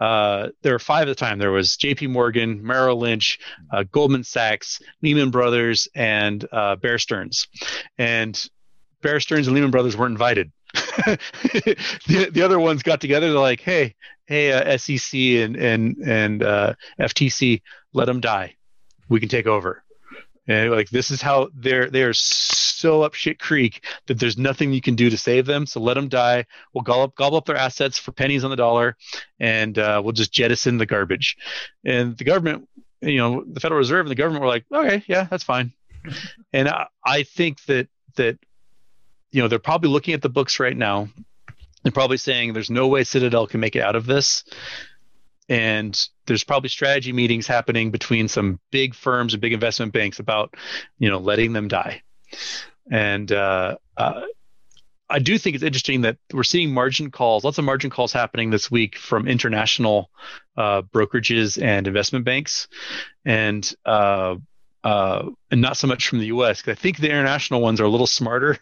Uh, 0.00 0.48
there 0.62 0.72
were 0.72 0.78
five 0.78 1.02
at 1.02 1.08
the 1.08 1.14
time. 1.14 1.38
There 1.38 1.50
was 1.50 1.76
J.P. 1.76 2.06
Morgan, 2.06 2.64
Merrill 2.64 2.98
Lynch, 2.98 3.38
uh, 3.70 3.84
Goldman 3.84 4.24
Sachs, 4.24 4.80
Lehman 5.02 5.30
Brothers, 5.30 5.88
and 5.94 6.46
uh, 6.52 6.76
Bear 6.76 6.98
Stearns. 6.98 7.48
And 7.98 8.48
Bear 9.02 9.20
Stearns 9.20 9.46
and 9.46 9.54
Lehman 9.54 9.70
Brothers 9.70 9.96
weren't 9.96 10.12
invited. 10.12 10.52
the, 10.74 12.30
the 12.32 12.42
other 12.42 12.58
ones 12.58 12.82
got 12.82 13.00
together. 13.00 13.30
They're 13.30 13.40
like, 13.40 13.60
"Hey, 13.60 13.96
hey, 14.26 14.52
uh, 14.52 14.78
SEC 14.78 15.18
and 15.18 15.56
and 15.56 15.96
and 16.04 16.42
uh, 16.42 16.74
FTC, 17.00 17.62
let 17.92 18.04
them 18.04 18.20
die. 18.20 18.54
We 19.08 19.20
can 19.20 19.28
take 19.28 19.46
over." 19.46 19.82
And 20.46 20.70
like 20.70 20.90
this 20.90 21.10
is 21.10 21.22
how 21.22 21.50
they're 21.54 21.90
they're 21.90 22.14
so 22.14 23.02
up 23.02 23.14
shit 23.14 23.38
creek 23.38 23.84
that 24.06 24.18
there's 24.18 24.38
nothing 24.38 24.72
you 24.72 24.80
can 24.80 24.96
do 24.96 25.10
to 25.10 25.18
save 25.18 25.46
them. 25.46 25.66
So 25.66 25.80
let 25.80 25.94
them 25.94 26.08
die. 26.08 26.46
We'll 26.72 26.82
gobble 26.82 27.02
up, 27.02 27.14
gobble 27.14 27.36
up 27.36 27.46
their 27.46 27.56
assets 27.56 27.98
for 27.98 28.12
pennies 28.12 28.42
on 28.42 28.50
the 28.50 28.56
dollar, 28.56 28.96
and 29.38 29.78
uh, 29.78 30.00
we'll 30.02 30.12
just 30.12 30.32
jettison 30.32 30.78
the 30.78 30.86
garbage. 30.86 31.36
And 31.84 32.16
the 32.16 32.24
government, 32.24 32.68
you 33.00 33.18
know, 33.18 33.44
the 33.46 33.60
Federal 33.60 33.78
Reserve 33.78 34.06
and 34.06 34.10
the 34.10 34.16
government 34.16 34.42
were 34.42 34.48
like, 34.48 34.64
okay, 34.72 35.04
yeah, 35.06 35.24
that's 35.24 35.44
fine. 35.44 35.72
and 36.52 36.68
I, 36.68 36.86
I 37.04 37.22
think 37.24 37.62
that 37.66 37.88
that 38.16 38.38
you 39.30 39.42
know 39.42 39.48
they're 39.48 39.58
probably 39.58 39.90
looking 39.90 40.14
at 40.14 40.22
the 40.22 40.28
books 40.28 40.58
right 40.58 40.76
now. 40.76 41.08
They're 41.82 41.92
probably 41.92 42.18
saying 42.18 42.52
there's 42.52 42.70
no 42.70 42.88
way 42.88 43.04
Citadel 43.04 43.46
can 43.46 43.60
make 43.60 43.76
it 43.76 43.82
out 43.82 43.96
of 43.96 44.04
this 44.04 44.44
and 45.50 46.08
there's 46.26 46.44
probably 46.44 46.68
strategy 46.68 47.12
meetings 47.12 47.46
happening 47.46 47.90
between 47.90 48.28
some 48.28 48.60
big 48.70 48.94
firms 48.94 49.34
and 49.34 49.40
big 49.42 49.52
investment 49.52 49.92
banks 49.92 50.20
about 50.20 50.54
you 50.98 51.10
know 51.10 51.18
letting 51.18 51.52
them 51.52 51.68
die 51.68 52.00
and 52.90 53.32
uh, 53.32 53.76
uh, 53.98 54.22
i 55.10 55.18
do 55.18 55.36
think 55.36 55.54
it's 55.54 55.64
interesting 55.64 56.02
that 56.02 56.16
we're 56.32 56.44
seeing 56.44 56.72
margin 56.72 57.10
calls 57.10 57.44
lots 57.44 57.58
of 57.58 57.64
margin 57.64 57.90
calls 57.90 58.12
happening 58.12 58.48
this 58.48 58.70
week 58.70 58.96
from 58.96 59.28
international 59.28 60.08
uh, 60.56 60.80
brokerages 60.80 61.60
and 61.60 61.86
investment 61.86 62.24
banks 62.24 62.68
and 63.26 63.74
uh, 63.84 64.36
uh, 64.82 65.28
and 65.50 65.60
not 65.60 65.76
so 65.76 65.86
much 65.86 66.08
from 66.08 66.20
the 66.20 66.26
U.S. 66.28 66.62
Because 66.62 66.78
I 66.78 66.80
think 66.80 66.96
the 66.96 67.10
international 67.10 67.60
ones 67.60 67.82
are 67.82 67.84
a 67.84 67.88
little 67.90 68.06
smarter 68.06 68.56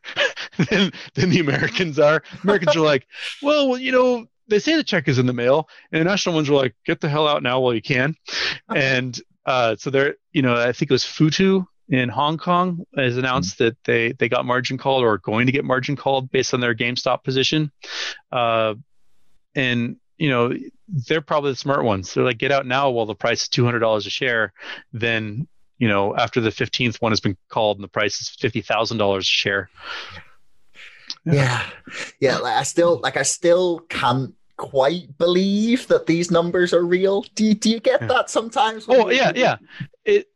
than, 0.71 0.91
than 1.15 1.31
the 1.31 1.39
Americans 1.39 1.97
are. 2.01 2.25
Americans 2.43 2.75
are 2.75 2.81
like, 2.81 3.07
well, 3.41 3.79
you 3.79 3.93
know, 3.93 4.27
they 4.49 4.59
say 4.59 4.77
the 4.77 4.85
check 4.85 5.09
is 5.09 5.19
in 5.19 5.27
the 5.27 5.33
mail. 5.33 5.69
And 5.93 6.01
the 6.01 6.05
national 6.05 6.35
ones 6.35 6.49
were 6.49 6.57
like, 6.57 6.75
get 6.85 7.01
the 7.01 7.09
hell 7.09 7.29
out 7.29 7.43
now 7.43 7.61
while 7.61 7.75
you 7.75 7.83
can. 7.83 8.15
and 8.75 9.19
uh, 9.47 9.77
so 9.77 9.91
they're, 9.91 10.17
you 10.33 10.43
know, 10.43 10.55
I 10.55 10.73
think 10.73 10.91
it 10.91 10.95
was 10.95 11.05
Futu 11.05 11.67
in 11.89 12.09
Hong 12.09 12.37
Kong 12.37 12.85
has 12.97 13.17
announced 13.17 13.55
mm-hmm. 13.55 13.65
that 13.65 13.77
they 13.85 14.13
they 14.13 14.29
got 14.29 14.45
margin 14.45 14.77
called 14.77 15.03
or 15.03 15.15
are 15.15 15.19
going 15.19 15.47
to 15.47 15.53
get 15.53 15.65
margin 15.65 15.97
called 15.97 16.31
based 16.31 16.53
on 16.53 16.61
their 16.61 16.75
GameStop 16.75 17.25
position. 17.25 17.73
Uh, 18.31 18.75
and 19.55 19.97
you 20.19 20.29
know 20.29 20.53
they're 20.89 21.23
probably 21.23 21.53
the 21.53 21.57
smart 21.57 21.85
ones. 21.85 22.13
They're 22.13 22.25
like, 22.25 22.39
get 22.39 22.53
out 22.53 22.67
now 22.67 22.91
while 22.91 23.07
the 23.07 23.15
price 23.15 23.43
is 23.43 23.49
two 23.49 23.65
hundred 23.65 23.81
dollars 23.81 24.07
a 24.07 24.11
share. 24.11 24.53
Then 24.93 25.49
you 25.79 25.89
know 25.89 26.15
after 26.15 26.41
the 26.41 26.51
fifteenth 26.51 27.01
one 27.01 27.13
has 27.13 27.21
been 27.21 27.37
called 27.49 27.79
and 27.79 27.85
the 27.85 27.89
price 27.89 28.21
is 28.21 28.29
fifty 28.29 28.61
thousand 28.61 28.99
dollars 28.99 29.25
a 29.25 29.31
share. 29.31 29.71
Yeah, 31.25 31.65
yeah. 32.21 32.39
Like 32.39 32.57
I 32.57 32.63
still 32.65 33.01
like 33.01 33.17
I 33.17 33.23
still 33.23 33.81
can't 33.89 34.35
quite 34.59 35.17
believe 35.17 35.89
that 35.89 36.07
these 36.07 36.31
numbers 36.31 36.75
are 36.75 36.85
real. 36.85 37.25
Do 37.35 37.45
you, 37.45 37.55
do 37.55 37.71
you 37.71 37.81
get 37.81 38.03
yeah. 38.03 38.09
that 38.09 38.31
sometimes? 38.31 38.85
Oh 38.89 39.09
yeah, 39.09 39.33
yeah. 39.35 39.57
It 40.05 40.29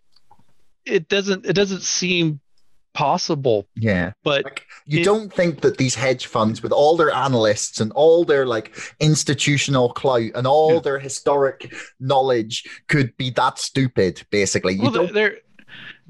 it 0.87 1.09
doesn't 1.09 1.45
it 1.45 1.53
doesn't 1.53 1.83
seem 1.83 2.41
possible. 2.95 3.67
Yeah. 3.75 4.13
But 4.23 4.45
like, 4.45 4.67
you 4.87 5.01
it, 5.01 5.05
don't 5.05 5.33
think 5.33 5.61
that 5.61 5.79
these 5.79 5.95
hedge 5.95 6.27
funds 6.27 6.63
with 6.63 6.73
all 6.73 6.97
their 6.97 7.11
analysts 7.11 7.81
and 7.81 7.93
all 7.93 8.25
their 8.25 8.47
like 8.47 8.77
institutional 9.01 9.93
clout 9.93 10.31
and 10.35 10.47
all 10.47 10.75
yeah. 10.75 10.81
their 10.81 10.99
historic 10.99 11.75
knowledge 12.01 12.65
could 12.89 13.17
be 13.17 13.31
that 13.31 13.59
stupid 13.59 14.23
basically. 14.31 14.75
You 14.75 14.83
well, 14.83 14.93
don't 14.93 15.15
they're 15.15 15.39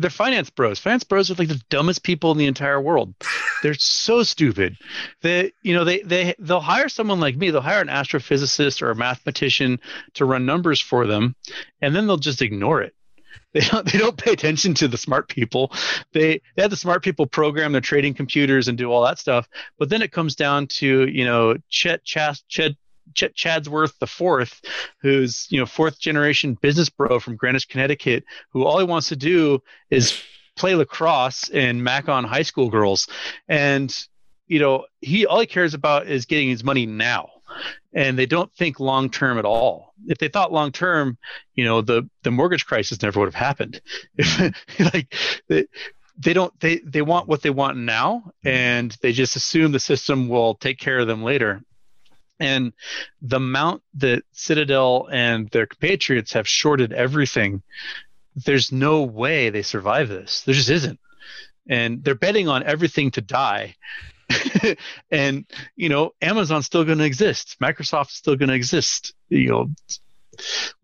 they're 0.03 0.11
finance 0.11 0.51
bros. 0.51 0.79
Finance 0.79 1.05
bros 1.05 1.31
are 1.31 1.35
like 1.35 1.49
the 1.49 1.63
dumbest 1.71 2.03
people 2.03 2.33
in 2.33 2.39
the 2.39 2.47
entire 2.47 2.81
world. 2.81 3.15
They're 3.63 3.75
so 3.75 4.23
stupid. 4.23 4.77
They, 5.23 5.53
you 5.63 5.75
know, 5.75 5.85
they 5.85 6.03
they 6.03 6.35
they'll 6.39 6.61
hire 6.61 6.89
someone 6.89 7.21
like 7.21 7.37
me. 7.37 7.51
They'll 7.51 7.61
hire 7.61 7.81
an 7.81 7.89
astrophysicist 7.89 8.83
or 8.83 8.91
a 8.91 8.97
mathematician 8.97 9.81
to 10.15 10.25
run 10.25 10.47
numbers 10.47 10.81
for 10.81 11.07
them, 11.07 11.35
and 11.81 11.95
then 11.95 12.07
they'll 12.07 12.17
just 12.17 12.43
ignore 12.43 12.83
it. 12.83 12.95
They 13.53 13.61
don't 13.61 13.93
they 13.93 13.99
don't 13.99 14.17
pay 14.17 14.33
attention 14.33 14.73
to 14.75 14.89
the 14.89 14.97
smart 14.97 15.29
people. 15.29 15.73
They 16.13 16.41
they 16.57 16.63
have 16.63 16.71
the 16.71 16.77
smart 16.77 17.03
people 17.05 17.27
program 17.27 17.73
their 17.73 17.83
trading 17.83 18.15
computers 18.15 18.67
and 18.67 18.79
do 18.79 18.91
all 18.91 19.05
that 19.05 19.19
stuff. 19.19 19.47
But 19.79 19.91
then 19.91 20.01
it 20.01 20.11
comes 20.11 20.35
down 20.35 20.69
to 20.79 21.07
you 21.07 21.27
know 21.27 21.59
Chet 21.69 22.03
Chas, 22.03 22.43
Chet 22.49 22.73
Ch- 23.15 23.35
Chadsworth 23.35 23.99
the 23.99 24.07
fourth, 24.07 24.61
who's 25.01 25.47
you 25.51 25.59
know 25.59 25.67
fourth 25.67 25.99
generation 26.01 26.57
business 26.61 26.89
bro 26.89 27.21
from 27.21 27.37
Greenwich, 27.37 27.69
Connecticut, 27.69 28.25
who 28.51 28.65
all 28.65 28.79
he 28.79 28.85
wants 28.85 29.09
to 29.09 29.17
do 29.17 29.63
is 29.91 30.21
play 30.57 30.75
lacrosse 30.75 31.49
and 31.49 31.83
mac 31.83 32.09
on 32.09 32.25
high 32.25 32.43
school 32.43 32.71
girls, 32.71 33.09
and 33.49 33.95
you 34.47 34.59
know 34.59 34.87
he 35.01 35.27
all 35.27 35.41
he 35.41 35.47
cares 35.47 35.75
about 35.75 36.07
is 36.07 36.27
getting 36.27 36.49
his 36.49 36.65
money 36.65 36.87
now, 36.87 37.31
and 37.93 38.19
they 38.19 38.27
don't 38.27 38.53
think 38.55 38.81
long 38.81 39.11
term 39.11 39.39
at 39.39 39.45
all. 39.45 39.95
If 40.07 40.19
they 40.19 40.29
thought 40.29 40.53
long 40.53 40.73
term, 40.73 41.19
you 41.55 41.65
know 41.65 41.81
the 41.81 42.09
the 42.23 42.31
mortgage 42.31 42.67
crisis 42.67 43.03
never 43.03 43.21
would 43.21 43.33
have 43.33 43.35
happened. 43.35 43.81
Like 44.79 45.15
they, 45.49 45.67
they 46.19 46.33
don't 46.33 46.59
they 46.61 46.79
they 46.79 47.03
want 47.03 47.29
what 47.29 47.43
they 47.43 47.51
want 47.51 47.77
now 47.77 48.33
and 48.45 48.97
they 49.01 49.13
just 49.13 49.37
assume 49.37 49.73
the 49.73 49.81
system 49.81 50.29
will 50.29 50.55
take 50.55 50.79
care 50.79 50.99
of 50.99 51.07
them 51.07 51.23
later 51.23 51.63
and 52.43 52.73
the 53.21 53.37
amount 53.37 53.83
that 53.95 54.25
Citadel 54.33 55.09
and 55.13 55.49
their 55.51 55.67
compatriots 55.67 56.33
have 56.33 56.49
shorted 56.49 56.93
everything, 56.93 57.63
there's 58.35 58.73
no 58.73 59.03
way 59.05 59.49
they 59.49 59.63
survive 59.63 60.09
this. 60.09 60.43
There 60.43 60.55
just 60.55 60.71
isn't. 60.71 60.99
And 61.69 62.03
they're 62.03 62.17
betting 62.17 62.49
on 62.49 62.65
everything 62.65 63.13
to 63.13 63.21
die. 63.21 63.77
and, 65.11 65.47
you 65.77 65.89
know, 65.89 66.11
Amazon's 66.21 66.67
still 66.67 66.85
going 66.85 66.99
to 66.99 67.05
exist. 67.05 67.57
Microsoft's 67.63 68.15
still 68.15 68.35
going 68.35 68.49
to 68.49 68.57
exist. 68.57 69.15
You 69.29 69.49
know, 69.49 69.71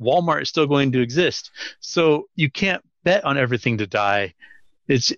Walmart 0.01 0.43
is 0.43 0.49
still 0.49 0.67
going 0.67 0.93
to 0.93 1.01
exist. 1.01 1.51
So 1.81 2.29
you 2.37 2.51
can't 2.51 2.85
bet 3.03 3.25
on 3.25 3.37
everything 3.37 3.79
to 3.79 3.87
die. 3.89 4.35
It's 4.87 5.13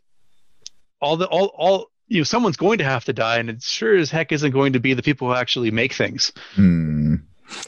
all 1.02 1.18
the 1.18 1.26
all 1.26 1.52
all 1.54 1.86
you 2.10 2.18
know 2.18 2.24
someone's 2.24 2.56
going 2.56 2.76
to 2.76 2.84
have 2.84 3.04
to 3.04 3.12
die 3.12 3.38
and 3.38 3.48
it 3.48 3.62
sure 3.62 3.96
as 3.96 4.10
heck 4.10 4.32
isn't 4.32 4.50
going 4.50 4.72
to 4.74 4.80
be 4.80 4.92
the 4.92 5.02
people 5.02 5.28
who 5.28 5.34
actually 5.34 5.70
make 5.70 5.94
things 5.94 6.32
hmm. 6.54 7.14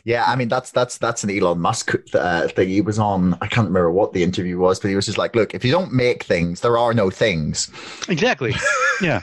yeah 0.05 0.25
i 0.27 0.37
mean 0.37 0.49
that's 0.49 0.71
that's 0.71 0.99
that's 0.99 1.25
an 1.25 1.31
elon 1.31 1.59
musk 1.59 1.95
uh, 2.15 2.49
thing 2.49 2.69
he 2.69 2.81
was 2.81 2.99
on 2.99 3.35
i 3.41 3.47
can't 3.47 3.69
remember 3.69 3.91
what 3.91 4.13
the 4.13 4.23
interview 4.23 4.59
was 4.59 4.79
but 4.79 4.89
he 4.89 4.97
was 4.97 5.07
just 5.07 5.19
like 5.19 5.35
look 5.35 5.55
if 5.55 5.65
you 5.65 5.71
don't 5.71 5.93
make 5.93 6.25
things 6.25 6.61
there 6.61 6.77
are 6.77 6.93
no 6.93 7.09
things 7.09 7.71
exactly 8.09 8.53
yeah 9.01 9.23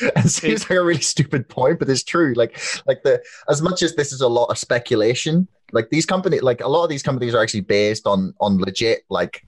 it 0.00 0.30
seems 0.30 0.62
like 0.62 0.78
a 0.78 0.82
really 0.82 1.00
stupid 1.00 1.46
point, 1.46 1.78
but 1.78 1.90
it's 1.90 2.02
true. 2.02 2.32
Like, 2.34 2.58
like 2.86 3.02
the 3.02 3.22
as 3.50 3.60
much 3.60 3.82
as 3.82 3.94
this 3.94 4.12
is 4.12 4.22
a 4.22 4.28
lot 4.28 4.46
of 4.46 4.56
speculation, 4.56 5.46
like 5.72 5.90
these 5.90 6.06
companies, 6.06 6.42
like 6.42 6.62
a 6.62 6.68
lot 6.68 6.84
of 6.84 6.88
these 6.88 7.02
companies 7.02 7.34
are 7.34 7.42
actually 7.42 7.60
based 7.60 8.06
on 8.06 8.32
on 8.40 8.56
legit, 8.58 9.02
like, 9.10 9.46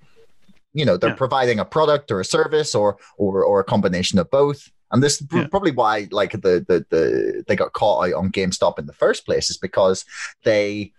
you 0.75 0.85
know, 0.85 0.99
they're 0.99 1.09
yeah. 1.09 1.17
providing 1.17 1.59
a 1.59 1.65
product 1.65 2.11
or 2.11 2.21
a 2.21 2.25
service 2.25 2.75
or 2.75 2.99
or 3.17 3.45
or 3.45 3.61
a 3.61 3.65
combination 3.65 4.19
of 4.19 4.31
both. 4.31 4.71
And 4.93 5.03
this 5.03 5.21
is 5.21 5.27
yeah. 5.33 5.47
probably 5.49 5.73
why, 5.73 6.09
like 6.11 6.33
the, 6.33 6.65
the 6.67 6.87
the 6.91 7.45
they 7.47 7.57
got 7.57 7.73
caught 7.73 8.09
out 8.09 8.15
on 8.15 8.31
GameStop 8.31 8.79
in 8.79 8.87
the 8.87 8.93
first 8.93 9.27
place, 9.27 9.51
is 9.51 9.59
because 9.59 10.05
they 10.45 10.93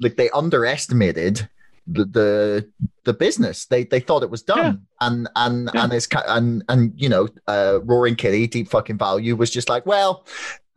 like 0.00 0.16
they 0.16 0.30
underestimated 0.30 1.48
the 1.86 2.04
the, 2.04 2.68
the 3.04 3.12
business. 3.12 3.66
They 3.66 3.84
they 3.84 4.00
thought 4.00 4.22
it 4.22 4.30
was 4.30 4.42
done, 4.42 4.86
yeah. 5.00 5.06
and 5.06 5.28
and 5.36 5.70
yeah. 5.72 5.84
and 5.84 5.92
it's 5.92 6.08
and 6.26 6.64
and 6.68 6.92
you 6.96 7.08
know, 7.08 7.28
uh, 7.46 7.80
Roaring 7.82 8.16
Kitty, 8.16 8.46
Deep 8.46 8.68
Fucking 8.68 8.98
Value 8.98 9.36
was 9.36 9.50
just 9.50 9.68
like, 9.68 9.86
well, 9.86 10.26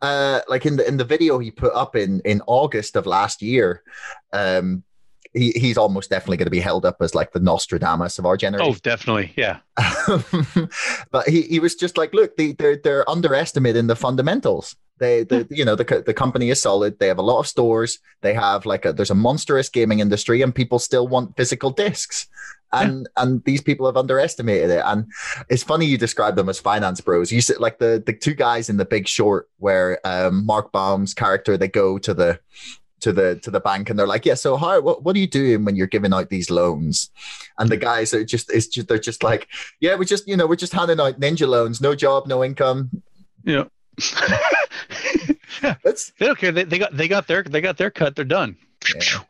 uh, 0.00 0.40
like 0.48 0.66
in 0.66 0.76
the 0.76 0.86
in 0.86 0.96
the 0.96 1.04
video 1.04 1.38
he 1.38 1.50
put 1.50 1.72
up 1.74 1.96
in 1.96 2.20
in 2.24 2.40
August 2.46 2.96
of 2.96 3.06
last 3.06 3.42
year, 3.42 3.82
um, 4.32 4.82
he, 5.34 5.52
he's 5.52 5.78
almost 5.78 6.10
definitely 6.10 6.36
going 6.36 6.46
to 6.46 6.50
be 6.50 6.60
held 6.60 6.84
up 6.84 6.96
as 7.00 7.14
like 7.14 7.32
the 7.32 7.40
Nostradamus 7.40 8.18
of 8.18 8.26
our 8.26 8.36
generation. 8.36 8.72
Oh, 8.74 8.76
definitely, 8.82 9.32
yeah. 9.36 9.58
but 11.10 11.28
he, 11.28 11.42
he 11.42 11.58
was 11.58 11.74
just 11.74 11.96
like, 11.96 12.12
look, 12.12 12.36
they, 12.36 12.52
they're 12.52 12.76
they're 12.76 13.08
underestimating 13.08 13.86
the 13.86 13.96
fundamentals. 13.96 14.76
They, 14.98 15.24
the, 15.24 15.46
you 15.50 15.64
know, 15.64 15.74
the 15.74 16.02
the 16.04 16.14
company 16.14 16.50
is 16.50 16.60
solid. 16.60 16.98
They 16.98 17.08
have 17.08 17.18
a 17.18 17.22
lot 17.22 17.40
of 17.40 17.46
stores. 17.46 17.98
They 18.20 18.34
have 18.34 18.66
like 18.66 18.84
a 18.84 18.92
there's 18.92 19.10
a 19.10 19.16
monstrous 19.16 19.68
gaming 19.68 20.00
industry, 20.00 20.42
and 20.42 20.54
people 20.54 20.78
still 20.78 21.08
want 21.08 21.36
physical 21.36 21.70
discs. 21.70 22.28
And 22.74 23.08
yeah. 23.16 23.22
and 23.22 23.44
these 23.44 23.60
people 23.60 23.86
have 23.86 23.96
underestimated 23.96 24.70
it. 24.70 24.82
And 24.84 25.06
it's 25.50 25.62
funny 25.62 25.86
you 25.86 25.98
describe 25.98 26.36
them 26.36 26.48
as 26.48 26.60
finance 26.60 27.00
bros. 27.00 27.32
You 27.32 27.40
said 27.40 27.58
like 27.58 27.78
the 27.78 28.02
the 28.04 28.12
two 28.12 28.34
guys 28.34 28.70
in 28.70 28.76
The 28.76 28.84
Big 28.84 29.08
Short, 29.08 29.48
where 29.58 29.98
um, 30.06 30.46
Mark 30.46 30.72
Baum's 30.72 31.14
character 31.14 31.56
they 31.56 31.68
go 31.68 31.98
to 31.98 32.14
the 32.14 32.38
to 33.02 33.12
the 33.12 33.36
to 33.36 33.50
the 33.50 33.60
bank 33.60 33.90
and 33.90 33.98
they're 33.98 34.06
like 34.06 34.24
yeah 34.24 34.34
so 34.34 34.56
how 34.56 34.80
what, 34.80 35.02
what 35.02 35.14
are 35.16 35.18
you 35.18 35.26
doing 35.26 35.64
when 35.64 35.76
you're 35.76 35.86
giving 35.86 36.12
out 36.12 36.30
these 36.30 36.50
loans? 36.50 37.10
And 37.58 37.68
the 37.68 37.76
guys 37.76 38.14
are 38.14 38.24
just 38.24 38.50
it's 38.52 38.66
just 38.66 38.88
they're 38.88 38.98
just 38.98 39.22
like 39.22 39.48
yeah 39.80 39.94
we're 39.94 40.04
just 40.04 40.26
you 40.26 40.36
know 40.36 40.46
we're 40.46 40.56
just 40.56 40.72
handing 40.72 41.00
out 41.00 41.20
ninja 41.20 41.46
loans 41.46 41.80
no 41.80 41.94
job 41.94 42.26
no 42.26 42.42
income. 42.42 43.02
Yeah. 43.44 43.64
Yeah 45.62 45.74
That's, 45.84 46.12
they 46.18 46.26
don't 46.26 46.38
care 46.38 46.52
they, 46.52 46.64
they 46.64 46.78
got 46.78 46.96
they 46.96 47.08
got 47.08 47.26
their 47.26 47.42
they 47.42 47.60
got 47.60 47.76
their 47.76 47.90
cut. 47.90 48.16
They're 48.16 48.24
done. 48.24 48.56
Yeah. 48.94 49.20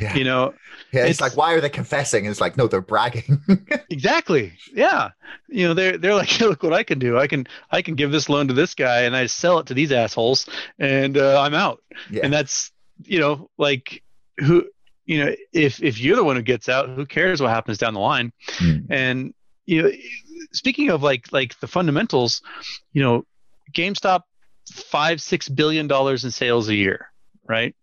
yeah. 0.00 0.14
you 0.16 0.24
know 0.24 0.52
yeah 0.92 1.02
it's, 1.02 1.10
it's, 1.12 1.20
like 1.20 1.36
why 1.36 1.52
are 1.52 1.60
they 1.60 1.68
confessing? 1.68 2.26
And 2.26 2.30
it's 2.30 2.40
like 2.40 2.56
no 2.56 2.66
they're 2.66 2.80
bragging. 2.80 3.40
Exactly. 3.90 4.52
Yeah. 4.72 5.10
You 5.48 5.68
know 5.68 5.74
they're 5.74 5.96
they're 5.96 6.14
like 6.14 6.40
look 6.40 6.62
what 6.62 6.72
i 6.72 6.82
can 6.82 6.98
do. 6.98 7.18
I 7.18 7.26
can 7.26 7.46
i 7.70 7.82
can 7.82 7.94
give 7.94 8.12
this 8.12 8.28
loan 8.28 8.48
to 8.48 8.54
this 8.54 8.74
guy 8.74 9.02
and 9.02 9.16
i 9.16 9.26
sell 9.26 9.58
it 9.58 9.66
to 9.66 9.74
these 9.74 9.92
assholes 9.92 10.46
and 10.78 11.16
uh, 11.16 11.40
i'm 11.40 11.54
out. 11.54 11.82
Yeah. 12.10 12.22
and 12.24 12.32
that's 12.32 12.72
you 13.04 13.18
know, 13.18 13.50
like 13.58 14.02
who, 14.38 14.66
you 15.04 15.24
know, 15.24 15.34
if 15.52 15.82
if 15.82 16.00
you're 16.00 16.16
the 16.16 16.24
one 16.24 16.36
who 16.36 16.42
gets 16.42 16.68
out, 16.68 16.88
who 16.88 17.06
cares 17.06 17.40
what 17.40 17.50
happens 17.50 17.78
down 17.78 17.94
the 17.94 18.00
line? 18.00 18.32
Mm. 18.58 18.86
And 18.90 19.34
you 19.64 19.82
know, 19.82 19.90
speaking 20.52 20.90
of 20.90 21.02
like 21.02 21.32
like 21.32 21.58
the 21.60 21.66
fundamentals, 21.66 22.42
you 22.92 23.02
know, 23.02 23.24
GameStop 23.72 24.22
five 24.72 25.20
six 25.20 25.48
billion 25.48 25.86
dollars 25.86 26.24
in 26.24 26.30
sales 26.30 26.68
a 26.68 26.74
year, 26.74 27.10
right? 27.46 27.74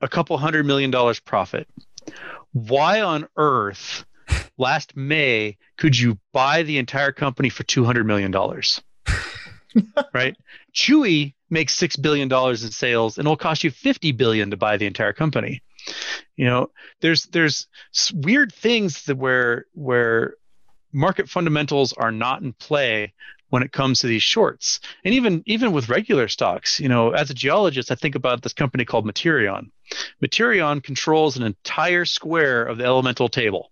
A 0.00 0.08
couple 0.08 0.36
hundred 0.38 0.66
million 0.66 0.90
dollars 0.90 1.20
profit. 1.20 1.68
Why 2.52 3.00
on 3.00 3.28
earth 3.36 4.04
last 4.58 4.96
May 4.96 5.56
could 5.76 5.98
you 5.98 6.18
buy 6.32 6.62
the 6.62 6.78
entire 6.78 7.12
company 7.12 7.48
for 7.48 7.62
two 7.62 7.84
hundred 7.84 8.06
million 8.06 8.30
dollars? 8.30 8.82
right? 10.14 10.36
Chewy 10.74 11.34
makes 11.52 11.74
six 11.74 11.94
billion 11.96 12.28
dollars 12.28 12.64
in 12.64 12.70
sales, 12.70 13.18
and 13.18 13.26
it'll 13.26 13.36
cost 13.36 13.62
you 13.62 13.70
fifty 13.70 14.10
billion 14.10 14.50
to 14.50 14.56
buy 14.56 14.76
the 14.76 14.86
entire 14.86 15.12
company. 15.12 15.62
You 16.36 16.46
know, 16.46 16.70
there's 17.00 17.24
there's 17.26 17.68
weird 18.12 18.52
things 18.52 19.04
that 19.04 19.16
where 19.16 19.66
where 19.74 20.34
market 20.92 21.28
fundamentals 21.28 21.92
are 21.92 22.10
not 22.10 22.42
in 22.42 22.54
play 22.54 23.12
when 23.50 23.62
it 23.62 23.70
comes 23.70 24.00
to 24.00 24.06
these 24.06 24.22
shorts. 24.22 24.80
And 25.04 25.12
even 25.12 25.42
even 25.44 25.72
with 25.72 25.90
regular 25.90 26.26
stocks, 26.26 26.80
you 26.80 26.88
know, 26.88 27.10
as 27.10 27.28
a 27.30 27.34
geologist, 27.34 27.90
I 27.90 27.96
think 27.96 28.14
about 28.14 28.42
this 28.42 28.54
company 28.54 28.86
called 28.86 29.04
Materion. 29.04 29.70
Materion 30.22 30.80
controls 30.80 31.36
an 31.36 31.42
entire 31.42 32.06
square 32.06 32.64
of 32.64 32.78
the 32.78 32.84
elemental 32.84 33.28
table. 33.28 33.70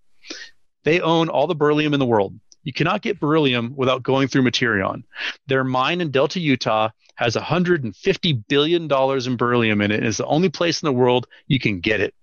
They 0.85 1.01
own 1.01 1.31
all 1.31 1.47
the 1.47 1.55
beryllium 1.55 1.95
in 1.95 2.01
the 2.01 2.07
world. 2.07 2.39
You 2.63 2.73
cannot 2.73 3.03
get 3.03 3.21
beryllium 3.21 3.75
without 3.77 4.03
going 4.03 4.29
through 4.29 4.43
Materion. 4.43 5.05
Their 5.47 5.65
mine 5.65 6.01
in 6.01 6.11
Delta, 6.11 6.41
Utah 6.41 6.91
has 7.17 7.37
$150 7.37 8.45
billion 8.49 8.83
in 8.83 9.37
beryllium 9.37 9.81
in 9.81 9.91
it. 9.91 9.99
And 9.99 10.07
it's 10.07 10.19
the 10.19 10.27
only 10.27 10.49
place 10.49 10.83
in 10.83 10.87
the 10.87 10.93
world 10.93 11.27
you 11.47 11.59
can 11.59 11.81
get 11.81 12.01
it. 12.01 12.15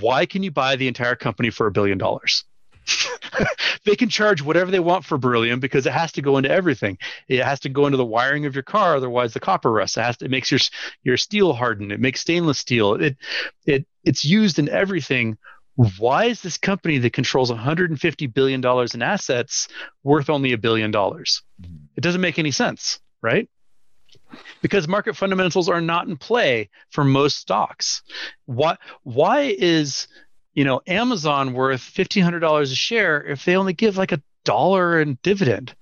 Why 0.00 0.26
can 0.26 0.42
you 0.42 0.50
buy 0.50 0.76
the 0.76 0.88
entire 0.88 1.16
company 1.16 1.50
for 1.50 1.66
a 1.66 1.72
billion 1.72 1.98
dollars? 1.98 2.44
they 3.84 3.96
can 3.96 4.08
charge 4.08 4.42
whatever 4.42 4.70
they 4.70 4.80
want 4.80 5.04
for 5.04 5.18
beryllium 5.18 5.60
because 5.60 5.86
it 5.86 5.92
has 5.92 6.12
to 6.12 6.22
go 6.22 6.36
into 6.36 6.50
everything. 6.50 6.98
It 7.28 7.42
has 7.42 7.60
to 7.60 7.68
go 7.68 7.86
into 7.86 7.96
the 7.96 8.04
wiring 8.04 8.46
of 8.46 8.54
your 8.54 8.62
car, 8.62 8.96
otherwise 8.96 9.32
the 9.32 9.40
copper 9.40 9.72
rusts. 9.72 9.96
It 9.96 10.02
has 10.02 10.16
to, 10.18 10.26
it 10.26 10.30
makes 10.30 10.50
your 10.50 10.60
your 11.02 11.16
steel 11.16 11.52
harden. 11.52 11.90
It 11.90 12.00
makes 12.00 12.20
stainless 12.20 12.58
steel. 12.58 12.94
It 12.94 13.16
it 13.66 13.86
it's 14.04 14.24
used 14.24 14.58
in 14.58 14.68
everything. 14.68 15.38
Why 15.76 16.26
is 16.26 16.40
this 16.40 16.56
company 16.56 16.98
that 16.98 17.12
controls 17.12 17.50
150 17.50 18.26
billion 18.28 18.60
dollars 18.60 18.94
in 18.94 19.02
assets 19.02 19.68
worth 20.02 20.30
only 20.30 20.52
a 20.52 20.58
billion 20.58 20.90
dollars? 20.90 21.42
It 21.96 22.00
doesn't 22.00 22.20
make 22.20 22.38
any 22.38 22.52
sense, 22.52 23.00
right? 23.22 23.48
because 24.62 24.88
market 24.88 25.16
fundamentals 25.16 25.68
are 25.68 25.80
not 25.80 26.08
in 26.08 26.16
play 26.16 26.70
for 26.90 27.04
most 27.04 27.36
stocks. 27.38 28.02
Why 28.46 28.76
why 29.02 29.54
is 29.58 30.08
you 30.54 30.64
know 30.64 30.80
Amazon 30.86 31.52
worth 31.52 31.80
fifteen 31.80 32.22
hundred 32.22 32.40
dollars 32.40 32.72
a 32.72 32.76
share 32.76 33.22
if 33.24 33.44
they 33.44 33.56
only 33.56 33.72
give 33.72 33.96
like 33.96 34.12
a 34.12 34.22
dollar 34.44 35.00
in 35.00 35.18
dividend? 35.22 35.74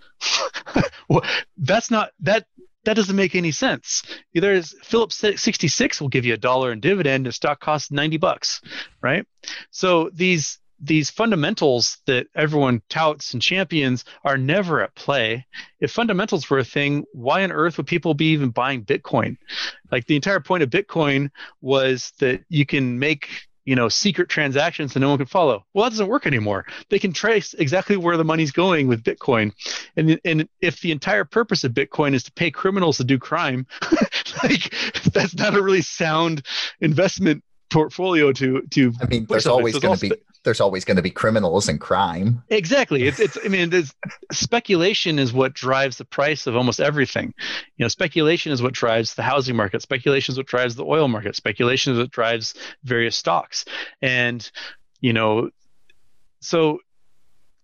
well, 1.09 1.23
that's 1.57 1.91
not 1.91 2.11
that 2.21 2.47
that 2.85 2.95
doesn't 2.95 3.17
make 3.17 3.35
any 3.35 3.53
sense. 3.53 4.03
Either 4.35 4.61
Phillips 4.63 5.17
66 5.17 6.01
will 6.01 6.09
give 6.09 6.25
you 6.25 6.35
a 6.35 6.39
dollar 6.39 6.73
in 6.73 6.81
dividend, 6.81 7.27
and 7.27 7.35
stock 7.35 7.61
costs 7.61 7.91
90 7.91 8.17
bucks, 8.17 8.61
right? 9.01 9.27
So 9.71 10.11
these 10.13 10.59
these 10.85 11.11
fundamentals 11.11 11.99
that 12.07 12.27
everyone 12.35 12.83
touts 12.89 13.35
and 13.35 13.41
champions 13.41 14.05
are 14.25 14.37
never 14.37 14.83
at 14.83 14.95
play. 14.97 15.47
If 15.79 15.93
fundamentals 15.93 16.51
were 16.51 16.59
a 16.59 16.65
thing, 16.65 17.05
why 17.13 17.45
on 17.45 17.53
earth 17.53 17.77
would 17.77 17.87
people 17.87 18.15
be 18.15 18.33
even 18.33 18.51
buying 18.51 18.85
Bitcoin? 18.85 19.37
Like 19.93 20.07
the 20.07 20.17
entire 20.17 20.41
point 20.41 20.65
of 20.65 20.71
Bitcoin 20.71 21.31
was 21.61 22.13
that 22.19 22.45
you 22.49 22.67
can 22.67 22.99
make 22.99 23.29
you 23.65 23.77
know 23.77 23.89
secret 23.89 24.29
transactions 24.29 24.93
that 24.93 25.01
no 25.01 25.11
one 25.11 25.19
can 25.19 25.27
follow. 25.27 25.65
Well 25.75 25.85
that 25.85 25.91
doesn't 25.91 26.09
work 26.09 26.27
anymore. 26.27 26.67
They 26.89 26.99
can 26.99 27.13
trace 27.13 27.55
exactly 27.55 27.97
where 27.97 28.17
the 28.17 28.25
money's 28.25 28.53
going 28.53 28.89
with 28.89 29.03
bitcoin. 29.03 29.53
And 29.97 30.21
and 30.25 30.49
if 30.61 30.81
the 30.81 30.93
entire 30.93 31.25
purpose 31.25 31.65
of 31.65 31.73
bitcoin 31.73 32.15
is 32.15 32.25
to 32.25 32.33
pay 32.33 32.51
criminals 32.51 32.97
to 32.99 33.05
do 33.05 33.19
crime 33.19 33.67
like 34.43 34.75
that's 35.13 35.35
not 35.37 35.55
a 35.55 35.63
really 35.63 35.83
sound 35.83 36.45
investment 36.81 37.45
portfolio 37.73 38.33
to 38.33 38.63
to 38.71 38.93
i 39.01 39.07
mean 39.07 39.27
there's 39.29 39.47
always 39.47 39.79
going 39.79 39.97
to 39.97 40.09
be 40.11 40.13
there's 40.45 40.61
always 40.61 40.85
going 40.85 40.97
to 40.97 41.03
be 41.03 41.11
criminals 41.11 41.69
and 41.69 41.81
crime. 41.81 42.43
Exactly. 42.49 43.05
It's, 43.07 43.21
it's 43.21 43.39
I 43.45 43.49
mean, 43.49 43.73
speculation 44.33 45.19
is 45.19 45.33
what 45.33 45.55
drives 45.55 45.99
the 45.99 46.05
price 46.05 46.47
of 46.47 46.57
almost 46.57 46.81
everything. 46.81 47.33
You 47.77 47.85
know, 47.85 47.89
speculation 47.89 48.53
is 48.53 48.63
what 48.63 48.73
drives 48.73 49.15
the 49.15 49.23
housing 49.23 49.57
market. 49.57 49.83
Speculation 49.83 50.33
is 50.33 50.39
what 50.39 50.47
drives 50.47 50.75
the 50.75 50.85
oil 50.85 51.09
market. 51.09 51.37
Speculation 51.37 51.93
is 51.93 51.99
what 51.99 52.11
drives 52.11 52.55
various 52.83 53.17
stocks. 53.17 53.65
And, 54.01 54.49
you 55.01 55.13
know, 55.13 55.51
so 56.41 56.81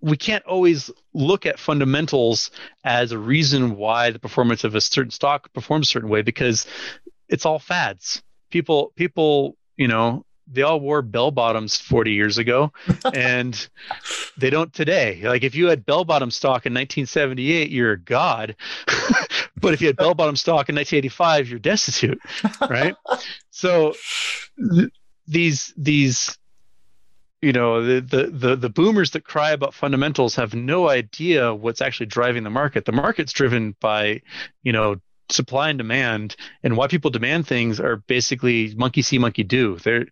we 0.00 0.16
can't 0.16 0.44
always 0.44 0.90
look 1.12 1.46
at 1.46 1.58
fundamentals 1.58 2.52
as 2.84 3.10
a 3.10 3.18
reason 3.18 3.76
why 3.76 4.10
the 4.10 4.20
performance 4.20 4.62
of 4.62 4.76
a 4.76 4.80
certain 4.80 5.10
stock 5.10 5.52
performs 5.52 5.88
a 5.88 5.90
certain 5.90 6.08
way 6.08 6.22
because 6.22 6.66
it's 7.28 7.44
all 7.44 7.58
fads. 7.58 8.22
People, 8.50 8.92
people, 8.94 9.57
you 9.78 9.88
know, 9.88 10.26
they 10.50 10.62
all 10.62 10.80
wore 10.80 11.02
bell 11.02 11.30
bottoms 11.30 11.78
40 11.78 12.12
years 12.12 12.38
ago 12.38 12.72
and 13.14 13.68
they 14.36 14.50
don't 14.50 14.72
today. 14.72 15.20
Like 15.22 15.44
if 15.44 15.54
you 15.54 15.68
had 15.68 15.86
bell 15.86 16.04
bottom 16.04 16.30
stock 16.30 16.66
in 16.66 16.72
1978 16.72 17.70
you're 17.70 17.92
a 17.92 17.98
god 17.98 18.56
but 19.56 19.74
if 19.74 19.80
you 19.80 19.86
had 19.86 19.96
bell 19.96 20.14
bottom 20.14 20.36
stock 20.36 20.68
in 20.68 20.74
1985 20.74 21.48
you're 21.48 21.58
destitute 21.58 22.20
right? 22.68 22.94
So 23.50 23.94
th- 24.74 24.90
these 25.26 25.72
these 25.76 26.36
you 27.42 27.52
know 27.52 27.84
the, 27.84 28.00
the 28.00 28.26
the 28.26 28.56
the 28.56 28.68
boomers 28.68 29.12
that 29.12 29.24
cry 29.24 29.50
about 29.50 29.74
fundamentals 29.74 30.34
have 30.34 30.54
no 30.54 30.88
idea 30.88 31.54
what's 31.54 31.80
actually 31.80 32.06
driving 32.06 32.42
the 32.42 32.50
market. 32.50 32.84
The 32.84 32.92
market's 32.92 33.32
driven 33.32 33.76
by 33.80 34.22
you 34.62 34.72
know 34.72 34.96
supply 35.30 35.68
and 35.68 35.78
demand 35.78 36.36
and 36.62 36.76
why 36.76 36.86
people 36.86 37.10
demand 37.10 37.46
things 37.46 37.80
are 37.80 37.96
basically 37.96 38.74
monkey 38.76 39.02
see 39.02 39.18
monkey 39.18 39.44
do 39.44 39.76
they're 39.76 40.06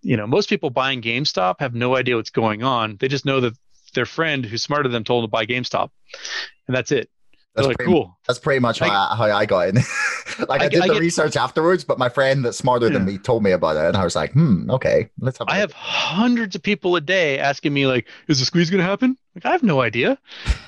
you 0.00 0.16
know 0.16 0.26
most 0.26 0.48
people 0.48 0.70
buying 0.70 1.00
gamestop 1.00 1.56
have 1.60 1.74
no 1.74 1.96
idea 1.96 2.16
what's 2.16 2.30
going 2.30 2.62
on 2.62 2.96
they 3.00 3.08
just 3.08 3.24
know 3.24 3.40
that 3.40 3.54
their 3.94 4.06
friend 4.06 4.44
who's 4.44 4.62
smarter 4.62 4.84
than 4.84 4.92
them 4.92 5.04
told 5.04 5.22
them 5.22 5.28
to 5.28 5.30
buy 5.30 5.46
gamestop 5.46 5.90
and 6.66 6.76
that's 6.76 6.90
it 6.90 7.08
that's 7.54 7.68
like, 7.68 7.76
pretty, 7.76 7.92
cool. 7.92 8.18
That's 8.26 8.38
pretty 8.38 8.60
much 8.60 8.78
how 8.78 8.86
I, 8.86 9.14
how 9.14 9.24
I 9.24 9.44
got 9.44 9.68
in. 9.68 9.74
like 10.48 10.62
I, 10.62 10.64
I 10.64 10.68
did 10.68 10.80
I 10.80 10.88
the 10.88 10.94
get, 10.94 11.00
research 11.00 11.36
afterwards, 11.36 11.84
but 11.84 11.98
my 11.98 12.08
friend 12.08 12.44
that's 12.44 12.56
smarter 12.56 12.86
yeah. 12.86 12.94
than 12.94 13.04
me 13.04 13.18
told 13.18 13.42
me 13.42 13.50
about 13.50 13.76
it, 13.76 13.84
and 13.84 13.96
I 13.96 14.04
was 14.04 14.16
like, 14.16 14.32
"Hmm, 14.32 14.70
okay, 14.70 15.10
let's 15.20 15.36
have." 15.38 15.48
I 15.50 15.56
have 15.56 15.72
hundreds 15.72 16.56
of 16.56 16.62
people 16.62 16.96
a 16.96 17.00
day 17.02 17.38
asking 17.38 17.74
me, 17.74 17.86
like, 17.86 18.08
"Is 18.26 18.38
the 18.38 18.46
squeeze 18.46 18.70
going 18.70 18.78
to 18.78 18.88
happen?" 18.88 19.18
Like, 19.34 19.44
I 19.44 19.50
have 19.50 19.62
no 19.62 19.82
idea. 19.82 20.18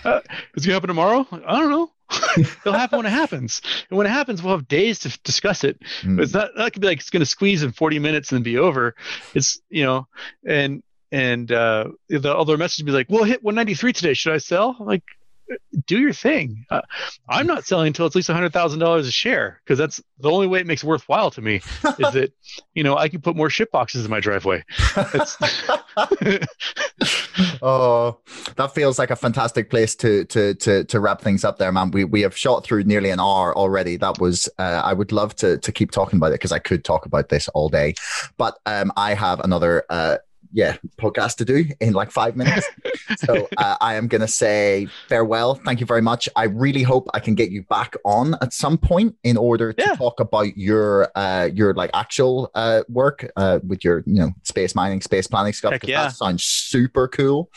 Uh, 0.04 0.20
is 0.54 0.64
it 0.64 0.68
going 0.68 0.68
to 0.68 0.72
happen 0.72 0.88
tomorrow? 0.88 1.26
Like, 1.30 1.42
I 1.46 1.58
don't 1.58 1.70
know. 1.70 1.90
It'll 2.36 2.72
happen 2.72 2.98
when 2.98 3.06
it 3.06 3.10
happens. 3.10 3.60
And 3.90 3.96
when 3.96 4.06
it 4.06 4.10
happens, 4.10 4.42
we'll 4.42 4.56
have 4.56 4.68
days 4.68 5.00
to 5.00 5.18
discuss 5.22 5.64
it. 5.64 5.80
Mm. 6.02 6.20
It's 6.22 6.34
not 6.34 6.50
that 6.56 6.72
could 6.72 6.82
be 6.82 6.88
like 6.88 7.00
it's 7.00 7.10
going 7.10 7.20
to 7.20 7.26
squeeze 7.26 7.62
in 7.62 7.72
40 7.72 7.98
minutes 7.98 8.32
and 8.32 8.44
be 8.44 8.58
over. 8.58 8.94
It's 9.34 9.60
you 9.70 9.84
know, 9.84 10.06
and 10.46 10.82
and 11.10 11.50
uh, 11.50 11.90
the 12.08 12.36
other 12.36 12.56
message 12.56 12.82
would 12.82 12.86
be 12.86 12.92
like, 12.92 13.08
"We'll 13.08 13.24
hit 13.24 13.42
193 13.42 13.92
today. 13.92 14.14
Should 14.14 14.32
I 14.32 14.38
sell?" 14.38 14.76
I'm 14.78 14.86
like, 14.86 15.04
do 15.86 15.98
your 15.98 16.12
thing. 16.12 16.66
Uh, 16.70 16.80
I'm 17.28 17.46
not 17.46 17.64
selling 17.64 17.88
until 17.88 18.06
it's 18.06 18.14
at 18.14 18.16
least 18.16 18.30
hundred 18.30 18.52
thousand 18.52 18.78
dollars 18.80 19.06
a 19.06 19.12
share 19.12 19.60
because 19.64 19.78
that's 19.78 20.02
the 20.18 20.30
only 20.30 20.46
way 20.46 20.60
it 20.60 20.66
makes 20.66 20.82
it 20.82 20.86
worthwhile 20.86 21.30
to 21.32 21.40
me. 21.42 21.56
is 21.56 21.62
that 21.82 22.32
you 22.74 22.82
know 22.82 22.96
I 22.96 23.08
can 23.08 23.20
put 23.20 23.36
more 23.36 23.50
ship 23.50 23.70
boxes 23.70 24.04
in 24.04 24.10
my 24.10 24.20
driveway. 24.20 24.64
oh, 27.62 28.18
that 28.56 28.74
feels 28.74 28.98
like 28.98 29.10
a 29.10 29.16
fantastic 29.16 29.70
place 29.70 29.94
to 29.96 30.24
to 30.26 30.54
to 30.54 30.84
to 30.84 31.00
wrap 31.00 31.20
things 31.20 31.44
up 31.44 31.58
there, 31.58 31.72
man. 31.72 31.90
We 31.90 32.04
we 32.04 32.22
have 32.22 32.36
shot 32.36 32.64
through 32.64 32.84
nearly 32.84 33.10
an 33.10 33.20
hour 33.20 33.56
already. 33.56 33.96
That 33.96 34.18
was 34.18 34.48
uh, 34.58 34.82
I 34.84 34.92
would 34.92 35.12
love 35.12 35.34
to 35.36 35.58
to 35.58 35.72
keep 35.72 35.90
talking 35.90 36.18
about 36.18 36.28
it 36.28 36.40
because 36.40 36.52
I 36.52 36.58
could 36.58 36.84
talk 36.84 37.06
about 37.06 37.28
this 37.28 37.48
all 37.48 37.68
day, 37.68 37.94
but 38.36 38.58
um, 38.66 38.92
I 38.96 39.14
have 39.14 39.40
another. 39.40 39.84
Uh, 39.90 40.18
yeah 40.56 40.76
podcast 40.98 41.34
to 41.34 41.44
do 41.44 41.64
in 41.80 41.92
like 41.92 42.12
five 42.12 42.36
minutes. 42.36 42.66
so 43.16 43.48
uh, 43.56 43.76
I 43.80 43.94
am 43.94 44.08
going 44.08 44.20
to 44.20 44.28
say 44.28 44.88
farewell. 45.08 45.54
Thank 45.54 45.80
you 45.80 45.86
very 45.86 46.02
much. 46.02 46.28
I 46.36 46.44
really 46.44 46.82
hope 46.82 47.08
I 47.14 47.20
can 47.20 47.34
get 47.34 47.50
you 47.50 47.62
back 47.62 47.96
on 48.04 48.34
at 48.40 48.52
some 48.52 48.78
point 48.78 49.16
in 49.22 49.36
order 49.36 49.72
to 49.72 49.82
yeah. 49.82 49.94
talk 49.94 50.20
about 50.20 50.56
your 50.56 51.10
uh, 51.14 51.48
your 51.52 51.74
like 51.74 51.90
actual 51.94 52.50
uh, 52.54 52.82
work 52.88 53.30
uh, 53.36 53.60
with 53.66 53.84
your 53.84 54.02
you 54.06 54.20
know 54.20 54.30
space 54.42 54.74
mining, 54.74 55.00
space 55.00 55.26
planning 55.26 55.52
stuff. 55.52 55.72
Heck 55.72 55.86
yeah. 55.86 56.04
That 56.04 56.16
sounds 56.16 56.44
super 56.44 57.08
cool. 57.08 57.50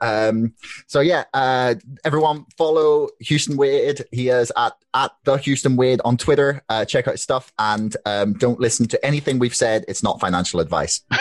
Um, 0.00 0.54
so 0.86 1.00
yeah, 1.00 1.24
uh, 1.34 1.74
everyone 2.04 2.46
follow 2.56 3.08
Houston 3.20 3.56
Wade. 3.56 4.04
He 4.12 4.28
is 4.28 4.52
at 4.56 4.74
at 4.96 5.12
the 5.24 5.36
Houston 5.36 5.76
Wade 5.76 6.00
on 6.04 6.16
Twitter. 6.16 6.62
Uh, 6.68 6.84
check 6.84 7.06
out 7.06 7.12
his 7.12 7.22
stuff 7.22 7.52
and 7.58 7.96
um, 8.06 8.32
don't 8.34 8.58
listen 8.58 8.88
to 8.88 9.06
anything 9.06 9.38
we've 9.38 9.54
said. 9.54 9.84
It's 9.88 10.02
not 10.02 10.20
financial 10.20 10.58
advice. 10.58 11.02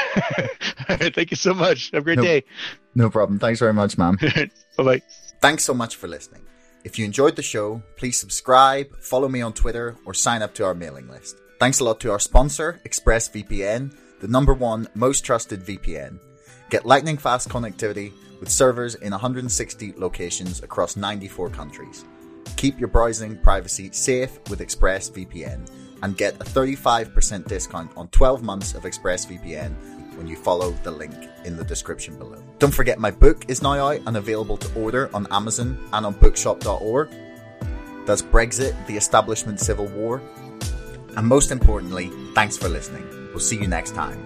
Thank 0.87 1.31
you 1.31 1.37
so 1.37 1.53
much. 1.53 1.91
Have 1.91 2.01
a 2.01 2.03
great 2.03 2.17
no, 2.17 2.23
day. 2.23 2.43
No 2.95 3.09
problem. 3.09 3.39
Thanks 3.39 3.59
very 3.59 3.73
much, 3.73 3.97
man. 3.97 4.15
bye 4.77 4.83
bye. 4.83 5.01
Thanks 5.41 5.63
so 5.63 5.73
much 5.73 5.97
for 5.97 6.07
listening. 6.07 6.41
If 6.85 6.97
you 6.97 7.05
enjoyed 7.05 7.35
the 7.35 7.41
show, 7.41 7.81
please 7.97 8.19
subscribe, 8.19 8.95
follow 8.97 9.27
me 9.27 9.41
on 9.41 9.53
Twitter, 9.53 9.97
or 10.05 10.13
sign 10.13 10.41
up 10.41 10.53
to 10.55 10.65
our 10.65 10.75
mailing 10.75 11.07
list. 11.09 11.35
Thanks 11.59 11.79
a 11.79 11.83
lot 11.83 11.99
to 12.01 12.11
our 12.11 12.19
sponsor, 12.19 12.79
ExpressVPN, 12.85 13.95
the 14.21 14.27
number 14.27 14.53
one 14.53 14.87
most 14.93 15.25
trusted 15.25 15.61
VPN. 15.61 16.19
Get 16.69 16.85
lightning 16.85 17.17
fast 17.17 17.49
connectivity 17.49 18.13
with 18.39 18.49
servers 18.49 18.95
in 18.95 19.11
160 19.11 19.93
locations 19.97 20.63
across 20.63 20.95
94 20.95 21.49
countries. 21.49 22.05
Keep 22.55 22.79
your 22.79 22.89
browsing 22.89 23.37
privacy 23.37 23.91
safe 23.91 24.39
with 24.49 24.59
ExpressVPN 24.59 25.69
and 26.03 26.17
get 26.17 26.35
a 26.35 26.43
35% 26.43 27.47
discount 27.47 27.91
on 27.97 28.07
12 28.09 28.43
months 28.43 28.73
of 28.75 28.83
ExpressVPN 28.83 29.75
when 30.17 30.27
you 30.27 30.35
follow 30.35 30.71
the 30.83 30.91
link 30.91 31.15
in 31.43 31.57
the 31.57 31.63
description 31.63 32.17
below. 32.17 32.41
Don't 32.59 32.73
forget 32.73 32.99
my 32.99 33.11
book 33.11 33.45
is 33.47 33.61
now 33.61 33.89
out 33.89 34.01
and 34.05 34.17
available 34.17 34.57
to 34.57 34.79
order 34.79 35.09
on 35.13 35.27
Amazon 35.31 35.77
and 35.93 36.05
on 36.05 36.13
bookshop.org. 36.13 37.09
That's 38.05 38.21
Brexit, 38.21 38.73
the 38.87 38.97
Establishment 38.97 39.59
Civil 39.59 39.87
War. 39.87 40.21
And 41.17 41.27
most 41.27 41.51
importantly, 41.51 42.11
thanks 42.33 42.57
for 42.57 42.69
listening. 42.69 43.07
We'll 43.29 43.39
see 43.39 43.57
you 43.57 43.67
next 43.67 43.95
time. 43.95 44.24